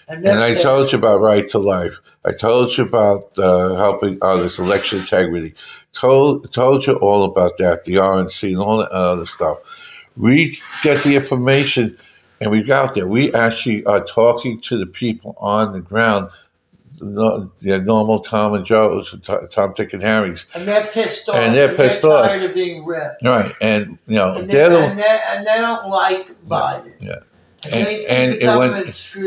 And, 0.07 0.23
And 0.25 0.39
I 0.39 0.61
told 0.61 0.91
you 0.91 0.99
about 0.99 1.21
right 1.21 1.49
to 1.49 1.57
life. 1.57 1.97
I 2.27 2.33
told 2.33 2.77
you 2.77 2.83
about 2.83 3.37
uh, 3.37 3.75
helping 3.75 4.17
others, 4.21 4.59
election 4.59 4.99
integrity. 4.99 5.55
Told 5.93 6.51
told 6.51 6.85
you 6.85 6.95
all 6.95 7.23
about 7.23 7.57
that, 7.57 7.85
the 7.85 7.95
RNC 7.95 8.49
and 8.49 8.59
all 8.59 8.79
that 8.79 8.89
other 8.89 9.25
stuff. 9.25 9.59
We 10.17 10.59
get 10.83 11.03
the 11.03 11.15
information, 11.15 11.97
and 12.41 12.51
we 12.51 12.63
got 12.63 12.95
there. 12.95 13.07
We 13.07 13.33
actually 13.33 13.85
are 13.85 14.03
talking 14.03 14.59
to 14.61 14.77
the 14.77 14.85
people 14.85 15.35
on 15.37 15.71
the 15.71 15.79
ground, 15.79 16.31
no, 16.99 17.49
the 17.61 17.79
normal 17.79 18.19
Tom 18.19 18.55
and 18.55 18.65
Joe's, 18.65 19.15
Tom, 19.23 19.73
Dick, 19.77 19.93
and 19.93 20.03
Harry's. 20.03 20.45
And 20.53 20.67
they're 20.67 20.87
pissed 20.87 21.29
off. 21.29 21.35
And 21.35 21.55
they're 21.55 21.75
pissed 21.75 22.03
off. 22.03 22.25
tired 22.25 22.43
of 22.43 22.53
being 22.53 22.85
ripped. 22.85 23.23
Right, 23.23 23.53
and 23.61 23.97
you 24.05 24.15
know 24.15 24.33
And, 24.33 24.49
they're 24.49 24.69
they, 24.69 24.75
the 24.75 24.81
and, 24.81 24.99
and 24.99 25.47
they 25.47 25.61
don't 25.61 25.87
like 25.87 26.27
Biden. 26.45 26.93
Yeah. 26.99 27.19
And, 27.65 27.73
And- 28.07 28.33
and 28.43 28.59
went- 28.59 28.73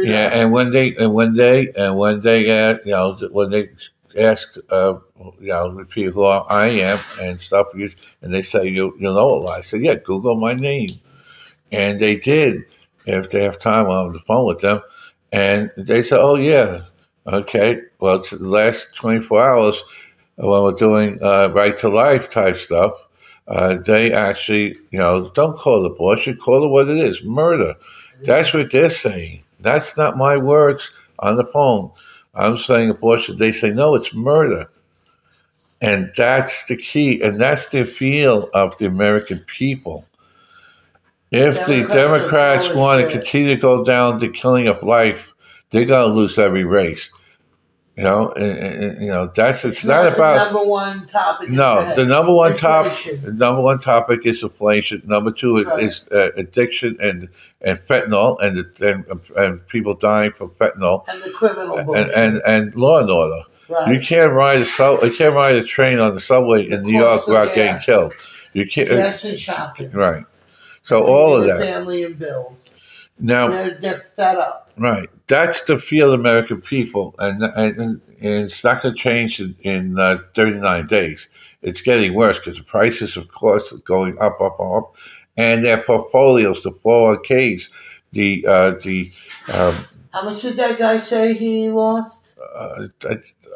Yeah, 0.06 0.26
up. 0.26 0.32
and 0.34 0.52
when 0.52 0.70
they 0.70 0.94
and 0.96 1.14
when 1.14 1.34
they 1.34 1.68
and 1.76 1.96
when 1.98 2.20
they 2.20 2.50
uh, 2.50 2.78
you 2.84 2.92
know 2.92 3.18
when 3.32 3.50
they 3.50 3.70
ask 4.16 4.48
uh, 4.70 4.94
you 5.40 5.48
know 5.48 5.74
the 5.76 5.84
people 5.84 6.22
who 6.22 6.26
I 6.26 6.66
am 6.68 6.98
and 7.20 7.40
stuff, 7.40 7.68
you, 7.74 7.90
and 8.22 8.32
they 8.32 8.42
say 8.42 8.64
you 8.68 8.94
you 8.98 9.02
know 9.02 9.12
a 9.30 9.36
lot. 9.40 9.58
I 9.58 9.60
said 9.62 9.82
yeah, 9.82 9.94
Google 9.96 10.36
my 10.36 10.54
name, 10.54 10.90
and 11.72 12.00
they 12.00 12.16
did. 12.16 12.64
If 13.06 13.30
they 13.30 13.42
have 13.42 13.58
time, 13.58 13.86
I'm 13.86 14.06
on 14.08 14.12
the 14.12 14.20
phone 14.20 14.46
with 14.46 14.60
them, 14.60 14.80
and 15.32 15.70
they 15.76 16.02
said, 16.02 16.20
oh 16.20 16.36
yeah, 16.36 16.82
okay. 17.26 17.80
Well, 17.98 18.16
it's 18.20 18.30
the 18.30 18.38
last 18.38 18.88
24 18.96 19.42
hours 19.42 19.82
when 20.36 20.62
we're 20.62 20.72
doing 20.72 21.18
uh, 21.22 21.48
right 21.54 21.76
to 21.78 21.88
life 21.88 22.28
type 22.30 22.56
stuff. 22.56 22.92
Uh, 23.48 23.76
they 23.76 24.12
actually, 24.12 24.76
you 24.90 24.98
know, 24.98 25.30
don't 25.30 25.56
call 25.56 25.84
it 25.84 25.90
abortion, 25.90 26.36
call 26.36 26.64
it 26.64 26.68
what 26.68 26.88
it 26.88 26.98
is, 26.98 27.24
murder. 27.24 27.74
That's 28.24 28.52
what 28.52 28.70
they're 28.70 28.90
saying. 28.90 29.44
That's 29.60 29.96
not 29.96 30.16
my 30.16 30.36
words 30.36 30.90
on 31.18 31.36
the 31.36 31.44
phone. 31.44 31.90
I'm 32.34 32.56
saying 32.56 32.90
abortion. 32.90 33.38
They 33.38 33.52
say, 33.52 33.70
no, 33.70 33.94
it's 33.94 34.14
murder. 34.14 34.70
And 35.80 36.12
that's 36.16 36.66
the 36.66 36.76
key. 36.76 37.20
And 37.22 37.40
that's 37.40 37.68
the 37.68 37.84
feel 37.84 38.48
of 38.54 38.76
the 38.78 38.86
American 38.86 39.40
people. 39.40 40.04
If 41.30 41.66
the 41.66 41.86
Democrats 41.86 41.92
are 41.92 41.94
Democrats 41.94 42.74
want 42.74 43.02
to 43.04 43.10
continue 43.10 43.54
to 43.54 43.60
go 43.60 43.84
down 43.84 44.18
the 44.18 44.28
killing 44.28 44.66
of 44.66 44.82
life, 44.82 45.32
they're 45.70 45.84
going 45.84 46.10
to 46.10 46.14
lose 46.14 46.38
every 46.38 46.64
race. 46.64 47.10
You 47.96 48.04
know, 48.04 48.32
and, 48.32 48.58
and- 48.84 49.00
you 49.02 49.08
know 49.08 49.26
that's 49.26 49.64
it's, 49.64 49.78
It's 49.78 49.84
not, 49.84 50.04
the 50.04 50.14
about 50.14 50.52
number 50.52 50.64
one 50.68 51.06
topic. 51.08 51.50
no, 51.50 51.92
the 51.94 52.04
number 52.06 52.32
one 52.32 52.56
topic, 52.56 53.20
the 53.20 53.32
number 53.32 53.60
one 53.60 53.78
topic 53.80 54.20
is 54.24 54.42
inflation. 54.42 55.02
Number 55.04 55.30
two 55.32 55.58
is, 55.58 55.66
Right. 55.66 55.82
is 55.84 56.04
uh, 56.12 56.30
addiction 56.36 56.96
and 57.00 57.28
and 57.60 57.78
fentanyl, 57.80 58.38
and 58.40 58.64
and 58.80 59.20
and 59.36 59.66
people 59.68 59.94
dying 59.94 60.32
from 60.32 60.50
fentanyl, 60.50 61.04
and 61.08 61.22
the 61.22 61.30
criminal 61.30 61.78
and 61.94 62.10
and, 62.12 62.40
and 62.46 62.74
law 62.74 63.00
and 63.00 63.10
order. 63.10 63.42
right. 63.68 63.92
You 63.92 64.00
can't 64.00 64.32
ride 64.32 64.60
a 64.60 64.64
sub, 64.64 65.02
you 65.02 65.10
can't 65.12 65.34
ride 65.34 65.56
a 65.56 65.64
train 65.64 65.98
on 65.98 66.14
the 66.14 66.20
subway 66.20 66.66
in 66.70 66.84
New 66.84 66.96
York 66.98 67.26
without 67.26 67.54
getting 67.54 67.80
killed. 67.82 68.14
You 68.54 68.66
can't, 68.66 68.88
Yes, 68.88 69.24
and 69.24 69.38
shopping. 69.38 69.90
right? 69.90 70.24
So 70.84 71.04
all 71.04 71.34
of 71.34 71.44
that 71.46 71.58
Family 71.58 72.04
and 72.04 72.18
bills. 72.18 72.64
now. 73.18 73.48
They're, 73.48 73.78
they're 73.80 74.02
fed 74.16 74.38
up. 74.38 74.69
Right. 74.80 75.10
That's 75.26 75.60
the 75.60 75.78
feel 75.78 76.14
of 76.14 76.18
American 76.18 76.62
people, 76.62 77.14
and 77.18 77.42
and, 77.42 77.78
and 77.78 78.00
it's 78.18 78.64
not 78.64 78.80
going 78.80 78.94
to 78.94 78.98
change 78.98 79.38
in, 79.38 79.54
in 79.60 79.98
uh, 79.98 80.20
39 80.34 80.86
days. 80.86 81.28
It's 81.60 81.82
getting 81.82 82.14
worse 82.14 82.38
because 82.38 82.56
the 82.56 82.64
prices, 82.64 83.18
of 83.18 83.28
course, 83.28 83.70
are 83.74 83.78
going 83.78 84.18
up, 84.18 84.40
up, 84.40 84.58
up, 84.58 84.96
and 85.36 85.62
their 85.62 85.82
portfolios, 85.82 86.62
the 86.62 86.72
401ks, 86.72 87.68
the 88.12 88.46
uh, 88.48 88.70
the 88.82 89.12
um, 89.52 89.74
How 90.14 90.24
much 90.24 90.40
did 90.40 90.56
that 90.56 90.78
guy 90.78 90.98
say 91.00 91.34
he 91.34 91.68
lost? 91.68 92.38
uh, 92.54 92.88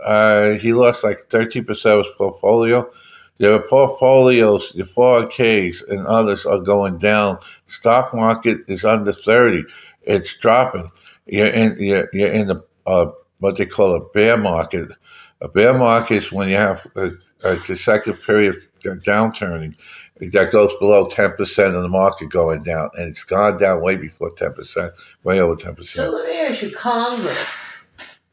uh, 0.05 0.53
he 0.55 0.75
lost 0.75 1.05
like 1.05 1.31
13 1.31 1.65
percent 1.65 2.01
of 2.01 2.05
his 2.05 2.15
portfolio. 2.19 2.91
Their 3.39 3.61
portfolios, 3.61 4.73
the 4.77 4.85
401ks 4.85 5.89
and 5.89 6.07
others 6.07 6.45
are 6.45 6.61
going 6.61 6.99
down. 6.99 7.39
Stock 7.67 8.13
market 8.13 8.59
is 8.69 8.85
under 8.85 9.11
30. 9.11 9.65
It's 10.03 10.37
dropping. 10.37 10.91
You're 11.27 11.47
in, 11.49 11.77
you're, 11.79 12.09
you're 12.13 12.33
in 12.33 12.49
the, 12.49 12.65
uh, 12.87 13.11
what 13.39 13.57
they 13.57 13.67
call 13.67 13.95
a 13.95 14.09
bear 14.11 14.37
market. 14.37 14.91
A 15.41 15.49
bear 15.49 15.75
market 15.75 16.17
is 16.17 16.33
when 16.33 16.49
you 16.49 16.57
have 16.57 16.87
a, 16.97 17.13
a 17.43 17.57
consecutive 17.57 18.23
period 18.23 18.57
of 18.85 19.03
downturning 19.03 19.75
that 20.21 20.53
goes 20.53 20.73
below 20.79 21.07
10% 21.07 21.75
of 21.75 21.83
the 21.83 21.89
market 21.89 22.31
going 22.31 22.63
down. 22.63 22.91
And 22.95 23.11
it's 23.11 23.25
gone 23.25 23.57
down 23.57 23.83
way 23.83 23.97
before 23.97 24.31
10%, 24.31 24.91
way 25.25 25.41
over 25.41 25.57
10%. 25.57 25.85
So 25.85 26.11
let 26.11 26.29
me 26.29 26.39
ask 26.41 26.63
you, 26.63 26.71
Congress, 26.71 27.83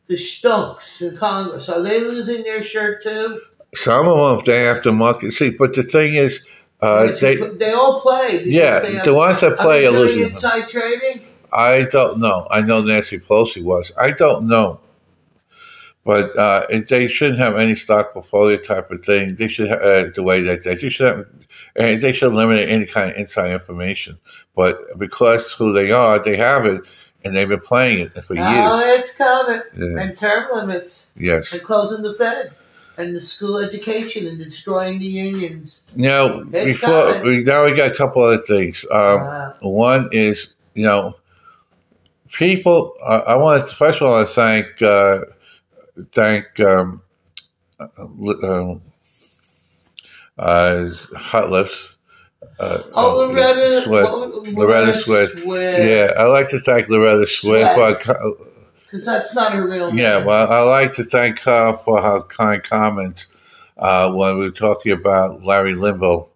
the 0.08 0.18
stunks 0.18 1.02
in 1.02 1.18
Congress, 1.18 1.70
are 1.70 1.82
they 1.82 2.00
losing 2.00 2.44
their 2.44 2.64
shirt 2.64 3.04
too? 3.04 3.42
Some 3.74 4.08
of 4.08 4.38
them 4.38 4.46
they 4.46 4.66
have 4.66 4.84
to 4.84 4.92
market. 4.92 5.32
See, 5.32 5.50
but 5.52 5.74
the 5.74 5.84
thing 5.84 6.14
is, 6.16 6.42
uh, 6.82 7.12
they 7.22 7.36
they 7.36 7.72
all 7.72 8.02
play. 8.02 8.44
yeah, 8.46 8.80
they 8.80 8.94
have- 8.96 9.06
the 9.06 9.14
ones 9.14 9.40
that 9.42 9.58
play 9.58 9.86
are 9.86 9.90
are 9.90 9.92
losing. 9.92 10.24
inside 10.24 10.68
trading. 10.68 11.22
I 11.52 11.84
don't 11.84 12.20
know. 12.20 12.48
I 12.50 12.62
know 12.62 12.82
Nancy 12.82 13.20
Pelosi 13.20 13.64
was. 13.64 13.92
I 13.98 14.12
don't 14.12 14.48
know, 14.48 14.80
but 16.06 16.36
uh, 16.38 16.66
they 16.90 17.08
shouldn't 17.08 17.40
have 17.40 17.58
any 17.58 17.76
stock 17.76 18.14
portfolio 18.14 18.58
type 18.58 18.90
of 18.92 19.04
thing. 19.06 19.36
They 19.36 19.48
should 19.48 19.68
have, 19.70 19.82
uh, 19.82 20.06
the 20.16 20.24
way 20.24 20.42
that 20.42 20.64
they, 20.64 20.76
they 20.76 20.90
should 20.90 21.06
have, 21.08 21.28
and 21.76 22.02
they 22.02 22.14
should 22.14 22.32
eliminate 22.32 22.70
any 22.70 22.86
kind 22.86 23.12
of 23.12 23.18
inside 23.18 23.52
information. 23.52 24.18
But 24.56 24.98
because 24.98 25.52
who 25.52 25.74
they 25.74 25.92
are, 25.92 26.20
they 26.20 26.38
have 26.38 26.66
it, 26.66 26.82
and 27.24 27.36
they've 27.36 27.48
been 27.48 27.60
playing 27.60 28.00
it 28.00 28.14
for 28.24 28.34
years. 28.34 28.48
Oh, 28.50 28.80
it's 28.98 29.16
coming. 29.16 29.62
Yeah. 29.78 30.02
And 30.02 30.18
term 30.18 30.48
limits. 30.54 31.12
Yes. 31.16 31.52
And 31.54 31.62
closing 31.62 32.02
the 32.04 32.16
Fed. 32.16 32.54
And 32.98 33.16
the 33.16 33.22
school 33.22 33.58
education 33.58 34.28
and 34.28 34.38
destroying 34.38 35.00
the 35.00 35.06
unions. 35.06 35.92
Now, 35.96 36.42
It's 36.52 36.80
before 36.82 37.14
coming. 37.14 37.46
now 37.46 37.64
we 37.66 37.74
got 37.74 37.92
a 37.92 37.96
couple 37.96 38.22
other 38.24 38.38
things. 38.40 38.86
Um, 38.92 39.20
Uh, 39.22 39.54
One 39.62 40.10
is, 40.12 40.50
you 40.74 40.84
know, 40.84 41.16
people. 42.34 42.96
I, 43.04 43.16
I 43.18 43.36
want 43.38 43.68
to 43.68 43.76
first 43.76 44.02
of 44.02 44.08
all 44.08 44.16
I 44.22 44.26
thank 44.26 44.82
uh, 44.82 45.22
thank 46.14 46.60
um, 46.60 47.02
uh, 47.80 47.88
um, 48.44 48.82
uh, 50.38 50.90
Hot 51.16 51.50
Lips. 51.52 51.98
Uh, 52.60 52.84
oh, 52.94 53.18
Loretta, 53.18 53.84
Swit. 53.88 54.04
what- 54.04 54.48
Loretta 54.48 54.92
Swit. 54.94 55.46
Yeah, 55.46 56.14
I 56.18 56.26
like 56.26 56.50
to 56.50 56.60
thank 56.60 56.90
Loretta 56.90 57.26
Swit. 57.26 57.76
Swit. 57.76 58.48
Because 58.86 59.06
that's 59.06 59.34
not 59.36 59.54
her 59.54 59.66
real 59.66 59.88
name. 59.88 60.00
yeah, 60.00 60.24
well, 60.24 60.52
I 60.52 60.62
like 60.62 60.94
to 60.96 61.04
thank 61.04 61.40
her 61.42 61.80
for 61.86 62.02
her 62.02 62.22
kind 62.24 62.62
comments 62.62 63.28
uh, 63.78 64.12
when 64.12 64.38
we 64.38 64.46
were 64.46 64.52
talking 64.52 64.92
about 64.92 65.44
Larry 65.44 65.76
Linville 65.76 66.31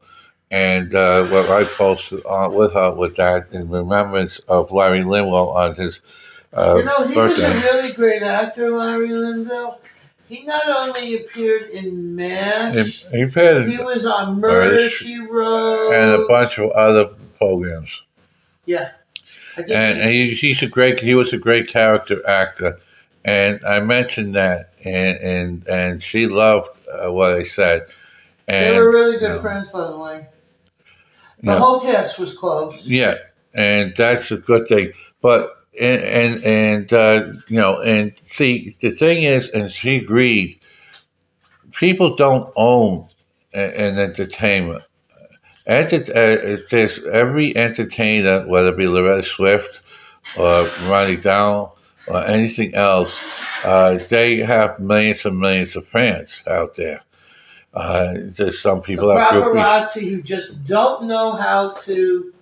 and 0.51 0.93
uh, 0.93 1.25
what 1.27 1.49
I 1.49 1.63
posted 1.63 2.25
on 2.25 2.53
with 2.53 2.73
her 2.73 2.91
with 2.91 3.15
that 3.17 3.51
in 3.51 3.69
remembrance 3.69 4.39
of 4.47 4.71
Larry 4.71 5.03
Linville 5.03 5.49
on 5.51 5.75
his 5.75 6.01
uh, 6.53 6.75
You 6.77 6.83
know, 6.85 7.07
he 7.07 7.15
was 7.15 7.37
birthday. 7.37 7.51
a 7.57 7.61
really 7.73 7.91
great 7.93 8.21
actor, 8.21 8.71
Larry 8.71 9.09
Linville. 9.09 9.79
He 10.27 10.43
not 10.43 10.67
only 10.67 11.17
appeared 11.17 11.69
in 11.69 12.15
MASH, 12.15 13.05
He, 13.11 13.17
he 13.25 13.25
he 13.27 13.83
was 13.83 14.05
on 14.05 14.39
Murder, 14.39 14.89
She 14.89 15.19
Wrote. 15.19 15.93
and 15.93 16.21
a 16.23 16.27
bunch 16.27 16.57
of 16.57 16.71
other 16.71 17.09
programs. 17.37 18.01
Yeah. 18.65 18.91
And, 19.57 19.71
and 19.71 20.09
he, 20.11 20.33
he's 20.33 20.61
a 20.63 20.67
great. 20.67 20.99
He 20.99 21.15
was 21.15 21.31
a 21.31 21.37
great 21.37 21.69
character 21.69 22.27
actor, 22.27 22.79
and 23.23 23.63
I 23.65 23.79
mentioned 23.79 24.35
that, 24.35 24.71
and 24.83 25.17
and 25.19 25.67
and 25.69 26.03
she 26.03 26.27
loved 26.27 26.69
uh, 26.91 27.09
what 27.11 27.33
I 27.33 27.43
said. 27.43 27.87
And 28.49 28.75
they 28.75 28.79
were 28.79 28.91
really 28.91 29.17
good 29.17 29.35
know, 29.37 29.41
friends, 29.41 29.69
by 29.71 29.87
the 29.87 29.97
way. 29.97 30.27
The 31.45 31.51
know, 31.51 31.59
whole 31.59 31.81
cast 31.81 32.17
was 32.17 32.33
close. 32.33 32.89
Yeah, 32.89 33.17
and 33.53 33.95
that's 33.95 34.31
a 34.31 34.37
good 34.37 34.67
thing. 34.67 34.93
But 35.21 35.47
and 35.79 36.01
and 36.01 36.43
and 36.43 36.93
uh, 36.93 37.33
you 37.47 37.57
know, 37.57 37.81
and 37.81 38.13
see, 38.31 38.75
the 38.81 38.89
thing 38.89 39.21
is, 39.21 39.49
and 39.51 39.71
she 39.71 39.97
agreed. 39.97 40.59
People 41.71 42.15
don't 42.15 42.51
own 42.55 43.07
an 43.53 43.99
entertainment. 43.99 44.81
Enter, 45.67 45.97
uh, 46.15 46.57
there's 46.71 46.99
every 47.03 47.55
entertainer, 47.55 48.47
whether 48.47 48.69
it 48.69 48.77
be 48.77 48.87
Loretta 48.87 49.21
Swit 49.21 49.65
or 50.39 50.67
Ronnie 50.89 51.17
Down 51.17 51.69
or 52.07 52.23
anything 52.25 52.73
else, 52.73 53.43
uh, 53.63 53.99
they 54.09 54.37
have 54.37 54.79
millions 54.79 55.25
and 55.25 55.37
millions 55.37 55.75
of 55.75 55.87
fans 55.87 56.43
out 56.47 56.75
there. 56.75 57.01
Uh, 57.75 58.13
there's 58.37 58.59
some 58.59 58.77
The 58.79 58.83
people 58.85 59.09
have 59.09 59.33
groupies. 59.33 59.53
paparazzi 59.53 60.09
who 60.09 60.21
just 60.21 60.65
don't 60.65 61.05
know 61.07 61.33
how 61.33 61.73
to 61.73 62.33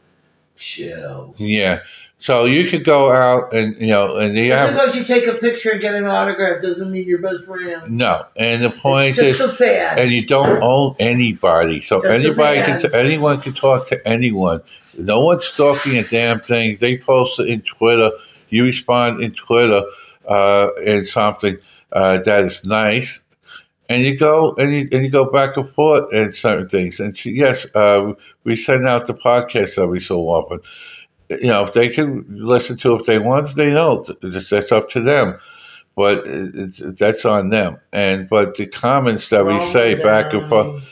chill. 0.55 1.35
Yeah. 1.37 1.79
So 2.19 2.45
you 2.45 2.69
could 2.69 2.85
go 2.85 3.11
out 3.11 3.53
and 3.53 3.75
you 3.81 3.87
know, 3.87 4.15
and 4.15 4.37
they 4.37 4.47
Just 4.47 4.71
because 4.73 4.95
you 4.95 5.03
take 5.03 5.27
a 5.27 5.33
picture 5.33 5.71
and 5.71 5.81
get 5.81 5.93
an 5.95 6.05
autograph 6.05 6.61
doesn't 6.61 6.89
mean 6.89 7.05
you're 7.05 7.17
best 7.19 7.43
friends. 7.45 7.83
no. 7.89 8.25
And 8.37 8.63
the 8.63 8.69
point 8.69 9.17
It's 9.17 9.37
just 9.39 9.59
is, 9.59 9.69
and 9.97 10.09
you 10.11 10.25
don't 10.25 10.61
own 10.63 10.95
anybody, 10.99 11.81
so 11.81 12.01
Just 12.01 12.23
anybody 12.23 12.61
can, 12.61 12.79
fan. 12.79 12.93
anyone 12.93 13.41
can 13.41 13.53
talk 13.53 13.89
to 13.89 14.07
anyone. 14.07 14.61
No 14.97 15.21
one's 15.25 15.43
stalking 15.45 15.97
a 15.97 16.03
damn 16.03 16.39
thing. 16.39 16.77
They 16.79 16.97
post 16.97 17.39
it 17.41 17.47
in 17.49 17.61
Twitter. 17.61 18.11
You 18.49 18.63
respond 18.65 19.21
in 19.21 19.31
Twitter 19.33 19.83
uh, 20.25 20.67
in 20.81 21.05
something 21.05 21.57
uh, 21.91 22.19
that 22.19 22.45
is 22.45 22.63
nice, 22.63 23.19
and 23.89 24.03
you 24.03 24.17
go 24.17 24.55
and 24.55 24.73
you, 24.73 24.89
and 24.91 25.03
you 25.03 25.09
go 25.09 25.29
back 25.31 25.57
and 25.57 25.69
forth 25.69 26.11
and 26.13 26.35
certain 26.35 26.69
things. 26.69 26.99
And 26.99 27.17
she, 27.17 27.31
yes, 27.31 27.67
uh, 27.75 28.13
we 28.43 28.55
send 28.55 28.87
out 28.87 29.07
the 29.07 29.13
podcast 29.13 29.81
every 29.81 30.01
so 30.01 30.21
often. 30.21 30.59
You 31.29 31.47
know, 31.47 31.63
if 31.65 31.73
they 31.73 31.89
can 31.89 32.25
listen 32.29 32.77
to 32.77 32.95
it 32.95 33.01
if 33.01 33.05
they 33.07 33.19
want, 33.19 33.55
they 33.55 33.71
don't. 33.71 34.09
That's 34.21 34.71
up 34.71 34.89
to 34.91 35.01
them. 35.01 35.37
But 35.95 36.23
it's, 36.25 36.81
that's 36.97 37.23
on 37.23 37.49
them. 37.49 37.79
And 37.91 38.27
but 38.27 38.55
the 38.57 38.65
comments 38.65 39.29
that 39.29 39.45
we 39.45 39.59
say 39.71 39.93
back 39.95 40.33
and 40.33 40.49
forth 40.49 40.83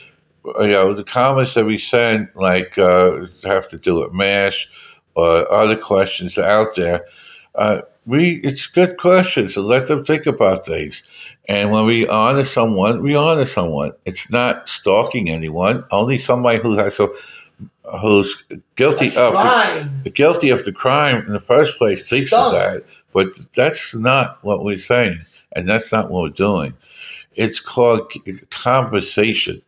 you 0.44 0.68
know, 0.68 0.94
the 0.94 1.04
comments 1.04 1.54
that 1.54 1.64
we 1.64 1.78
send, 1.78 2.28
like 2.34 2.76
uh, 2.78 3.26
have 3.44 3.68
to 3.68 3.78
do 3.78 4.00
with 4.00 4.12
MASH 4.12 4.68
or 5.14 5.50
other 5.52 5.76
questions 5.76 6.38
out 6.38 6.68
there, 6.76 7.06
uh, 7.54 7.82
we 8.06 8.36
it's 8.42 8.66
good 8.66 8.96
questions 8.98 9.54
to 9.54 9.60
let 9.60 9.86
them 9.86 10.04
think 10.04 10.26
about 10.26 10.66
things. 10.66 11.02
And 11.48 11.70
when 11.70 11.86
we 11.86 12.06
honor 12.06 12.44
someone, 12.44 13.02
we 13.02 13.14
honor 13.14 13.46
someone. 13.46 13.92
It's 14.04 14.30
not 14.30 14.68
stalking 14.68 15.28
anyone. 15.28 15.84
Only 15.90 16.18
somebody 16.18 16.60
who 16.60 16.76
has 16.76 16.98
a 17.00 17.08
who's 18.00 18.42
guilty 18.76 19.08
of 19.16 19.34
the, 20.04 20.10
guilty 20.10 20.50
of 20.50 20.64
the 20.64 20.72
crime 20.72 21.26
in 21.26 21.32
the 21.32 21.40
first 21.40 21.78
place 21.78 22.08
thinks 22.08 22.32
of 22.32 22.52
that. 22.52 22.84
But 23.12 23.28
that's 23.54 23.94
not 23.94 24.42
what 24.42 24.64
we're 24.64 24.78
saying, 24.78 25.20
and 25.52 25.68
that's 25.68 25.92
not 25.92 26.10
what 26.10 26.22
we're 26.22 26.28
doing. 26.30 26.74
It's 27.34 27.60
called 27.60 28.12
conversation. 28.50 29.62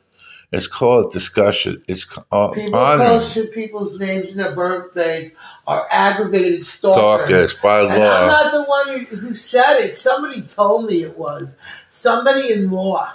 It's 0.56 0.66
called 0.66 1.12
discussion. 1.12 1.82
It's 1.88 2.06
uh, 2.32 2.48
People 2.48 2.76
honoring 2.76 3.20
close 3.28 3.48
people's 3.52 3.98
names 3.98 4.30
and 4.30 4.40
their 4.40 4.54
birthdays 4.54 5.32
are 5.66 5.86
aggravated 5.90 6.64
stalkers. 6.66 7.26
stalkers 7.28 7.54
by 7.62 7.80
And 7.82 7.92
I'm 7.92 8.00
law. 8.00 8.26
not 8.26 8.52
the 8.52 8.62
one 8.64 9.04
who, 9.04 9.16
who 9.16 9.34
said 9.34 9.80
it. 9.80 9.96
Somebody 9.96 10.42
told 10.42 10.86
me 10.86 11.02
it 11.02 11.18
was. 11.18 11.56
Somebody 11.88 12.52
in 12.52 12.70
law. 12.70 13.12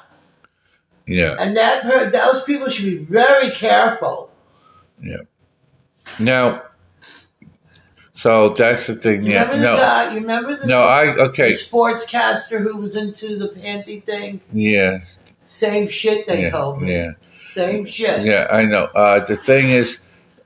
Yeah. 1.07 1.35
And 1.39 1.55
that 1.57 2.11
those 2.11 2.43
people 2.43 2.69
should 2.69 2.85
be 2.85 2.97
very 3.05 3.51
careful. 3.51 4.29
Yeah. 5.01 5.17
Now, 6.19 6.63
so 8.15 8.49
that's 8.49 8.87
the 8.87 8.95
thing. 8.95 9.23
You 9.23 9.31
Yeah. 9.33 9.43
remember 9.43 9.57
the 9.57 9.63
No. 9.63 9.77
guy? 9.77 10.09
You 10.13 10.19
remember 10.19 10.57
the, 10.57 10.67
No. 10.67 10.83
I 10.83 11.05
the 11.13 11.21
okay. 11.29 11.53
sportscaster 11.53 12.59
who 12.61 12.75
was 12.77 12.95
into 12.95 13.37
the 13.37 13.49
panty 13.49 14.03
thing? 14.03 14.41
Yeah. 14.51 14.99
Same 15.45 15.87
shit 15.87 16.27
they 16.27 16.43
Yeah. 16.43 16.49
told 16.51 16.81
me. 16.81 16.91
Yeah. 16.91 17.11
Same 17.51 17.85
shit. 17.85 18.25
Yeah. 18.25 18.47
I 18.49 18.65
know. 18.65 18.85
Uh, 18.95 19.23
the 19.25 19.37
thing 19.37 19.69
is 19.69 19.97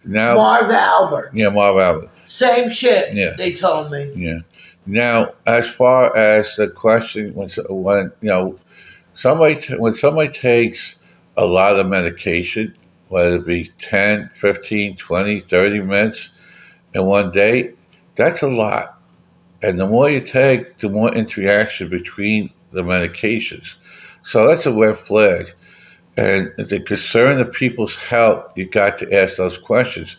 now. 0.06 0.36
Marv 0.36 0.70
Albert. 0.72 1.32
Yeah, 1.34 1.50
Marv 1.50 1.78
Albert. 1.78 2.10
Same 2.26 2.70
shit 2.70 3.14
Yeah. 3.14 3.34
they 3.38 3.54
told 3.54 3.92
me. 3.92 4.12
Yeah. 4.16 4.40
Now, 4.86 5.32
as 5.46 5.68
far 5.70 6.16
as 6.16 6.56
the 6.56 6.68
question, 6.68 7.34
when 7.36 7.50
when 7.70 8.12
you 8.22 8.30
know 8.30 8.58
somebody 9.14 9.56
t- 9.56 9.78
when 9.78 9.96
somebody 9.96 10.32
takes 10.32 11.00
a 11.38 11.46
lot 11.46 11.80
of 11.80 11.88
medication, 11.88 12.76
whether 13.10 13.38
it 13.38 13.46
be 13.46 13.72
10, 13.80 14.30
15, 14.34 14.98
20, 14.98 15.40
30 15.40 15.80
minutes 15.82 16.30
in 16.94 17.06
one 17.06 17.32
day, 17.32 17.74
that's 18.16 18.42
a 18.42 18.48
lot. 18.48 19.00
And 19.62 19.80
the 19.80 19.88
more 19.88 20.10
you 20.10 20.20
take, 20.22 20.78
the 20.80 20.90
more 20.90 21.14
interaction 21.14 21.90
between 21.90 22.50
the 22.72 22.84
medications. 22.84 23.76
So 24.24 24.48
that's 24.48 24.66
a 24.66 24.74
red 24.74 24.98
flag. 24.98 25.54
And 26.16 26.54
the 26.58 26.80
concern 26.80 27.40
of 27.40 27.54
people's 27.54 27.96
health, 27.96 28.54
you 28.56 28.66
got 28.66 29.00
to 29.00 29.14
ask 29.14 29.38
those 29.38 29.58
questions. 29.58 30.18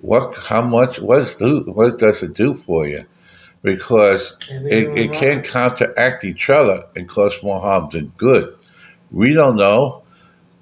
What, 0.00 0.36
how 0.36 0.62
much, 0.62 1.00
what, 1.00 1.36
do, 1.38 1.60
what 1.60 1.98
does 1.98 2.22
it 2.22 2.34
do 2.34 2.54
for 2.54 2.86
you? 2.86 3.04
Because 3.62 4.36
it, 4.48 4.96
it 4.96 5.12
can 5.12 5.42
counteract 5.42 6.24
each 6.24 6.48
other 6.48 6.84
and 6.94 7.08
cause 7.08 7.40
more 7.42 7.60
harm 7.60 7.88
than 7.92 8.12
good. 8.16 8.56
We 9.10 9.34
don't 9.34 9.56
know, 9.56 10.02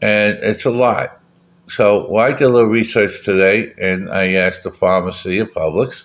and 0.01 0.39
it's 0.39 0.65
a 0.65 0.71
lot. 0.71 1.21
So 1.69 2.09
well, 2.11 2.25
I 2.25 2.33
did 2.33 2.43
a 2.43 2.49
little 2.49 2.69
research 2.69 3.25
today, 3.25 3.75
and 3.79 4.11
I 4.11 4.35
asked 4.35 4.63
the 4.63 4.71
pharmacy 4.71 5.41
at 5.41 5.53
Publix, 5.53 6.05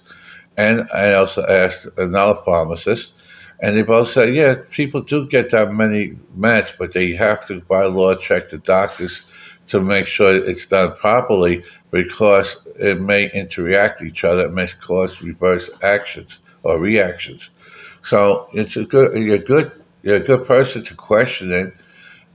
and 0.57 0.87
I 0.93 1.13
also 1.13 1.45
asked 1.45 1.87
another 1.97 2.41
pharmacist, 2.43 3.13
and 3.61 3.77
they 3.77 3.83
both 3.83 4.09
said, 4.09 4.33
yeah, 4.33 4.55
people 4.71 5.01
do 5.01 5.27
get 5.27 5.51
that 5.51 5.71
many 5.73 6.17
meds, 6.35 6.73
but 6.77 6.93
they 6.93 7.11
have 7.13 7.45
to, 7.45 7.61
by 7.61 7.85
law, 7.85 8.15
check 8.15 8.49
the 8.49 8.57
doctors 8.57 9.21
to 9.67 9.79
make 9.79 10.07
sure 10.07 10.33
it's 10.33 10.65
done 10.65 10.95
properly 10.97 11.63
because 11.91 12.57
it 12.77 12.99
may 12.99 13.31
interact 13.31 14.01
each 14.01 14.23
other. 14.23 14.47
It 14.47 14.53
may 14.53 14.67
cause 14.81 15.21
reverse 15.21 15.69
actions 15.83 16.39
or 16.63 16.79
reactions. 16.79 17.51
So 18.01 18.49
it's 18.53 18.75
a 18.75 18.83
good, 18.83 19.15
you're 19.21 19.37
good, 19.37 19.71
you're 20.01 20.17
a 20.17 20.21
good 20.21 20.47
person 20.47 20.83
to 20.85 20.95
question 20.95 21.51
it. 21.51 21.73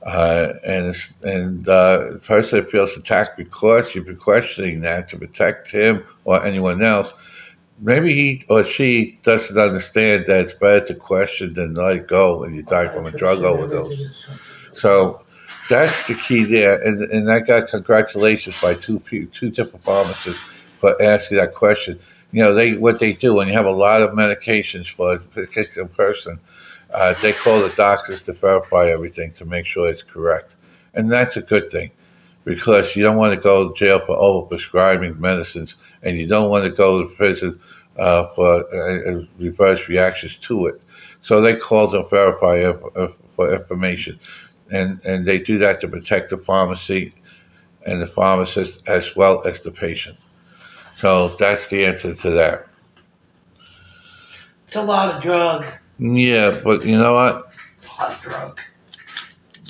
Uh, 0.03 0.53
and 0.63 0.95
and 1.25 1.69
uh, 1.69 2.13
the 2.13 2.21
person 2.21 2.65
feels 2.67 2.97
attacked 2.97 3.37
because 3.37 3.93
you've 3.93 4.07
been 4.07 4.17
questioning 4.17 4.81
that 4.81 5.09
to 5.09 5.19
protect 5.19 5.69
him 5.69 6.05
or 6.25 6.45
anyone 6.47 6.81
else, 6.81 7.13
maybe 7.79 8.15
he 8.15 8.45
or 8.49 8.65
she 8.65 9.19
doesn't 9.23 9.57
understand 9.57 10.27
that 10.27 10.47
it's 10.47 10.55
better 10.55 10.87
to 10.87 10.95
question 10.95 11.55
than 11.55 11.75
let 11.75 12.07
go 12.07 12.45
and 12.45 12.55
you 12.55 12.63
die 12.63 12.89
from 12.89 13.07
a 13.07 13.11
drug 13.11 13.43
overdose. 13.43 14.29
So 14.73 15.23
that's 15.69 16.07
the 16.07 16.15
key 16.15 16.45
there. 16.45 16.81
And, 16.83 17.03
and 17.11 17.31
I 17.31 17.41
got 17.41 17.69
congratulations 17.69 18.61
by 18.61 18.75
two 18.75 19.01
two 19.33 19.51
different 19.51 19.85
pharmacists 19.85 20.61
for 20.81 21.01
asking 21.03 21.39
that 21.39 21.55
question. 21.55 21.99
You 22.33 22.43
know, 22.43 22.55
they 22.55 22.77
what 22.77 22.99
they 22.99 23.13
do 23.13 23.35
when 23.35 23.49
you 23.49 23.55
have 23.55 23.67
a 23.67 23.71
lot 23.71 24.03
of 24.03 24.11
medications 24.11 24.93
for 24.95 25.15
a 25.15 25.19
particular 25.19 25.89
person, 25.89 26.39
uh, 26.93 27.15
they 27.23 27.33
call 27.33 27.61
the 27.61 27.75
doctors 27.77 28.23
to 28.23 28.33
verify 28.33 28.91
everything 28.91 29.33
to 29.35 29.45
make 29.45 29.65
sure 29.65 29.89
it's 29.89 30.03
correct, 30.03 30.53
and 30.95 31.11
that's 31.11 31.37
a 31.37 31.43
good 31.43 31.71
thing 31.71 31.91
because 32.47 32.95
you 32.95 33.03
don't 33.03 33.17
want 33.17 33.35
to 33.35 33.41
go 33.41 33.69
to 33.69 33.75
jail 33.75 33.99
for 33.99 34.17
overprescribing 34.17 35.19
medicines, 35.19 35.75
and 36.03 36.17
you 36.17 36.29
don't 36.29 36.49
want 36.49 36.65
to 36.65 36.71
go 36.71 37.03
to 37.03 37.15
prison 37.17 37.61
uh, 37.99 38.29
for 38.29 38.65
uh, 38.73 39.25
reverse 39.39 39.89
reactions 39.89 40.39
to 40.39 40.67
it. 40.67 40.81
So 41.21 41.41
they 41.41 41.57
call 41.57 41.91
to 41.91 42.05
verify 42.05 42.63
uh, 42.63 43.09
for 43.35 43.53
information, 43.53 44.19
and 44.71 45.01
and 45.05 45.27
they 45.27 45.41
do 45.41 45.59
that 45.59 45.81
to 45.81 45.89
protect 45.89 46.31
the 46.31 46.39
pharmacy 46.39 47.13
and 47.85 48.01
the 48.01 48.07
pharmacist 48.07 48.89
as 48.89 49.15
well 49.17 49.43
as 49.45 49.61
the 49.61 49.73
patient. 49.73 50.17
So 50.99 51.29
that's 51.41 51.67
the 51.67 51.85
answer 51.85 52.15
to 52.15 52.31
that. 52.31 52.69
It's 54.69 54.77
a 54.77 54.83
lot 54.83 55.17
of 55.17 55.23
drug. 55.23 55.67
Yeah, 55.99 56.61
but 56.63 56.85
you 56.87 56.97
know 56.97 57.15
what? 57.15 57.55
Hot 57.85 58.21
drug 58.23 58.61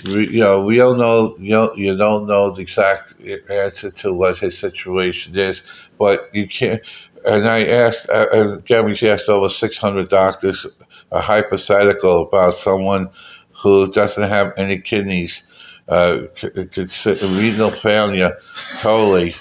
you 0.07 0.41
know, 0.41 0.61
we 0.61 0.77
don't 0.77 0.99
know, 0.99 1.37
you 1.39 1.51
don't, 1.51 1.77
you 1.79 1.97
don't 1.97 2.27
know 2.27 2.51
the 2.51 2.63
exact 2.63 3.15
answer 3.51 3.91
to 3.91 4.13
what 4.13 4.39
his 4.39 4.59
situation 4.59 5.37
is, 5.37 5.63
but 5.99 6.31
you 6.33 6.49
can't. 6.49 6.81
And 7.25 7.47
I 7.47 7.67
asked, 7.67 8.09
uh, 8.09 8.55
again, 8.59 8.85
we 8.85 8.93
asked 9.09 9.29
over 9.29 9.49
600 9.49 10.09
doctors 10.09 10.67
a 11.11 11.21
hypothetical 11.21 12.23
about 12.29 12.55
someone 12.55 13.11
who 13.53 13.91
doesn't 13.93 14.29
have 14.29 14.53
any 14.57 14.79
kidneys, 14.79 15.43
uh, 15.89 16.23
renal 16.43 17.71
failure 17.71 18.39
totally, 18.81 19.35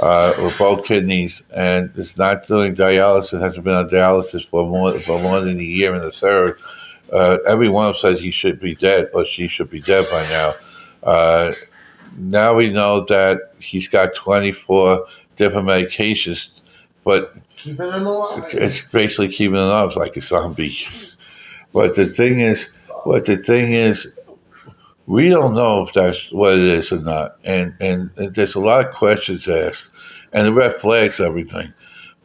uh, 0.00 0.34
with 0.42 0.58
both 0.58 0.84
kidneys, 0.84 1.42
and 1.50 1.90
is 1.96 2.16
not 2.16 2.46
doing 2.46 2.74
dialysis, 2.74 3.40
hasn't 3.40 3.64
been 3.64 3.74
on 3.74 3.88
dialysis 3.88 4.46
for 4.48 4.68
more, 4.68 4.92
for 5.00 5.18
more 5.20 5.40
than 5.40 5.58
a 5.58 5.64
year 5.64 5.94
and 5.94 6.04
a 6.04 6.10
third 6.10 6.58
uh, 7.12 7.38
every 7.46 7.68
one 7.68 7.86
of 7.86 7.94
them 7.94 8.00
says 8.00 8.20
he 8.20 8.30
should 8.30 8.60
be 8.60 8.74
dead 8.74 9.10
or 9.14 9.24
she 9.24 9.48
should 9.48 9.70
be 9.70 9.80
dead 9.80 10.06
by 10.10 10.22
now. 10.28 10.52
Uh, 11.02 11.52
now 12.16 12.54
we 12.54 12.70
know 12.70 13.04
that 13.04 13.52
he's 13.58 13.88
got 13.88 14.14
24 14.14 15.06
different 15.36 15.68
medications, 15.68 16.60
but 17.04 17.32
it's 17.64 18.80
basically 18.92 19.28
keeping 19.28 19.54
him 19.54 19.64
alive 19.64 19.96
like 19.96 20.16
a 20.16 20.20
zombie. 20.20 20.76
But 21.72 21.96
the 21.96 22.06
thing 22.06 22.40
is, 22.40 22.68
what 23.04 23.24
the 23.24 23.36
thing 23.36 23.72
is, 23.72 24.06
we 25.06 25.28
don't 25.28 25.54
know 25.54 25.82
if 25.82 25.92
that's 25.92 26.30
what 26.32 26.54
it 26.54 26.64
is 26.64 26.92
or 26.92 27.00
not, 27.00 27.36
and 27.44 27.74
and, 27.80 28.10
and 28.16 28.34
there's 28.34 28.54
a 28.54 28.60
lot 28.60 28.86
of 28.86 28.94
questions 28.94 29.48
asked, 29.48 29.90
and 30.32 30.46
the 30.46 30.52
red 30.52 30.80
flags 30.80 31.18
everything. 31.18 31.72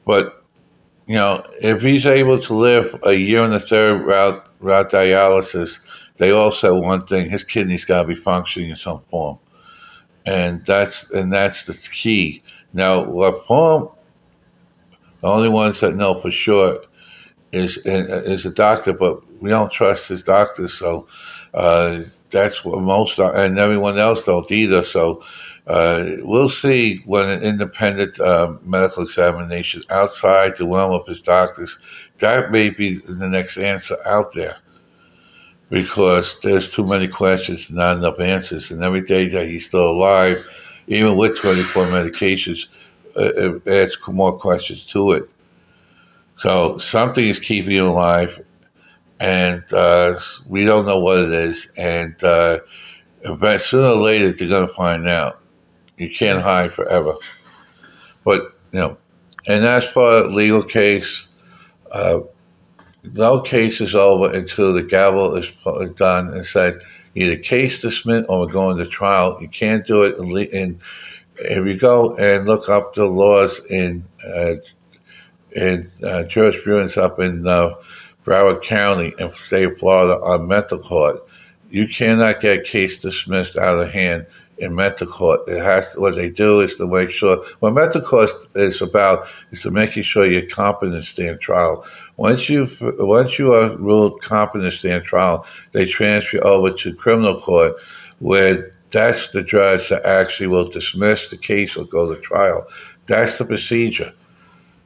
But 0.06 0.44
you 1.08 1.16
know, 1.16 1.46
if 1.62 1.82
he's 1.82 2.06
able 2.06 2.40
to 2.42 2.54
live 2.54 3.00
a 3.04 3.14
year 3.14 3.42
and 3.44 3.54
a 3.54 3.60
third 3.60 4.06
without, 4.06 4.47
without 4.60 4.92
dialysis, 4.92 5.80
they 6.18 6.32
all 6.32 6.52
said 6.52 6.72
one 6.72 7.06
thing: 7.06 7.30
his 7.30 7.44
kidneys 7.44 7.86
got 7.86 8.04
to 8.04 8.08
be 8.08 8.16
functioning 8.16 8.70
in 8.70 8.76
some 8.76 9.02
form, 9.10 9.38
and 10.26 10.66
that's 10.66 11.10
and 11.12 11.32
that's 11.32 11.64
the 11.64 11.74
key. 11.74 12.44
Now, 12.74 13.06
form? 13.48 13.90
The 15.22 15.28
only 15.28 15.50
ones 15.50 15.80
that 15.80 15.96
know 15.96 16.20
for 16.20 16.32
sure 16.32 16.82
is 17.52 17.78
is 17.86 18.46
a 18.46 18.52
doctor, 18.52 18.94
but 18.94 19.24
we 19.42 19.50
don't 19.50 19.72
trust 19.72 20.08
his 20.08 20.24
doctors, 20.24 20.74
so 20.74 21.08
uh, 21.54 22.02
that's 22.30 22.64
what 22.64 22.82
most 22.82 23.20
and 23.20 23.58
everyone 23.58 23.98
else 23.98 24.24
don't 24.24 24.52
either. 24.52 24.84
So 24.84 25.22
uh, 25.66 26.12
we'll 26.20 26.50
see 26.50 27.02
when 27.06 27.30
an 27.30 27.44
independent 27.44 28.20
uh, 28.20 28.56
medical 28.64 29.04
examination 29.04 29.84
outside 29.90 30.58
the 30.58 30.68
realm 30.68 30.94
of 30.94 31.08
his 31.08 31.22
doctors, 31.22 31.78
that 32.20 32.52
may 32.52 32.70
be 32.70 32.98
the 32.98 33.28
next 33.28 33.58
answer 33.58 33.98
out 34.06 34.34
there 34.34 34.58
because 35.70 36.38
there's 36.44 36.70
too 36.70 36.86
many 36.86 37.08
questions 37.08 37.70
and 37.70 37.78
not 37.78 37.98
enough 37.98 38.20
answers. 38.20 38.72
And 38.72 38.84
every 38.84 39.02
day 39.02 39.28
that 39.30 39.48
he's 39.48 39.66
still 39.66 39.92
alive, 39.92 40.46
even 40.88 41.18
with 41.18 41.38
24 41.38 41.86
medications, 41.86 42.68
uh, 43.18 43.32
it 43.36 43.68
adds 43.68 43.98
more 44.08 44.38
questions 44.38 44.86
to 44.88 45.12
it. 45.14 45.30
So 46.38 46.78
something 46.78 47.26
is 47.26 47.40
keeping 47.40 47.72
him 47.72 47.88
alive, 47.88 48.44
and 49.20 49.64
uh, 49.74 50.20
we 50.48 50.66
don't 50.66 50.86
know 50.86 51.00
what 51.00 51.20
it 51.20 51.32
is. 51.32 51.68
And 51.76 52.16
uh, 52.24 52.60
sooner 53.58 53.90
or 53.90 53.96
later, 53.96 54.32
they're 54.32 54.48
going 54.48 54.68
to 54.68 54.74
find 54.74 55.08
out. 55.08 55.42
You 55.98 56.12
can't 56.12 56.42
hide 56.42 56.74
forever. 56.74 57.16
But, 58.24 58.56
you 58.72 58.80
know, 58.80 58.98
and 59.48 59.66
as 59.66 59.86
for 59.86 60.28
legal 60.28 60.64
case, 60.64 61.27
uh, 61.92 62.20
no 63.14 63.42
case 63.42 63.82
is 63.82 63.96
over 63.96 64.34
until 64.34 64.74
the 64.74 64.84
gavel 64.84 65.36
is 65.36 65.52
done 65.96 66.34
and 66.34 66.46
said 66.46 66.80
either 67.16 67.38
case 67.38 67.80
dismissed 67.80 68.26
or 68.30 68.42
we're 68.42 68.52
going 68.52 68.78
to 68.78 68.88
trial. 68.88 69.38
You 69.42 69.48
can't 69.48 69.86
do 69.86 70.04
it 70.04 70.18
in, 70.52 70.80
if 71.38 71.66
you 71.66 71.78
go 71.78 72.16
and 72.18 72.46
look 72.46 72.70
up 72.70 72.94
the 72.94 73.06
laws 73.06 73.60
in 73.70 74.06
uh, 74.26 74.56
in 75.56 75.90
uh, 76.04 76.24
jurisprudence 76.24 76.98
up 76.98 77.20
in 77.20 77.48
uh, 77.48 77.74
Broward 78.26 78.62
County 78.62 79.14
in 79.18 79.32
state 79.34 79.66
of 79.66 79.80
Florida 79.80 80.22
on 80.22 80.48
mental 80.48 80.78
court, 80.78 81.26
you 81.70 81.88
cannot 81.88 82.42
get 82.42 82.60
a 82.60 82.64
case 82.64 83.00
dismissed 83.00 83.58
out 83.58 83.80
of 83.80 83.92
hand 83.92 84.28
in 84.60 84.76
mental 84.76 85.08
court. 85.08 85.42
It 85.48 85.62
has 85.62 85.94
to, 85.94 86.00
what 86.00 86.16
they 86.16 86.30
do 86.30 86.62
is 86.62 86.76
to 86.76 86.88
make 86.88 87.10
sure 87.10 87.44
what 87.60 87.74
mental 87.74 88.02
court 88.02 88.30
is 88.56 88.82
about 88.82 89.28
is 89.52 89.62
to 89.62 89.72
making 89.72 90.04
sure 90.04 90.26
you're 90.26 90.48
competent 90.48 91.04
to 91.04 91.08
stand 91.08 91.40
trial. 91.40 91.86
Once 92.18 92.50
you 92.50 92.68
once 93.00 93.38
you 93.38 93.54
are 93.54 93.76
ruled 93.78 94.22
competent 94.22 94.72
to 94.72 94.78
stand 94.78 95.04
trial, 95.04 95.46
they 95.72 95.86
transfer 95.86 96.44
over 96.46 96.72
to 96.72 96.94
criminal 96.94 97.40
court, 97.40 97.76
where 98.20 98.72
that's 98.92 99.30
the 99.32 99.44
judge 99.44 99.90
that 99.90 100.06
actually 100.06 100.48
will 100.48 100.68
dismiss 100.68 101.30
the 101.30 101.38
case 101.38 101.76
or 101.76 101.86
go 101.86 102.14
to 102.14 102.20
trial. 102.22 102.66
That's 103.06 103.38
the 103.38 103.46
procedure. 103.46 104.14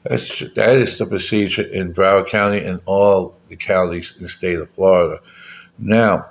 That's 0.03 0.39
that 0.55 0.75
is 0.75 0.97
the 0.97 1.05
procedure 1.05 1.61
in 1.61 1.93
Broward 1.93 2.27
County 2.27 2.59
and 2.63 2.81
all 2.85 3.37
the 3.49 3.55
counties 3.55 4.13
in 4.17 4.23
the 4.23 4.29
state 4.29 4.59
of 4.59 4.69
Florida. 4.71 5.19
Now, 5.77 6.23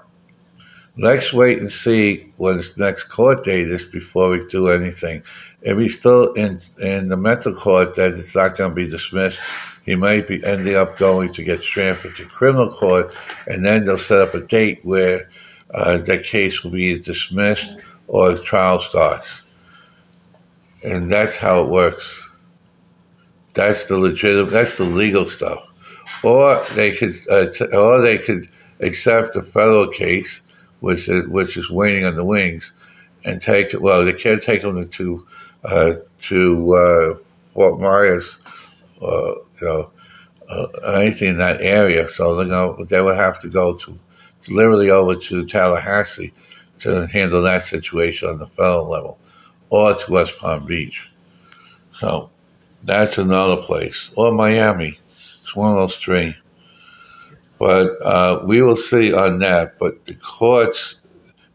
let's 1.00 1.32
wait 1.32 1.58
and 1.58 1.72
see 1.72 2.30
what 2.36 2.56
his 2.56 2.76
next 2.76 3.04
court 3.04 3.42
date 3.42 3.70
is 3.70 3.84
before 3.84 4.28
we 4.30 4.46
do 4.48 4.68
anything. 4.68 5.22
If 5.62 5.78
he's 5.78 5.98
still 5.98 6.34
in, 6.34 6.60
in 6.78 7.08
the 7.08 7.16
mental 7.16 7.54
court 7.54 7.94
that 7.94 8.12
it's 8.12 8.34
not 8.34 8.58
going 8.58 8.70
to 8.70 8.74
be 8.74 8.86
dismissed, 8.88 9.38
he 9.86 9.96
might 9.96 10.28
be 10.28 10.44
ending 10.44 10.76
up 10.76 10.98
going 10.98 11.32
to 11.32 11.42
get 11.42 11.62
transferred 11.62 12.16
to 12.16 12.26
criminal 12.26 12.70
court, 12.70 13.14
and 13.46 13.64
then 13.64 13.84
they'll 13.84 13.98
set 13.98 14.28
up 14.28 14.34
a 14.34 14.40
date 14.40 14.84
where 14.84 15.30
uh, 15.72 15.96
the 15.96 16.18
case 16.18 16.62
will 16.62 16.70
be 16.70 16.98
dismissed 16.98 17.78
or 18.06 18.32
the 18.32 18.42
trial 18.42 18.80
starts. 18.80 19.40
And 20.84 21.10
that's 21.10 21.36
how 21.36 21.64
it 21.64 21.70
works. 21.70 22.28
That's 23.54 23.84
the 23.86 23.96
legitimate. 23.96 24.50
That's 24.50 24.76
the 24.76 24.84
legal 24.84 25.28
stuff. 25.28 25.66
Or 26.22 26.62
they 26.74 26.94
could, 26.94 27.20
uh, 27.30 27.46
t- 27.46 27.74
or 27.74 28.02
they 28.02 28.18
could 28.18 28.50
accept 28.80 29.32
the 29.34 29.42
federal 29.42 29.88
case 29.88 30.42
which 30.80 31.08
which 31.08 31.56
is 31.56 31.70
waiting 31.70 32.04
on 32.04 32.16
the 32.16 32.24
wings, 32.24 32.72
and 33.24 33.40
take 33.40 33.72
well 33.80 34.04
they 34.04 34.12
can't 34.12 34.42
take 34.42 34.62
them 34.62 34.88
to 34.88 35.26
uh, 35.64 35.92
to 36.22 36.74
uh, 36.74 37.18
Fort 37.54 37.80
Myers, 37.80 38.38
uh, 39.02 39.34
you 39.34 39.66
know, 39.66 39.92
uh, 40.48 40.66
anything 40.94 41.28
in 41.28 41.38
that 41.38 41.60
area. 41.60 42.08
So 42.08 42.34
they 42.36 42.48
go 42.48 42.84
they 42.84 43.00
would 43.00 43.16
have 43.16 43.40
to 43.40 43.48
go 43.48 43.74
to 43.76 43.94
literally 44.48 44.90
over 44.90 45.16
to 45.16 45.46
Tallahassee 45.46 46.32
to 46.80 47.06
handle 47.08 47.42
that 47.42 47.62
situation 47.62 48.28
on 48.28 48.38
the 48.38 48.46
federal 48.48 48.88
level, 48.88 49.18
or 49.68 49.94
to 49.94 50.12
West 50.12 50.38
Palm 50.38 50.66
Beach. 50.66 51.10
So 51.98 52.30
that's 52.82 53.18
another 53.18 53.62
place, 53.62 54.10
or 54.16 54.32
Miami. 54.32 54.98
It's 55.42 55.54
one 55.54 55.72
of 55.72 55.76
those 55.76 55.96
three. 55.96 56.34
But 57.60 58.00
uh, 58.02 58.42
we 58.46 58.62
will 58.62 58.74
see 58.74 59.12
on 59.12 59.38
that. 59.40 59.78
But 59.78 60.06
the 60.06 60.14
courts, 60.14 60.96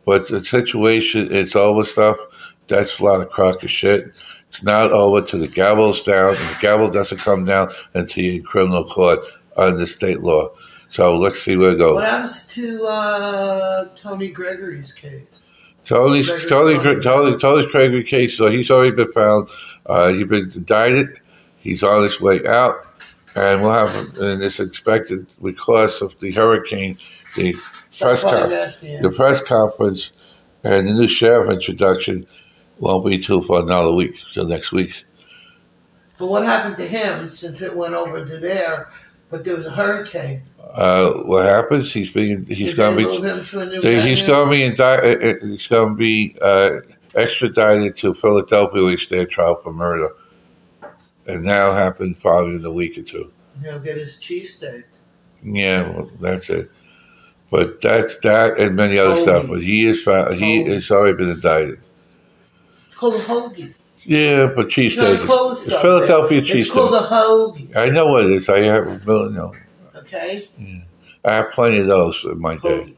but 0.06 0.28
the 0.30 0.46
situation, 0.46 1.34
it's 1.34 1.56
over 1.56 1.84
stuff. 1.84 2.18
That's 2.68 3.00
a 3.00 3.04
lot 3.04 3.22
of 3.22 3.30
crock 3.30 3.64
of 3.64 3.72
shit. 3.72 4.14
It's 4.50 4.62
not 4.62 4.92
over 4.92 5.24
till 5.24 5.40
the 5.40 5.48
gavel's 5.48 6.04
down. 6.04 6.30
And 6.30 6.38
the 6.38 6.58
gavel 6.62 6.92
doesn't 6.92 7.18
come 7.18 7.44
down 7.44 7.70
until 7.96 8.24
you're 8.24 8.36
in 8.36 8.44
criminal 8.44 8.86
court 8.86 9.20
under 9.58 9.88
state 9.88 10.20
law. 10.20 10.52
So 10.92 11.18
let's 11.18 11.42
see 11.42 11.58
where 11.58 11.72
it 11.72 11.80
goes. 11.80 11.96
What 11.96 12.06
happens 12.06 12.46
to 12.50 12.86
uh, 12.86 13.90
Tony 13.96 14.30
Gregory's 14.30 14.94
case? 14.94 15.26
Tony's 15.86 16.28
Tony, 16.48 17.02
Tony, 17.02 17.38
Tony 17.38 17.68
Gregory 17.72 18.04
case. 18.04 18.38
So 18.38 18.48
he's 18.48 18.70
already 18.70 18.96
been 18.96 19.12
found. 19.12 19.50
Uh, 19.88 20.14
he's 20.14 20.26
been 20.26 20.52
indicted. 20.56 21.20
He's 21.58 21.82
on 21.82 22.04
his 22.04 22.22
way 22.22 22.46
out. 22.46 22.76
And 23.36 23.62
we'll 23.62 23.72
have, 23.72 24.18
and 24.18 24.42
it's 24.44 24.60
expected 24.60 25.28
because 25.42 26.02
of 26.02 26.18
the 26.20 26.32
hurricane, 26.32 26.98
the 27.36 27.54
press 28.00 28.24
con- 28.24 28.50
the 28.50 29.14
press 29.16 29.42
conference 29.42 30.12
and 30.64 30.88
the 30.88 30.94
new 30.94 31.08
sheriff 31.08 31.52
introduction 31.52 32.26
won't 32.80 33.06
be 33.06 33.18
till 33.18 33.42
for 33.42 33.60
another 33.60 33.92
week, 33.92 34.18
till 34.34 34.48
next 34.48 34.72
week. 34.72 34.92
But 36.18 36.28
what 36.28 36.44
happened 36.44 36.78
to 36.78 36.88
him 36.88 37.30
since 37.30 37.62
it 37.62 37.76
went 37.76 37.94
over 37.94 38.26
to 38.26 38.40
there? 38.40 38.90
But 39.30 39.44
there 39.44 39.56
was 39.56 39.66
a 39.66 39.72
hurricane. 39.72 40.44
Uh, 40.60 41.12
what 41.24 41.46
happens? 41.46 41.94
He's 41.94 42.12
being 42.12 42.46
he's 42.46 42.74
going 42.74 42.98
to 42.98 43.10
be 43.10 43.18
to 43.18 43.66
new 43.66 43.82
they, 43.82 44.02
he's 44.02 44.22
going 44.24 44.48
to 44.48 44.52
be 44.52 44.64
indi- 44.64 44.82
uh, 44.82 45.32
uh, 45.32 45.34
he's 45.42 45.68
going 45.68 45.90
to 45.90 45.96
be 45.96 46.36
uh, 46.42 46.78
extradited 47.16 47.98
to 47.98 48.14
Philadelphia 48.14 48.82
where 48.82 48.92
he 48.92 48.98
stand 48.98 49.30
trial 49.30 49.60
for 49.64 49.74
murder, 49.74 50.10
and 51.28 51.48
that'll 51.48 51.74
happen 51.74 52.14
probably 52.16 52.56
in 52.56 52.66
a 52.66 52.72
week 52.72 52.98
or 52.98 53.04
two. 53.04 53.32
He'll 53.62 53.80
get 53.80 53.98
his 53.98 54.18
cheesesteak. 54.18 54.84
Yeah, 55.44 55.90
well, 55.90 56.10
that's 56.20 56.50
it. 56.50 56.72
But 57.52 57.82
that's 57.82 58.16
that 58.24 58.58
and 58.60 58.76
many 58.76 58.98
other 58.98 59.16
Hoagie. 59.16 59.22
stuff. 59.24 59.48
But 59.48 59.62
he 59.62 59.86
is 59.86 60.04
found, 60.04 60.36
he 60.36 60.64
Hoagie. 60.64 60.74
has 60.74 60.92
already 60.92 61.18
been 61.18 61.30
indicted. 61.30 61.80
It's 62.88 62.96
called 62.96 63.14
a 63.16 63.20
hoagie. 63.20 63.74
Yeah, 64.04 64.48
but 64.56 64.68
cheesesteak. 64.68 65.26
called 65.26 65.58
It's. 65.58 65.82
Philadelphia 65.82 66.42
It's 66.42 66.72
called 66.72 66.94
a 66.96 67.08
hoagie. 67.08 67.76
I 67.76 67.90
know 67.90 68.08
what 68.08 68.26
it 68.26 68.32
is. 68.32 68.50
I 68.50 68.60
have, 68.64 69.04
you 69.08 69.30
know, 69.30 69.54
Okay? 69.96 70.48
I 71.24 71.34
have 71.36 71.52
plenty 71.52 71.80
of 71.80 71.88
those 71.88 72.24
in 72.24 72.40
my 72.40 72.58
day. 72.58 72.94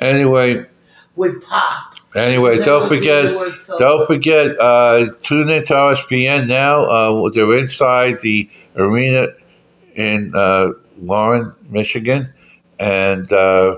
Anyway, 0.00 0.64
With 1.16 1.42
pop. 1.44 1.95
Anyway, 2.16 2.56
don't 2.64 2.88
forget. 2.88 3.34
Don't 3.78 4.06
forget, 4.06 4.58
uh, 4.58 5.10
tune 5.22 5.50
in 5.50 5.66
to 5.66 5.74
RSBN 5.74 6.46
now. 6.48 6.84
Uh, 6.86 7.30
they're 7.30 7.58
inside 7.58 8.20
the 8.22 8.48
arena 8.74 9.28
in 9.94 10.32
uh, 10.34 10.68
Warren, 10.98 11.52
Michigan, 11.68 12.32
and 12.78 13.30
uh, 13.32 13.76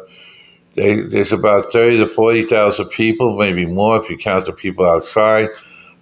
they, 0.74 1.00
there's 1.00 1.32
about 1.32 1.72
thirty 1.72 1.98
to 1.98 2.06
forty 2.06 2.44
thousand 2.44 2.88
people, 2.90 3.36
maybe 3.36 3.66
more 3.66 4.00
if 4.00 4.08
you 4.08 4.16
count 4.16 4.46
the 4.46 4.52
people 4.52 4.84
outside. 4.86 5.48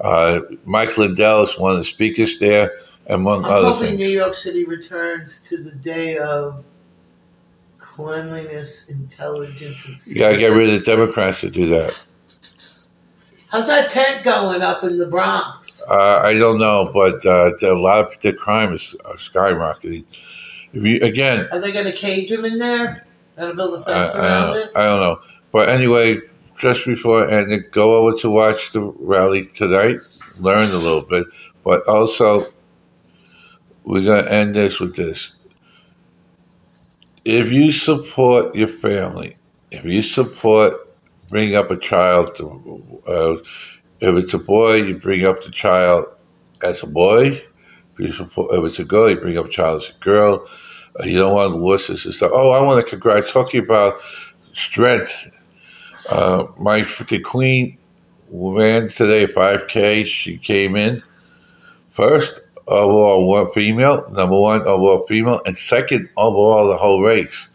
Uh, 0.01 0.41
Mike 0.67 0.99
Lindell 0.99 1.45
is 1.45 1.59
one 1.59 1.73
of 1.73 1.79
the 1.79 1.85
speakers 1.85 2.39
there, 2.39 2.71
among 3.07 3.47
I'm 3.47 3.53
other 3.53 3.73
hoping 3.73 3.97
New. 3.97 4.09
York 4.09 4.35
City 4.35 4.65
returns 4.65 5.41
to 5.43 5.63
the 5.63 5.71
day 5.71 6.19
of 6.19 6.63
cleanliness, 7.79 8.89
intelligence, 8.89 9.87
and 9.87 10.07
You 10.07 10.19
gotta 10.19 10.37
get 10.37 10.49
rid 10.49 10.69
of 10.69 10.79
the 10.79 10.85
Democrats 10.85 11.41
to 11.41 11.51
do 11.51 11.67
that. 11.71 11.99
How's 13.57 13.69
that 13.69 13.89
tent 13.89 14.23
going 14.23 14.61
up 14.61 14.85
in 14.85 14.99
the 14.99 15.07
Bronx? 15.07 15.83
Uh, 15.89 16.19
I 16.19 16.35
don't 16.35 16.59
know, 16.59 16.91
but 16.93 17.25
uh, 17.25 17.53
a 17.63 17.73
lot 17.73 18.05
of 18.05 18.21
the 18.21 18.35
crime 18.35 18.75
is 18.75 18.95
uh, 19.07 19.13
skyrocketing. 19.13 20.05
If 20.75 20.83
you, 20.83 21.01
again, 21.01 21.49
Are 21.51 21.59
they 21.59 21.73
going 21.73 21.87
to 21.87 21.93
cage 21.93 22.31
him 22.31 22.45
in 22.45 22.59
there? 22.59 23.07
Going 23.39 23.49
to 23.53 23.57
build 23.57 23.81
a 23.81 23.91
I, 23.91 23.95
fence 23.95 24.15
I, 24.15 24.19
around 24.19 24.53
don't, 24.53 24.57
it? 24.67 24.73
I 24.77 24.85
don't 24.85 25.01
know. 25.01 25.21
But 25.53 25.71
anyway, 25.71 26.19
just 26.59 26.85
before 26.85 27.27
and 27.31 27.51
then 27.51 27.65
go 27.73 27.97
over 27.97 28.19
to 28.19 28.29
watch 28.29 28.73
the 28.73 28.83
rally 28.83 29.47
tonight, 29.47 30.01
learn 30.39 30.71
a 30.73 30.77
little 30.77 31.01
bit, 31.01 31.27
but 31.65 31.89
also 31.89 32.43
we're 33.85 34.05
going 34.05 34.23
to 34.23 34.31
end 34.31 34.55
this 34.55 34.81
with 34.81 34.97
this. 34.97 35.33
If 37.25 37.51
you 37.51 37.73
support 37.73 38.55
your 38.55 38.69
family, 38.69 39.39
if 39.71 39.87
you 39.87 40.03
support 40.03 40.75
bringing 41.29 41.57
up 41.57 41.71
a 41.71 41.77
child, 41.77 42.37
to, 42.37 43.03
uh, 43.07 43.37
if 44.01 44.25
it's 44.25 44.35
a 44.35 44.39
boy, 44.39 44.77
you 44.77 44.99
bring 44.99 45.25
up 45.25 45.43
the 45.43 45.51
child 45.51 46.07
as 46.63 46.83
a 46.83 46.87
boy. 46.87 47.43
If, 47.99 48.21
it's 48.21 48.79
a 48.79 48.85
girl, 48.85 49.09
you 49.09 49.17
bring 49.17 49.39
up 49.39 49.47
a 49.47 49.51
child 49.51 49.83
as 49.83 49.91
a 49.91 50.05
girl. 50.05 50.47
Uh, 50.99 51.05
you 51.05 51.19
don't 51.19 51.35
want 51.35 51.55
wusses 51.55 52.05
and 52.05 52.15
stuff. 52.15 52.31
Oh, 52.35 52.51
I 52.51 52.61
want 52.63 52.85
to 52.85 52.91
congratulate, 52.91 53.33
talking 53.33 53.63
about 53.63 54.01
strength. 54.53 55.39
Uh, 56.11 56.47
my 56.59 56.87
the 57.09 57.21
queen 57.21 57.79
ran 58.31 58.89
today 58.89 59.27
5K. 59.27 60.05
She 60.05 60.39
came 60.39 60.77
in 60.77 61.03
first 61.91 62.41
overall 62.67 63.27
one 63.27 63.51
female, 63.53 64.09
number 64.11 64.39
one 64.39 64.61
overall 64.63 65.07
female, 65.07 65.41
and 65.47 65.57
second 65.57 66.09
overall 66.17 66.69
the 66.69 66.77
whole 66.77 67.03
race. 67.03 67.49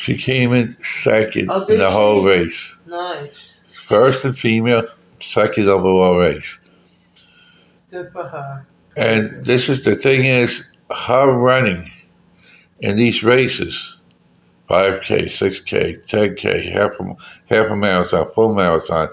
She 0.00 0.16
came 0.16 0.54
in 0.54 0.78
second 0.82 1.50
Oh, 1.50 1.66
in 1.66 1.78
the 1.78 1.90
whole 1.90 2.24
race. 2.24 2.78
Nice. 2.86 3.62
First 3.84 4.24
in 4.24 4.32
female, 4.32 4.88
second 5.20 5.68
overall 5.68 6.16
race. 6.16 6.58
Good 7.90 8.10
for 8.10 8.26
her. 8.26 8.66
And 8.96 9.44
this 9.44 9.68
is 9.68 9.84
the 9.84 9.96
thing 9.96 10.24
is 10.24 10.64
her 10.90 11.30
running 11.30 11.90
in 12.80 12.96
these 12.96 13.22
races, 13.22 14.00
5K, 14.70 15.24
6K, 15.26 16.08
10K, 16.08 16.72
half 16.72 16.92
a, 16.98 17.16
half 17.54 17.70
a 17.70 17.76
marathon, 17.76 18.26
full 18.34 18.54
marathon, 18.54 19.10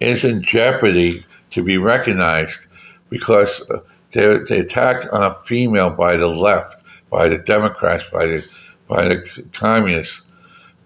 is 0.00 0.24
in 0.24 0.42
jeopardy 0.42 1.22
to 1.50 1.62
be 1.62 1.76
recognized 1.76 2.66
because 3.10 3.60
uh, 3.68 3.80
they 4.12 4.38
they 4.48 4.60
attack 4.60 5.04
on 5.12 5.22
a 5.22 5.34
female 5.44 5.90
by 5.90 6.16
the 6.16 6.28
left, 6.28 6.82
by 7.10 7.28
the 7.28 7.36
Democrats, 7.36 8.08
by 8.08 8.24
the 8.24 8.42
by 8.88 9.06
the 9.06 9.44
communists, 9.52 10.22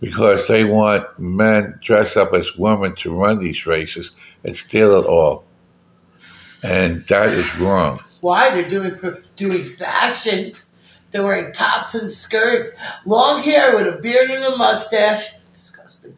because 0.04 0.46
they 0.48 0.64
want 0.64 1.06
men 1.18 1.78
dressed 1.82 2.16
up 2.18 2.34
as 2.34 2.54
women 2.56 2.94
to 2.96 3.10
run 3.14 3.38
these 3.38 3.64
races 3.64 4.10
and 4.44 4.54
steal 4.54 5.00
it 5.00 5.06
all. 5.06 5.44
And 6.62 7.06
that 7.06 7.30
is 7.30 7.56
wrong. 7.56 8.00
Why? 8.20 8.54
They're 8.54 8.68
doing 8.68 8.98
doing 9.36 9.70
fashion. 9.76 10.52
They're 11.10 11.24
wearing 11.24 11.52
tops 11.52 11.94
and 11.94 12.10
skirts, 12.10 12.70
long 13.06 13.42
hair 13.42 13.76
with 13.76 13.86
a 13.86 13.98
beard 13.98 14.30
and 14.30 14.44
a 14.44 14.56
mustache. 14.56 15.32
Disgusting. 15.54 16.16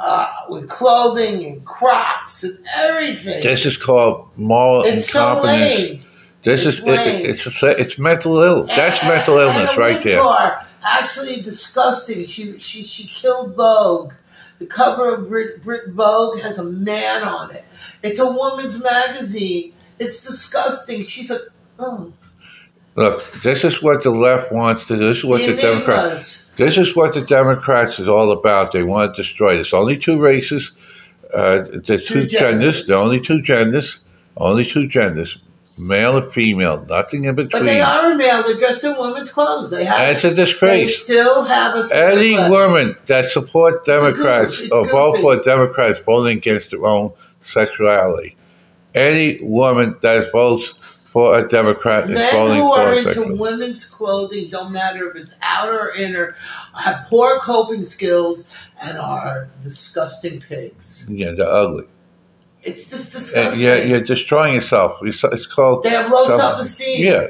Uh, 0.00 0.28
with 0.48 0.68
clothing 0.68 1.44
and 1.44 1.64
crops 1.64 2.42
and 2.42 2.58
everything. 2.74 3.42
This 3.42 3.64
is 3.64 3.76
called 3.76 4.28
moral 4.36 4.82
it's 4.82 5.10
so 5.10 5.36
incompetence. 5.36 5.90
lame. 5.90 6.04
This 6.42 6.64
It's 6.66 6.78
is 6.78 6.84
lame. 6.84 7.24
it, 7.26 7.30
it's 7.30 7.62
it's 7.62 7.98
mental 7.98 8.40
ill. 8.42 8.64
That's 8.66 9.00
mental 9.04 9.38
illness 9.38 9.76
right 9.76 10.02
there. 10.02 10.66
Actually, 10.82 11.42
disgusting. 11.42 12.24
She 12.26 12.58
she 12.58 12.84
she 12.84 13.06
killed 13.08 13.54
Vogue. 13.54 14.12
The 14.58 14.66
cover 14.66 15.14
of 15.14 15.28
Brit, 15.28 15.62
Brit 15.62 15.90
Vogue 15.90 16.40
has 16.40 16.58
a 16.58 16.64
man 16.64 17.22
on 17.22 17.52
it. 17.52 17.64
It's 18.02 18.18
a 18.18 18.30
woman's 18.30 18.82
magazine. 18.82 19.72
It's 19.98 20.24
disgusting. 20.24 21.04
She's 21.04 21.30
a 21.30 21.38
oh, 21.78 22.12
Look, 22.96 23.22
this 23.42 23.62
is 23.62 23.80
what 23.80 24.02
the 24.02 24.10
left 24.10 24.50
wants 24.50 24.86
to 24.88 24.96
do. 24.96 25.06
This 25.06 25.18
is 25.18 25.24
what 25.24 25.40
the 25.42 25.52
the 25.52 25.62
Democrats. 25.62 26.46
This 26.56 26.76
is 26.76 26.96
what 26.96 27.14
the 27.14 27.20
Democrats 27.20 28.00
is 28.00 28.08
all 28.08 28.32
about. 28.32 28.72
They 28.72 28.82
want 28.82 29.14
to 29.14 29.22
destroy. 29.22 29.54
There's 29.54 29.72
only 29.72 29.96
two 29.96 30.20
races. 30.20 30.72
Uh, 31.32 31.62
there's 31.86 32.02
two, 32.04 32.22
Two 32.22 32.26
genders. 32.26 32.82
genders. 32.82 32.90
Are 32.90 32.94
only 32.96 33.20
two 33.20 33.40
genders. 33.40 34.00
Only 34.36 34.64
two 34.64 34.88
genders, 34.88 35.38
male 35.78 36.16
and 36.18 36.32
female. 36.32 36.84
Nothing 36.88 37.24
in 37.24 37.34
between. 37.34 37.62
But 37.62 37.66
they 37.66 37.80
are 37.80 38.12
a 38.12 38.16
male. 38.16 38.42
They're 38.42 38.58
dressed 38.58 38.84
in 38.84 38.96
women's 38.98 39.32
clothes. 39.32 39.70
They 39.70 39.84
have. 39.84 39.98
That's 39.98 40.24
a 40.24 40.34
disgrace. 40.34 40.98
they 40.98 41.14
still 41.14 41.44
have 41.44 41.74
a. 41.76 41.88
Any 41.94 42.36
but- 42.36 42.50
woman 42.50 42.96
that 43.06 43.26
support 43.26 43.84
Democrats 43.84 44.62
or 44.70 44.86
vote 44.88 45.18
for 45.18 45.36
Democrats 45.42 46.00
voting 46.00 46.38
against 46.38 46.70
their 46.70 46.84
own 46.84 47.12
sexuality. 47.42 48.36
Any 48.94 49.38
woman 49.42 49.96
that 50.02 50.32
votes 50.32 50.74
for 51.08 51.38
a 51.38 51.48
Democrat 51.48 52.04
is 52.04 52.10
Men 52.10 52.32
voting 52.32 52.56
who 52.62 52.72
are 52.72 52.92
into 52.92 53.02
sexual. 53.14 53.36
women's 53.36 53.86
clothing, 53.86 54.50
don't 54.50 54.72
matter 54.72 55.10
if 55.10 55.16
it's 55.16 55.34
outer 55.42 55.78
or 55.78 55.90
inner, 55.94 56.36
have 56.74 57.06
poor 57.08 57.38
coping 57.40 57.84
skills 57.86 58.48
and 58.82 58.98
are 58.98 59.48
disgusting 59.62 60.40
pigs. 60.40 61.06
Yeah, 61.08 61.32
they're 61.32 61.50
ugly. 61.50 61.84
It's 62.64 62.86
just 62.90 63.12
disgusting. 63.12 63.62
yeah, 63.64 63.76
you're 63.76 64.00
destroying 64.00 64.54
yourself. 64.54 64.98
It's 65.02 65.22
it's 65.24 65.46
called. 65.46 65.84
They 65.84 65.90
have 65.90 66.10
low 66.10 66.26
self- 66.26 66.40
self-esteem. 66.40 67.04
Yeah, 67.04 67.28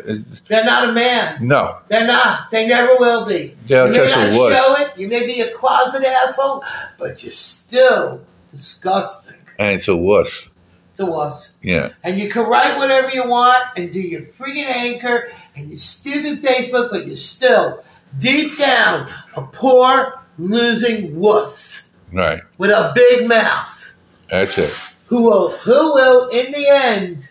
They're 0.49 0.65
not 0.65 0.89
a 0.89 0.93
man. 0.93 1.47
no, 1.47 1.79
They're 1.89 2.07
not. 2.07 2.51
They 2.51 2.67
never 2.67 2.97
will 2.99 3.27
be. 3.27 3.55
they're 3.67 3.87
you 3.87 3.93
may 3.93 4.07
not 4.07 4.33
a 4.35 4.39
wuss. 4.39 4.57
show 4.57 4.77
it. 4.85 4.99
You 4.99 5.09
may 5.09 5.27
be 5.27 5.41
a 5.43 5.53
closet 5.53 6.03
asshole, 6.05 6.65
but 6.99 7.23
you're 7.23 7.33
still 7.33 8.23
disgusting 8.51 9.37
And 9.59 9.79
it's 9.79 9.89
a 9.89 9.97
wuss. 9.97 10.49
to 10.97 11.05
wuss. 11.07 11.57
Yeah, 11.63 11.91
And 12.03 12.19
you 12.19 12.29
can 12.31 12.47
write 12.47 12.79
whatever 12.79 13.11
you 13.11 13.29
want 13.29 13.63
and 13.77 13.93
do 13.93 14.01
your 14.01 14.23
freaking 14.23 14.65
anchor 14.67 15.31
and 15.55 15.69
your 15.69 15.79
stupid 15.79 16.43
Facebook, 16.43 16.91
but 16.91 17.07
you're 17.07 17.17
still 17.19 17.85
deep 18.19 18.57
down 18.57 19.09
a 19.37 19.43
poor 19.43 20.19
losing 20.39 21.19
wuss 21.21 21.93
right. 22.13 22.41
with 22.57 22.71
a 22.71 22.93
big 22.95 23.29
mouth 23.29 23.95
That's 24.31 24.57
it. 24.57 24.75
Who 25.09 25.23
will 25.23 25.51
who 25.51 25.93
will 25.95 26.29
in 26.29 26.53
the 26.53 26.67
end 26.69 27.31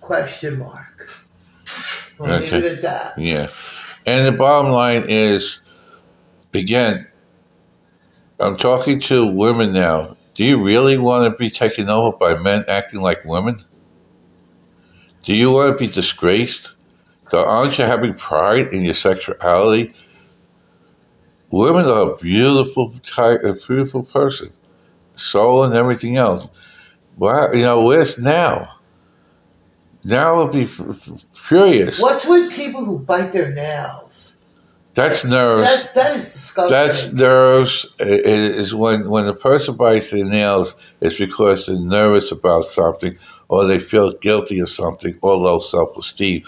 question 0.00 0.58
mark. 0.58 1.10
Leave 2.18 2.30
Okay. 2.30 2.58
it 2.58 2.64
at 2.64 2.82
that. 2.82 3.18
Yeah. 3.18 3.48
And 4.06 4.26
the 4.26 4.32
bottom 4.32 4.72
line 4.72 5.04
is, 5.08 5.60
again, 6.54 7.06
I'm 8.40 8.56
talking 8.56 9.00
to 9.02 9.26
women 9.26 9.72
now. 9.72 10.16
Do 10.34 10.44
you 10.44 10.62
really 10.62 10.96
want 10.98 11.30
to 11.30 11.36
be 11.36 11.50
taken 11.50 11.90
over 11.90 12.16
by 12.16 12.36
men 12.36 12.64
acting 12.68 13.00
like 13.00 13.24
women? 13.24 13.62
Do 15.24 15.34
you 15.34 15.50
want 15.50 15.78
to 15.78 15.86
be 15.86 15.92
disgraced? 15.92 16.74
Aren't 17.32 17.76
you 17.76 17.84
having 17.84 18.14
pride 18.14 18.72
in 18.72 18.84
your 18.84 18.94
sexuality? 18.94 19.92
Women 21.50 21.86
are 21.86 22.12
a 22.12 22.16
beautiful 22.16 22.94
type, 23.00 23.42
a 23.44 23.54
beautiful 23.54 24.04
person, 24.04 24.50
soul 25.18 25.64
and 25.64 25.74
everything 25.74 26.16
else. 26.16 26.48
Well, 27.16 27.54
you 27.54 27.62
know, 27.62 27.82
where's 27.82 28.18
now? 28.18 28.74
Now 30.04 30.36
would 30.36 30.52
be 30.52 30.62
f- 30.62 30.80
f- 30.80 31.24
furious. 31.34 31.98
What's 31.98 32.26
with 32.26 32.52
people 32.52 32.84
who 32.84 32.98
bite 32.98 33.32
their 33.32 33.52
nails? 33.52 34.36
That's 34.94 35.24
nerves. 35.24 35.64
That 35.66 35.94
that 35.94 36.16
is 36.16 36.32
disgusting. 36.32 36.76
That's 36.76 37.12
nerves. 37.12 37.86
It 38.00 38.26
is 38.26 38.74
when 38.74 39.08
when 39.08 39.26
a 39.26 39.34
person 39.34 39.76
bites 39.76 40.10
their 40.10 40.24
nails, 40.24 40.74
it's 41.00 41.18
because 41.18 41.66
they're 41.66 41.78
nervous 41.78 42.32
about 42.32 42.64
something, 42.64 43.16
or 43.48 43.64
they 43.66 43.78
feel 43.78 44.12
guilty 44.14 44.58
of 44.60 44.68
something, 44.68 45.16
or 45.22 45.36
low 45.36 45.60
self 45.60 45.96
esteem. 45.96 46.42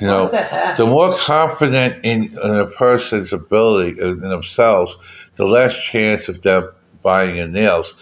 You 0.00 0.06
know, 0.06 0.22
what 0.24 0.32
the 0.32 0.36
heck? 0.38 0.76
the 0.76 0.86
more 0.86 1.16
confident 1.16 2.04
in, 2.04 2.24
in 2.24 2.38
a 2.38 2.66
person's 2.66 3.32
ability 3.32 4.00
in 4.00 4.20
themselves, 4.20 4.96
the 5.36 5.46
less 5.46 5.74
chance 5.76 6.28
of 6.28 6.42
them 6.42 6.68
biting 7.04 7.36
their 7.36 7.46
nails. 7.48 7.94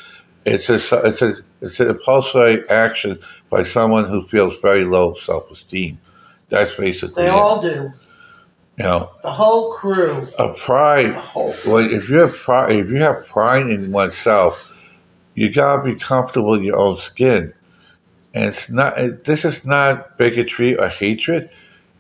It's 0.47 0.71
a 0.71 0.77
it's 1.07 1.21
a 1.23 1.35
it's 1.61 1.79
an 1.81 1.91
impulsive 1.91 2.65
action 2.71 3.19
by 3.51 3.65
someone 3.65 4.09
who 4.09 4.27
feels 4.29 4.57
very 4.63 4.85
low 4.85 5.15
self 5.17 5.51
esteem. 5.51 6.01
That's 6.49 6.75
basically 6.75 7.25
they 7.25 7.29
it. 7.29 7.33
all 7.33 7.61
do. 7.61 7.93
you 8.79 8.85
know 8.85 9.11
The 9.23 9.31
whole 9.31 9.75
crew. 9.75 10.27
a 10.39 10.55
pride. 10.55 11.13
Whole. 11.15 11.55
Well, 11.67 11.79
if 11.79 12.09
you 12.09 12.19
have 12.21 12.35
pride, 12.35 12.73
if 12.77 12.89
you 12.89 12.97
have 12.97 13.27
pride 13.27 13.69
in 13.69 13.93
oneself, 13.93 14.71
you 15.35 15.51
gotta 15.53 15.83
be 15.83 15.95
comfortable 15.97 16.55
in 16.55 16.63
your 16.65 16.79
own 16.79 16.97
skin. 16.97 17.53
And 18.35 18.45
it's 18.47 18.71
not. 18.71 18.97
This 19.25 19.45
is 19.45 19.65
not 19.67 20.17
bigotry 20.19 20.77
or 20.77 20.89
hatred. 20.89 21.51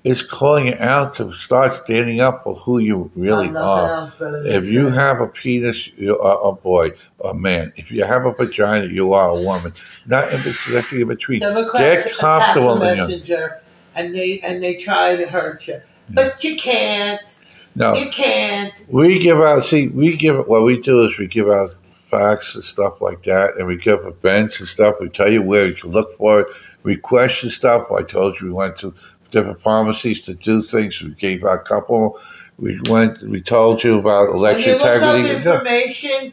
It's 0.05 0.22
calling 0.22 0.66
you 0.66 0.74
out 0.80 1.14
to 1.14 1.32
start 1.32 1.72
standing 1.72 2.20
up 2.20 2.42
for 2.42 2.55
who 2.55 2.78
you 2.80 3.11
really 3.14 3.48
are. 3.55 3.92
else 3.92 4.14
better 4.16 4.42
than 4.42 4.53
If 4.53 4.66
you 4.66 4.88
have 4.88 5.20
a 5.20 5.28
penis, 5.28 5.88
you 5.96 6.18
are 6.18 6.48
a 6.48 6.53
boy 6.53 6.92
a 7.24 7.32
man. 7.34 7.72
If 7.76 7.92
you 7.92 8.05
have 8.05 8.26
a 8.26 8.32
vagina, 8.32 8.86
you 8.86 9.12
are 9.12 9.30
a 9.30 9.40
woman. 9.40 9.72
Not 10.07 10.32
in 10.32 10.42
between. 10.42 10.74
nothing 10.74 11.00
in 11.03 11.09
between. 11.09 11.40
Democrats 11.40 12.05
Get 12.05 12.12
the 12.12 12.18
comfortable 12.18 12.82
in 12.82 12.96
your. 12.96 13.07
messenger, 13.07 13.61
and 13.94 14.12
they 14.12 14.40
and 14.40 14.61
they 14.61 14.76
try 14.76 15.14
to 15.14 15.26
hurt 15.26 15.68
you, 15.68 15.80
but 16.11 16.36
mm. 16.36 16.44
you 16.44 16.57
can't. 16.57 17.38
No, 17.74 17.94
You 17.94 18.11
can't. 18.11 18.84
We 18.88 19.18
give 19.18 19.40
out. 19.40 19.64
See, 19.64 19.88
we 19.88 20.16
give. 20.16 20.46
What 20.46 20.64
we 20.64 20.80
do 20.80 21.07
is 21.07 21.16
we 21.16 21.26
give 21.26 21.48
out 21.48 21.70
facts 22.11 22.55
and 22.55 22.64
stuff 22.64 23.00
like 23.00 23.22
that, 23.22 23.57
and 23.57 23.66
we 23.66 23.76
give 23.76 24.05
events 24.05 24.61
and 24.61 24.68
stuff. 24.68 24.96
We 25.00 25.09
tell 25.09 25.32
you 25.32 25.42
where 25.42 25.66
you 25.66 25.74
can 25.74 25.90
look 25.90 26.16
for 26.18 26.40
it. 26.40 26.48
We 26.82 26.96
question 26.96 27.48
stuff. 27.48 27.90
I 27.90 28.03
told 28.03 28.40
you 28.40 28.48
we 28.48 28.53
went 28.53 28.76
to 28.78 28.94
different 29.33 29.61
pharmacies 29.61 30.20
to 30.22 30.35
do 30.35 30.62
things. 30.62 31.03
We 31.03 31.11
gave 31.11 31.45
out 31.45 31.55
a 31.55 31.59
couple. 31.59 32.20
We 32.59 32.78
went. 32.89 33.20
We 33.22 33.41
told 33.41 33.83
you 33.83 33.99
about 33.99 34.28
election 34.28 34.72
you 34.74 34.78
look 34.78 34.87
up 35.03 35.03
integrity. 35.03 35.35
Information, 35.37 36.33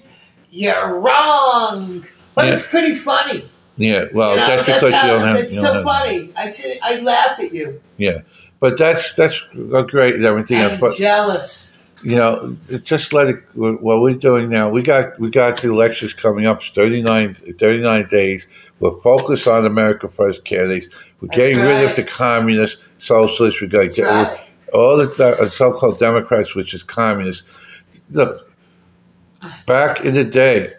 you're 0.51 0.99
wrong. 0.99 2.05
But 2.35 2.47
Yeah. 2.47 2.53
it's 2.55 2.67
pretty 2.67 2.93
funny. 2.95 3.45
yeah. 3.77 4.05
Well, 4.13 4.31
You 4.31 4.35
know, 4.37 4.47
that's 4.47 4.65
because 4.65 4.93
how- 4.93 5.05
you 5.07 5.11
don't 5.13 5.27
have. 5.27 5.35
It's 5.37 5.53
you 5.55 5.61
so 5.61 5.67
don't 5.67 5.75
have 5.77 5.83
funny. 5.85 6.29
I 6.35 6.49
sit, 6.49 6.77
I 6.83 6.99
laugh 6.99 7.39
at 7.39 7.53
you. 7.53 7.81
yeah, 7.97 8.19
but 8.59 8.77
that's 8.77 9.13
that's 9.13 9.41
great 9.87 10.21
everything 10.23 10.57
else. 10.57 10.73
I'm 10.73 10.79
But 10.79 10.97
jealous. 10.97 11.77
you 12.03 12.15
know, 12.15 12.55
just 12.83 13.11
let 13.13 13.29
it. 13.29 13.37
What 13.55 14.01
we're 14.01 14.13
doing 14.13 14.49
now, 14.49 14.69
we 14.69 14.81
got 14.83 15.19
we 15.19 15.29
got 15.29 15.61
the 15.61 15.69
elections 15.69 16.13
coming 16.13 16.45
up. 16.45 16.59
It's 16.61 16.69
39, 16.69 17.35
39 17.57 18.07
days. 18.11 18.47
We're 18.79 18.97
focused 19.01 19.47
on 19.47 19.65
America 19.65 20.07
First 20.07 20.45
candidates. 20.45 20.87
We're 21.19 21.27
getting 21.29 21.61
rid 21.61 21.83
of 21.89 21.97
the 21.97 22.03
communists, 22.03 22.81
socialists. 22.99 23.61
We're 23.61 23.67
going 23.67 23.91
to 23.91 24.03
right. 24.03 24.39
all 24.73 24.97
the 24.97 25.07
the 25.07 25.49
so-called 25.49 25.99
Democrats, 25.99 26.55
which 26.55 26.73
is 26.73 26.83
communists. 26.83 27.43
Look, 28.11 28.51
back 29.65 30.05
in 30.05 30.13
the 30.13 30.23
day, 30.23 30.73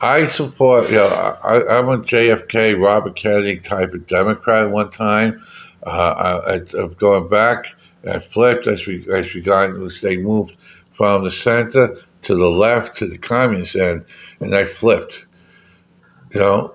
I 0.00 0.26
support. 0.26 0.88
You 0.90 0.96
know, 0.96 1.38
I, 1.42 1.78
I'm 1.78 1.88
a 1.88 1.98
JFK, 1.98 2.80
Robert 2.80 3.16
Kennedy 3.16 3.58
type 3.58 3.92
of 3.92 4.06
Democrat. 4.06 4.70
One 4.70 4.90
time, 4.90 5.44
uh, 5.84 6.60
I, 6.72 6.78
I'm 6.78 6.94
going 6.94 7.28
back. 7.28 7.66
I 8.08 8.18
flipped 8.18 8.66
as 8.66 8.86
we 8.86 9.06
as 9.12 9.34
we 9.34 9.40
got. 9.40 9.72
They 10.02 10.16
moved 10.16 10.56
from 10.92 11.24
the 11.24 11.30
center 11.30 11.96
to 12.22 12.34
the 12.34 12.50
left 12.50 12.96
to 12.98 13.06
the 13.06 13.18
communist 13.18 13.76
end, 13.76 14.04
and 14.40 14.54
I 14.54 14.64
flipped. 14.64 15.26
You 16.32 16.40
know, 16.40 16.74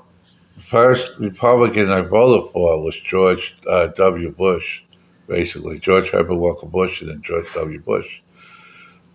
first 0.66 1.12
Republican 1.20 1.90
I 1.90 2.02
voted 2.02 2.52
for 2.52 2.82
was 2.82 2.96
George 2.96 3.56
uh, 3.68 3.88
W. 3.88 4.32
Bush, 4.32 4.84
basically 5.28 5.80
George 5.80 6.10
Herbert 6.10 6.36
Walker 6.36 6.66
Bush, 6.66 7.02
and 7.02 7.12
then 7.12 7.22
George 7.22 7.48
W. 7.54 7.80
Bush. 7.80 8.22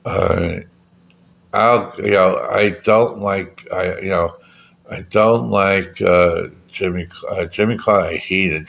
Uh, 0.04 0.60
I'll, 1.52 1.92
you 1.98 2.12
know, 2.12 2.38
I 2.38 2.70
don't 2.84 3.20
like, 3.20 3.66
I, 3.72 3.98
you 4.00 4.10
know, 4.10 4.36
I 4.88 5.02
don't 5.02 5.50
like 5.50 6.00
uh, 6.00 6.48
Jimmy. 6.68 7.08
Uh, 7.28 7.46
Jimmy 7.46 7.76
Carter. 7.76 8.14
I 8.14 8.16
hated, 8.16 8.68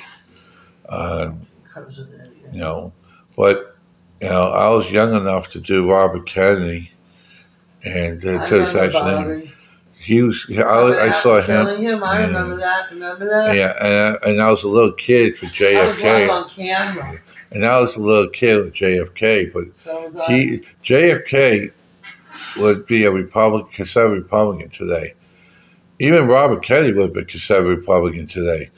um, 0.90 1.46
Comes 1.72 1.98
with 1.98 2.12
it, 2.14 2.32
yeah. 2.44 2.52
you 2.52 2.60
know, 2.60 2.94
but 3.38 3.78
you 4.22 4.30
know, 4.30 4.52
I 4.52 4.70
was 4.70 4.92
young 4.92 5.16
enough 5.16 5.50
to 5.50 5.60
do 5.60 5.90
Robert 5.90 6.28
Kennedy, 6.28 6.92
and 7.86 8.26
uh, 8.26 8.42
I 8.42 8.50
to 8.50 8.56
remember 8.56 8.62
assassinate 8.62 8.94
him. 8.94 9.40
Bobby. 9.40 9.54
He 10.02 10.22
was. 10.22 10.46
I, 10.50 11.10
I 11.10 11.12
saw 11.22 11.42
him. 11.42 11.68
Him. 11.78 12.04
I 12.04 12.20
Yeah. 12.20 12.26
remember 12.28 12.58
that. 12.58 12.90
Remember 12.92 13.30
that? 13.30 13.56
Yeah, 13.56 13.74
and 13.80 14.18
I, 14.24 14.30
and 14.30 14.42
I 14.42 14.50
was 14.50 14.64
a 14.64 14.68
little 14.68 14.94
kid 14.94 15.38
for 15.38 15.46
JFK, 15.46 16.28
on 16.30 16.50
camera. 16.50 17.20
and 17.52 17.66
I 17.66 17.80
was 17.80 17.96
a 17.96 18.00
little 18.00 18.30
kid 18.30 18.58
with 18.58 18.74
JFK. 18.74 19.54
But 19.54 19.66
So 19.84 20.10
he 20.28 20.62
JFK 20.84 21.72
would 22.58 22.86
be 22.88 23.04
a 23.06 23.12
Republican, 23.12 23.72
conservative 23.72 24.24
Republican 24.24 24.70
today. 24.70 25.14
Even 26.00 26.26
Robert 26.28 26.64
Kennedy 26.64 26.94
would 26.94 27.14
be 27.14 27.20
a 27.22 27.26
conservative 27.26 27.78
Republican 27.80 28.26
today. 28.26 28.72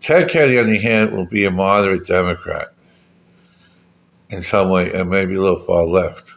Ted 0.00 0.28
Kennedy, 0.30 0.60
on 0.60 0.70
the 0.70 0.78
hand, 0.78 1.10
will 1.12 1.26
be 1.26 1.44
a 1.44 1.50
moderate 1.50 2.06
Democrat 2.06 2.72
in 4.30 4.42
some 4.42 4.70
way, 4.70 4.92
and 4.92 5.10
maybe 5.10 5.34
a 5.34 5.40
little 5.40 5.58
far 5.58 5.84
left, 5.84 6.30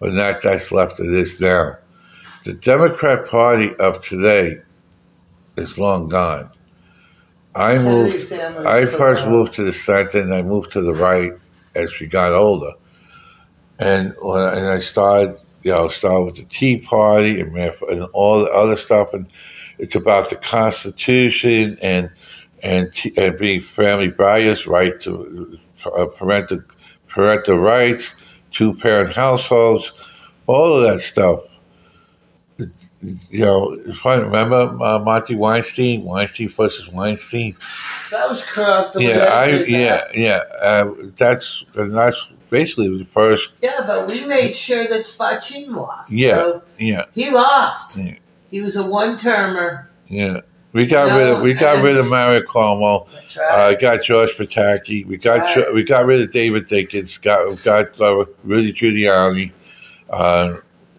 but 0.00 0.12
not 0.12 0.40
that's 0.42 0.72
left 0.72 0.98
it 0.98 1.06
is 1.12 1.40
now. 1.40 1.76
The 2.46 2.52
Democrat 2.52 3.26
Party 3.26 3.74
of 3.74 4.02
today 4.02 4.58
is 5.56 5.78
long 5.78 6.08
gone. 6.08 6.48
I 7.56 7.76
moved. 7.76 8.32
I 8.32 8.86
first 8.86 9.26
moved 9.26 9.54
to 9.54 9.64
the 9.64 9.72
center, 9.72 10.20
and 10.20 10.32
I 10.32 10.42
moved 10.42 10.70
to 10.74 10.80
the 10.80 10.94
right 10.94 11.32
as 11.74 11.98
we 11.98 12.06
got 12.06 12.30
older. 12.34 12.74
And 13.80 14.14
when 14.22 14.42
I, 14.42 14.54
and 14.54 14.66
I 14.68 14.78
started, 14.78 15.40
you 15.62 15.72
know, 15.72 15.88
started 15.88 16.22
with 16.22 16.36
the 16.36 16.44
Tea 16.44 16.78
Party 16.78 17.40
and, 17.40 17.52
and 17.56 18.04
all 18.12 18.38
the 18.38 18.52
other 18.52 18.76
stuff, 18.76 19.12
and 19.12 19.26
it's 19.78 19.96
about 19.96 20.30
the 20.30 20.36
Constitution 20.36 21.76
and 21.82 22.12
and 22.62 22.92
and 23.16 23.36
being 23.38 23.60
family 23.60 24.06
values, 24.06 24.68
right 24.68 25.00
to 25.00 25.58
uh, 25.84 26.06
parental 26.06 26.60
parental 27.08 27.58
rights, 27.58 28.14
two 28.52 28.72
parent 28.72 29.16
households, 29.16 29.92
all 30.46 30.74
of 30.74 30.82
that 30.84 31.00
stuff. 31.00 31.40
You 33.30 33.44
know, 33.44 33.72
it's 33.72 33.98
funny. 33.98 34.24
Remember 34.24 34.76
uh, 34.82 34.98
Monty 35.00 35.34
Weinstein, 35.34 36.04
Weinstein 36.04 36.48
versus 36.48 36.88
Weinstein. 36.90 37.56
That 38.10 38.28
was 38.28 38.44
corrupt. 38.44 38.96
Yeah, 38.98 39.18
I 39.32 39.46
yeah 39.64 39.96
that. 39.96 40.16
yeah. 40.16 40.40
Uh, 40.60 40.92
that's 41.16 41.64
and 41.74 41.94
that's 41.94 42.26
basically 42.50 42.96
the 42.98 43.04
first. 43.04 43.50
Yeah, 43.62 43.80
but 43.86 44.08
we 44.08 44.24
made 44.26 44.54
sure 44.54 44.86
that 44.86 45.00
Spachin 45.02 45.68
lost. 45.68 46.10
Yeah. 46.12 46.34
So 46.36 46.62
Yeah, 46.78 47.04
he 47.14 47.30
lost. 47.30 47.96
Yeah. 47.96 48.14
He 48.50 48.60
was 48.60 48.76
a 48.76 48.82
one-termer. 48.86 49.90
yeah. 50.06 50.40
We 50.72 50.84
got 50.84 51.08
No, 51.08 51.18
rid 51.18 51.28
of 51.32 51.42
we 51.42 51.54
got 51.54 51.82
rid 51.82 51.96
of 51.96 52.06
Mario 52.10 52.42
Cuomo. 52.42 53.08
That's 53.14 53.34
Uh, 53.36 53.40
right. 53.40 53.80
got 53.80 54.02
George 54.02 54.32
Pataki. 54.36 55.06
We 55.06 55.16
got 55.16 55.56
Right. 55.56 55.72
We 55.72 55.84
got 55.84 56.04
rid 56.04 56.20
of 56.20 56.30
David 56.32 56.68
Dinkins. 56.68 57.20
Got 57.22 57.62
got 57.64 57.98
uh, 57.98 58.26
Rudy 58.44 58.74
Giuliani. 58.74 59.52
Uh, 60.10 60.56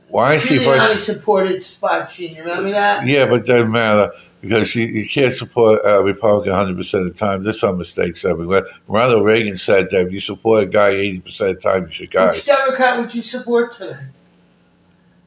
Weinstein 0.10 0.60
Giuliani 0.60 0.94
first. 0.94 1.06
supported 1.06 1.58
Spachin. 1.58 2.38
Remember 2.40 2.70
that? 2.72 3.06
Yeah, 3.08 3.26
but 3.28 3.42
it 3.42 3.46
doesn't 3.46 3.72
matter 3.72 4.12
because 4.42 4.74
you, 4.76 4.86
you 4.86 5.08
can't 5.10 5.34
support 5.34 5.82
a 5.84 6.02
Republican 6.04 6.52
100 6.52 6.78
percent 6.78 7.04
of 7.08 7.10
the 7.14 7.18
time. 7.18 7.44
There's 7.44 7.60
some 7.60 7.78
mistakes 7.78 8.24
everywhere. 8.24 8.64
Ronald 8.88 9.26
Reagan 9.26 9.58
said 9.58 9.90
that 9.92 10.08
if 10.08 10.12
you 10.14 10.20
support 10.20 10.64
a 10.64 10.68
guy 10.68 10.90
80 10.90 11.20
percent 11.22 11.50
of 11.52 11.56
the 11.58 11.62
time, 11.62 11.86
you 11.88 11.92
should 11.92 12.12
guy. 12.12 12.32
Which 12.32 12.46
Democrat 12.46 12.98
would 13.00 13.14
you 13.14 13.22
support 13.24 13.74
today? 13.74 13.98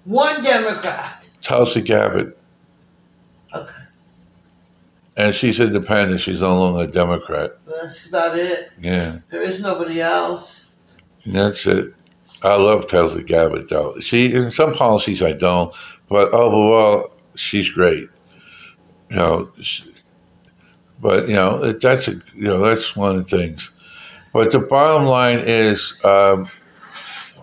One 0.05 0.43
Democrat. 0.43 1.29
Tulsi 1.43 1.83
Gabbard. 1.83 2.35
Okay, 3.55 3.73
And 5.17 5.35
she's 5.35 5.59
independent. 5.61 6.21
She's 6.21 6.41
no 6.41 6.57
longer 6.59 6.85
a 6.85 6.87
Democrat. 6.87 7.51
that's 7.67 8.09
about 8.09 8.39
it. 8.39 8.71
Yeah, 8.79 9.19
There 9.31 9.43
is 9.43 9.61
nobody 9.61 10.01
else. 10.01 10.69
and 11.25 11.35
that's 11.35 11.67
it. 11.67 11.93
I 12.43 12.57
love 12.57 12.89
Tulsi 12.89 13.23
Gabbard, 13.23 13.69
though. 13.69 13.99
She 14.01 14.33
in 14.33 14.53
some 14.53 14.73
policies 14.73 15.23
I 15.23 15.33
don't, 15.33 15.75
but 16.09 16.33
overall 16.33 17.13
she's 17.37 17.71
great. 17.71 18.09
You 19.11 19.17
know, 19.17 19.53
she, 19.61 19.85
But 21.01 21.29
you 21.29 21.35
know 21.35 21.73
that's 21.73 22.09
a 22.09 22.13
you 22.35 22.45
know 22.45 22.61
that's 22.61 22.97
one 22.97 23.17
of 23.17 23.31
the 23.31 23.39
things. 23.39 23.73
But 24.33 24.53
the 24.53 24.61
bottom 24.61 25.07
line 25.07 25.41
is, 25.41 25.95
um, 26.05 26.47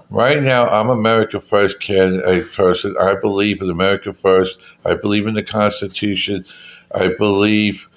right 0.10 0.42
now 0.42 0.70
I'm 0.70 0.90
America 0.90 1.42
First 1.42 1.80
candidate 1.80 2.52
person. 2.54 2.96
I 3.00 3.16
believe 3.16 3.62
in 3.62 3.70
America 3.70 4.14
First. 4.14 4.60
I 4.86 4.96
believe 4.96 5.28
in 5.28 5.34
the 5.36 5.44
Constitution. 5.44 6.46
I 6.94 7.10
believe 7.18 7.88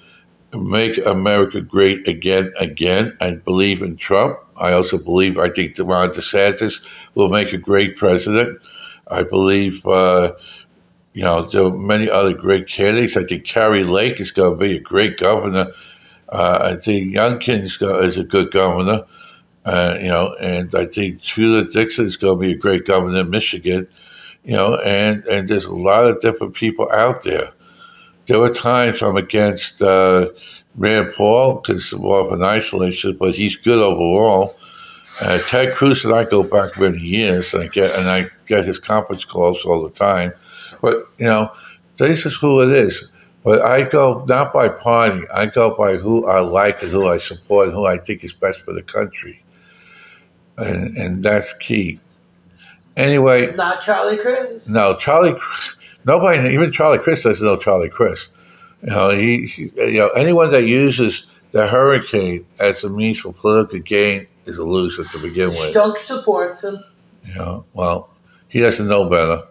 make 0.53 0.97
America 1.05 1.61
great 1.61 2.07
again, 2.07 2.51
again. 2.59 3.15
I 3.21 3.35
believe 3.35 3.81
in 3.81 3.95
Trump. 3.97 4.37
I 4.61 4.73
also 4.73 4.97
believe 4.97 5.37
I 5.37 5.49
think 5.49 5.77
Ron 5.77 6.11
DeSantis 6.11 6.81
will 7.15 7.29
make 7.29 7.51
a 7.51 7.57
great 7.57 7.97
president. 7.97 8.61
I 9.07 9.23
believe. 9.23 9.85
Uh, 9.85 10.33
you 11.13 11.23
know, 11.23 11.41
there 11.41 11.65
are 11.65 11.77
many 11.77 12.09
other 12.09 12.33
great 12.33 12.67
candidates. 12.67 13.17
I 13.17 13.25
think 13.25 13.43
Kari 13.43 13.83
Lake 13.83 14.21
is 14.21 14.31
going 14.31 14.57
to 14.57 14.57
be 14.57 14.77
a 14.77 14.79
great 14.79 15.17
governor. 15.17 15.73
Uh, 16.29 16.59
I 16.61 16.81
think 16.81 17.13
Youngkin 17.13 17.63
is 17.63 18.17
a 18.17 18.23
good 18.23 18.51
governor. 18.51 19.03
Uh, 19.65 19.97
you 19.99 20.07
know, 20.07 20.33
and 20.39 20.73
I 20.73 20.85
think 20.85 21.21
Sheila 21.21 21.65
Dixon 21.65 22.05
is 22.05 22.17
going 22.17 22.39
to 22.39 22.41
be 22.41 22.53
a 22.53 22.57
great 22.57 22.85
governor 22.85 23.19
in 23.19 23.29
Michigan. 23.29 23.87
You 24.43 24.53
know, 24.53 24.75
and 24.77 25.23
and 25.25 25.47
there's 25.47 25.65
a 25.65 25.73
lot 25.73 26.07
of 26.07 26.21
different 26.21 26.55
people 26.55 26.89
out 26.91 27.23
there. 27.23 27.51
There 28.27 28.39
were 28.39 28.53
times 28.53 29.01
I'm 29.01 29.17
against 29.17 29.81
uh, 29.81 30.29
Rand 30.75 31.13
Paul 31.15 31.55
because 31.55 31.91
more 31.93 32.21
of 32.21 32.31
an 32.31 32.43
isolation, 32.43 33.17
but 33.17 33.35
he's 33.35 33.55
good 33.55 33.79
overall. 33.79 34.55
Uh, 35.21 35.37
Ted 35.39 35.73
Cruz 35.73 36.05
and 36.05 36.13
I 36.13 36.23
go 36.23 36.43
back 36.43 36.79
many 36.79 36.99
years, 36.99 37.53
and 37.53 37.63
I 37.63 37.67
get 37.67 37.93
and 37.97 38.09
I 38.09 38.27
get 38.47 38.65
his 38.65 38.79
conference 38.79 39.25
calls 39.25 39.65
all 39.65 39.83
the 39.83 39.89
time. 39.89 40.31
But 40.81 40.95
you 41.17 41.25
know, 41.25 41.51
this 41.97 42.25
is 42.25 42.35
who 42.35 42.61
it 42.61 42.69
is. 42.69 43.05
But 43.43 43.61
I 43.61 43.83
go 43.83 44.23
not 44.27 44.53
by 44.53 44.69
party. 44.69 45.23
I 45.33 45.47
go 45.47 45.75
by 45.75 45.97
who 45.97 46.25
I 46.27 46.41
like 46.41 46.81
and 46.81 46.91
who 46.91 47.07
I 47.07 47.17
support 47.17 47.67
and 47.67 47.73
who 47.75 47.85
I 47.85 47.97
think 47.97 48.23
is 48.23 48.33
best 48.33 48.61
for 48.61 48.73
the 48.73 48.83
country. 48.83 49.43
And 50.57 50.95
and 50.97 51.23
that's 51.23 51.53
key. 51.53 51.99
Anyway, 52.95 53.53
not 53.55 53.81
Charlie 53.83 54.17
Crist. 54.17 54.67
No, 54.67 54.95
Charlie. 54.95 55.35
Nobody, 56.05 56.53
even 56.53 56.71
Charlie 56.71 56.97
Crist 56.97 57.23
doesn't 57.23 57.45
know 57.45 57.57
Charlie 57.57 57.89
Crist. 57.89 58.31
You 58.83 58.89
know, 58.89 59.09
he, 59.11 59.45
he, 59.45 59.71
you 59.75 59.99
know, 59.99 60.09
anyone 60.09 60.51
that 60.51 60.63
uses 60.63 61.27
the 61.51 61.67
hurricane 61.67 62.45
as 62.59 62.83
a 62.83 62.89
means 62.89 63.19
for 63.19 63.33
political 63.33 63.79
gain 63.79 64.27
is 64.45 64.57
a 64.57 64.63
loser 64.63 65.03
to 65.03 65.19
begin 65.19 65.49
with. 65.49 65.73
Don't 65.73 65.99
support 66.01 66.59
him. 66.61 66.79
You 67.25 67.35
know, 67.35 67.65
well, 67.73 68.09
he 68.47 68.59
doesn't 68.59 68.87
know 68.87 69.07
better 69.07 69.43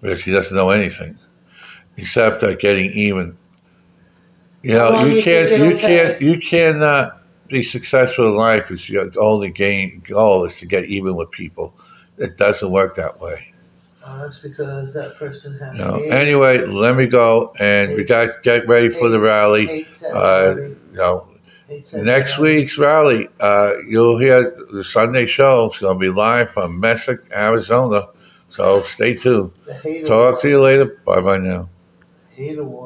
because 0.00 0.22
he 0.22 0.32
doesn't 0.32 0.54
know 0.54 0.70
anything 0.70 1.18
except 1.96 2.40
that 2.42 2.60
getting 2.60 2.90
even. 2.92 3.36
You 4.62 4.74
know, 4.74 5.04
you, 5.04 5.16
you 5.16 5.22
can't, 5.22 5.50
you 5.62 5.78
can't, 5.78 6.20
you 6.20 6.38
cannot 6.38 7.22
be 7.48 7.62
successful 7.62 8.28
in 8.28 8.36
life 8.36 8.70
if 8.70 8.88
your 8.90 9.10
only 9.18 9.50
gain 9.50 10.02
goal 10.04 10.44
is 10.44 10.56
to 10.58 10.66
get 10.66 10.84
even 10.86 11.14
with 11.14 11.30
people. 11.30 11.74
It 12.18 12.36
doesn't 12.36 12.70
work 12.70 12.96
that 12.96 13.20
way. 13.20 13.53
Oh, 14.06 14.18
that's 14.18 14.38
because 14.38 14.92
that 14.94 15.16
person 15.16 15.58
has. 15.58 15.78
No. 15.78 15.96
Anyway, 15.96 16.58
let 16.66 16.96
me 16.96 17.06
go, 17.06 17.54
and 17.58 17.92
eight, 17.92 17.96
we 17.96 18.04
got 18.04 18.42
get 18.42 18.68
ready 18.68 18.90
for 18.90 19.08
the 19.08 19.18
rally. 19.20 19.86
Uh, 20.12 20.56
you 20.58 20.76
know, 20.92 21.26
next 21.94 22.38
week's 22.38 22.76
rally, 22.76 23.28
uh, 23.40 23.74
you'll 23.88 24.18
hear 24.18 24.54
the 24.72 24.84
Sunday 24.84 25.26
show. 25.26 25.66
It's 25.66 25.78
going 25.78 25.96
to 25.96 26.00
be 26.00 26.10
live 26.10 26.50
from 26.50 26.78
Mesa, 26.80 27.18
Arizona. 27.32 28.08
So 28.50 28.82
stay 28.82 29.14
tuned. 29.14 29.52
Talk 30.06 30.40
to 30.42 30.48
you 30.48 30.60
later. 30.60 31.00
Bye 31.06 31.20
bye 31.20 31.38
now. 31.38 31.68
Hate 32.36 32.62
war. 32.62 32.82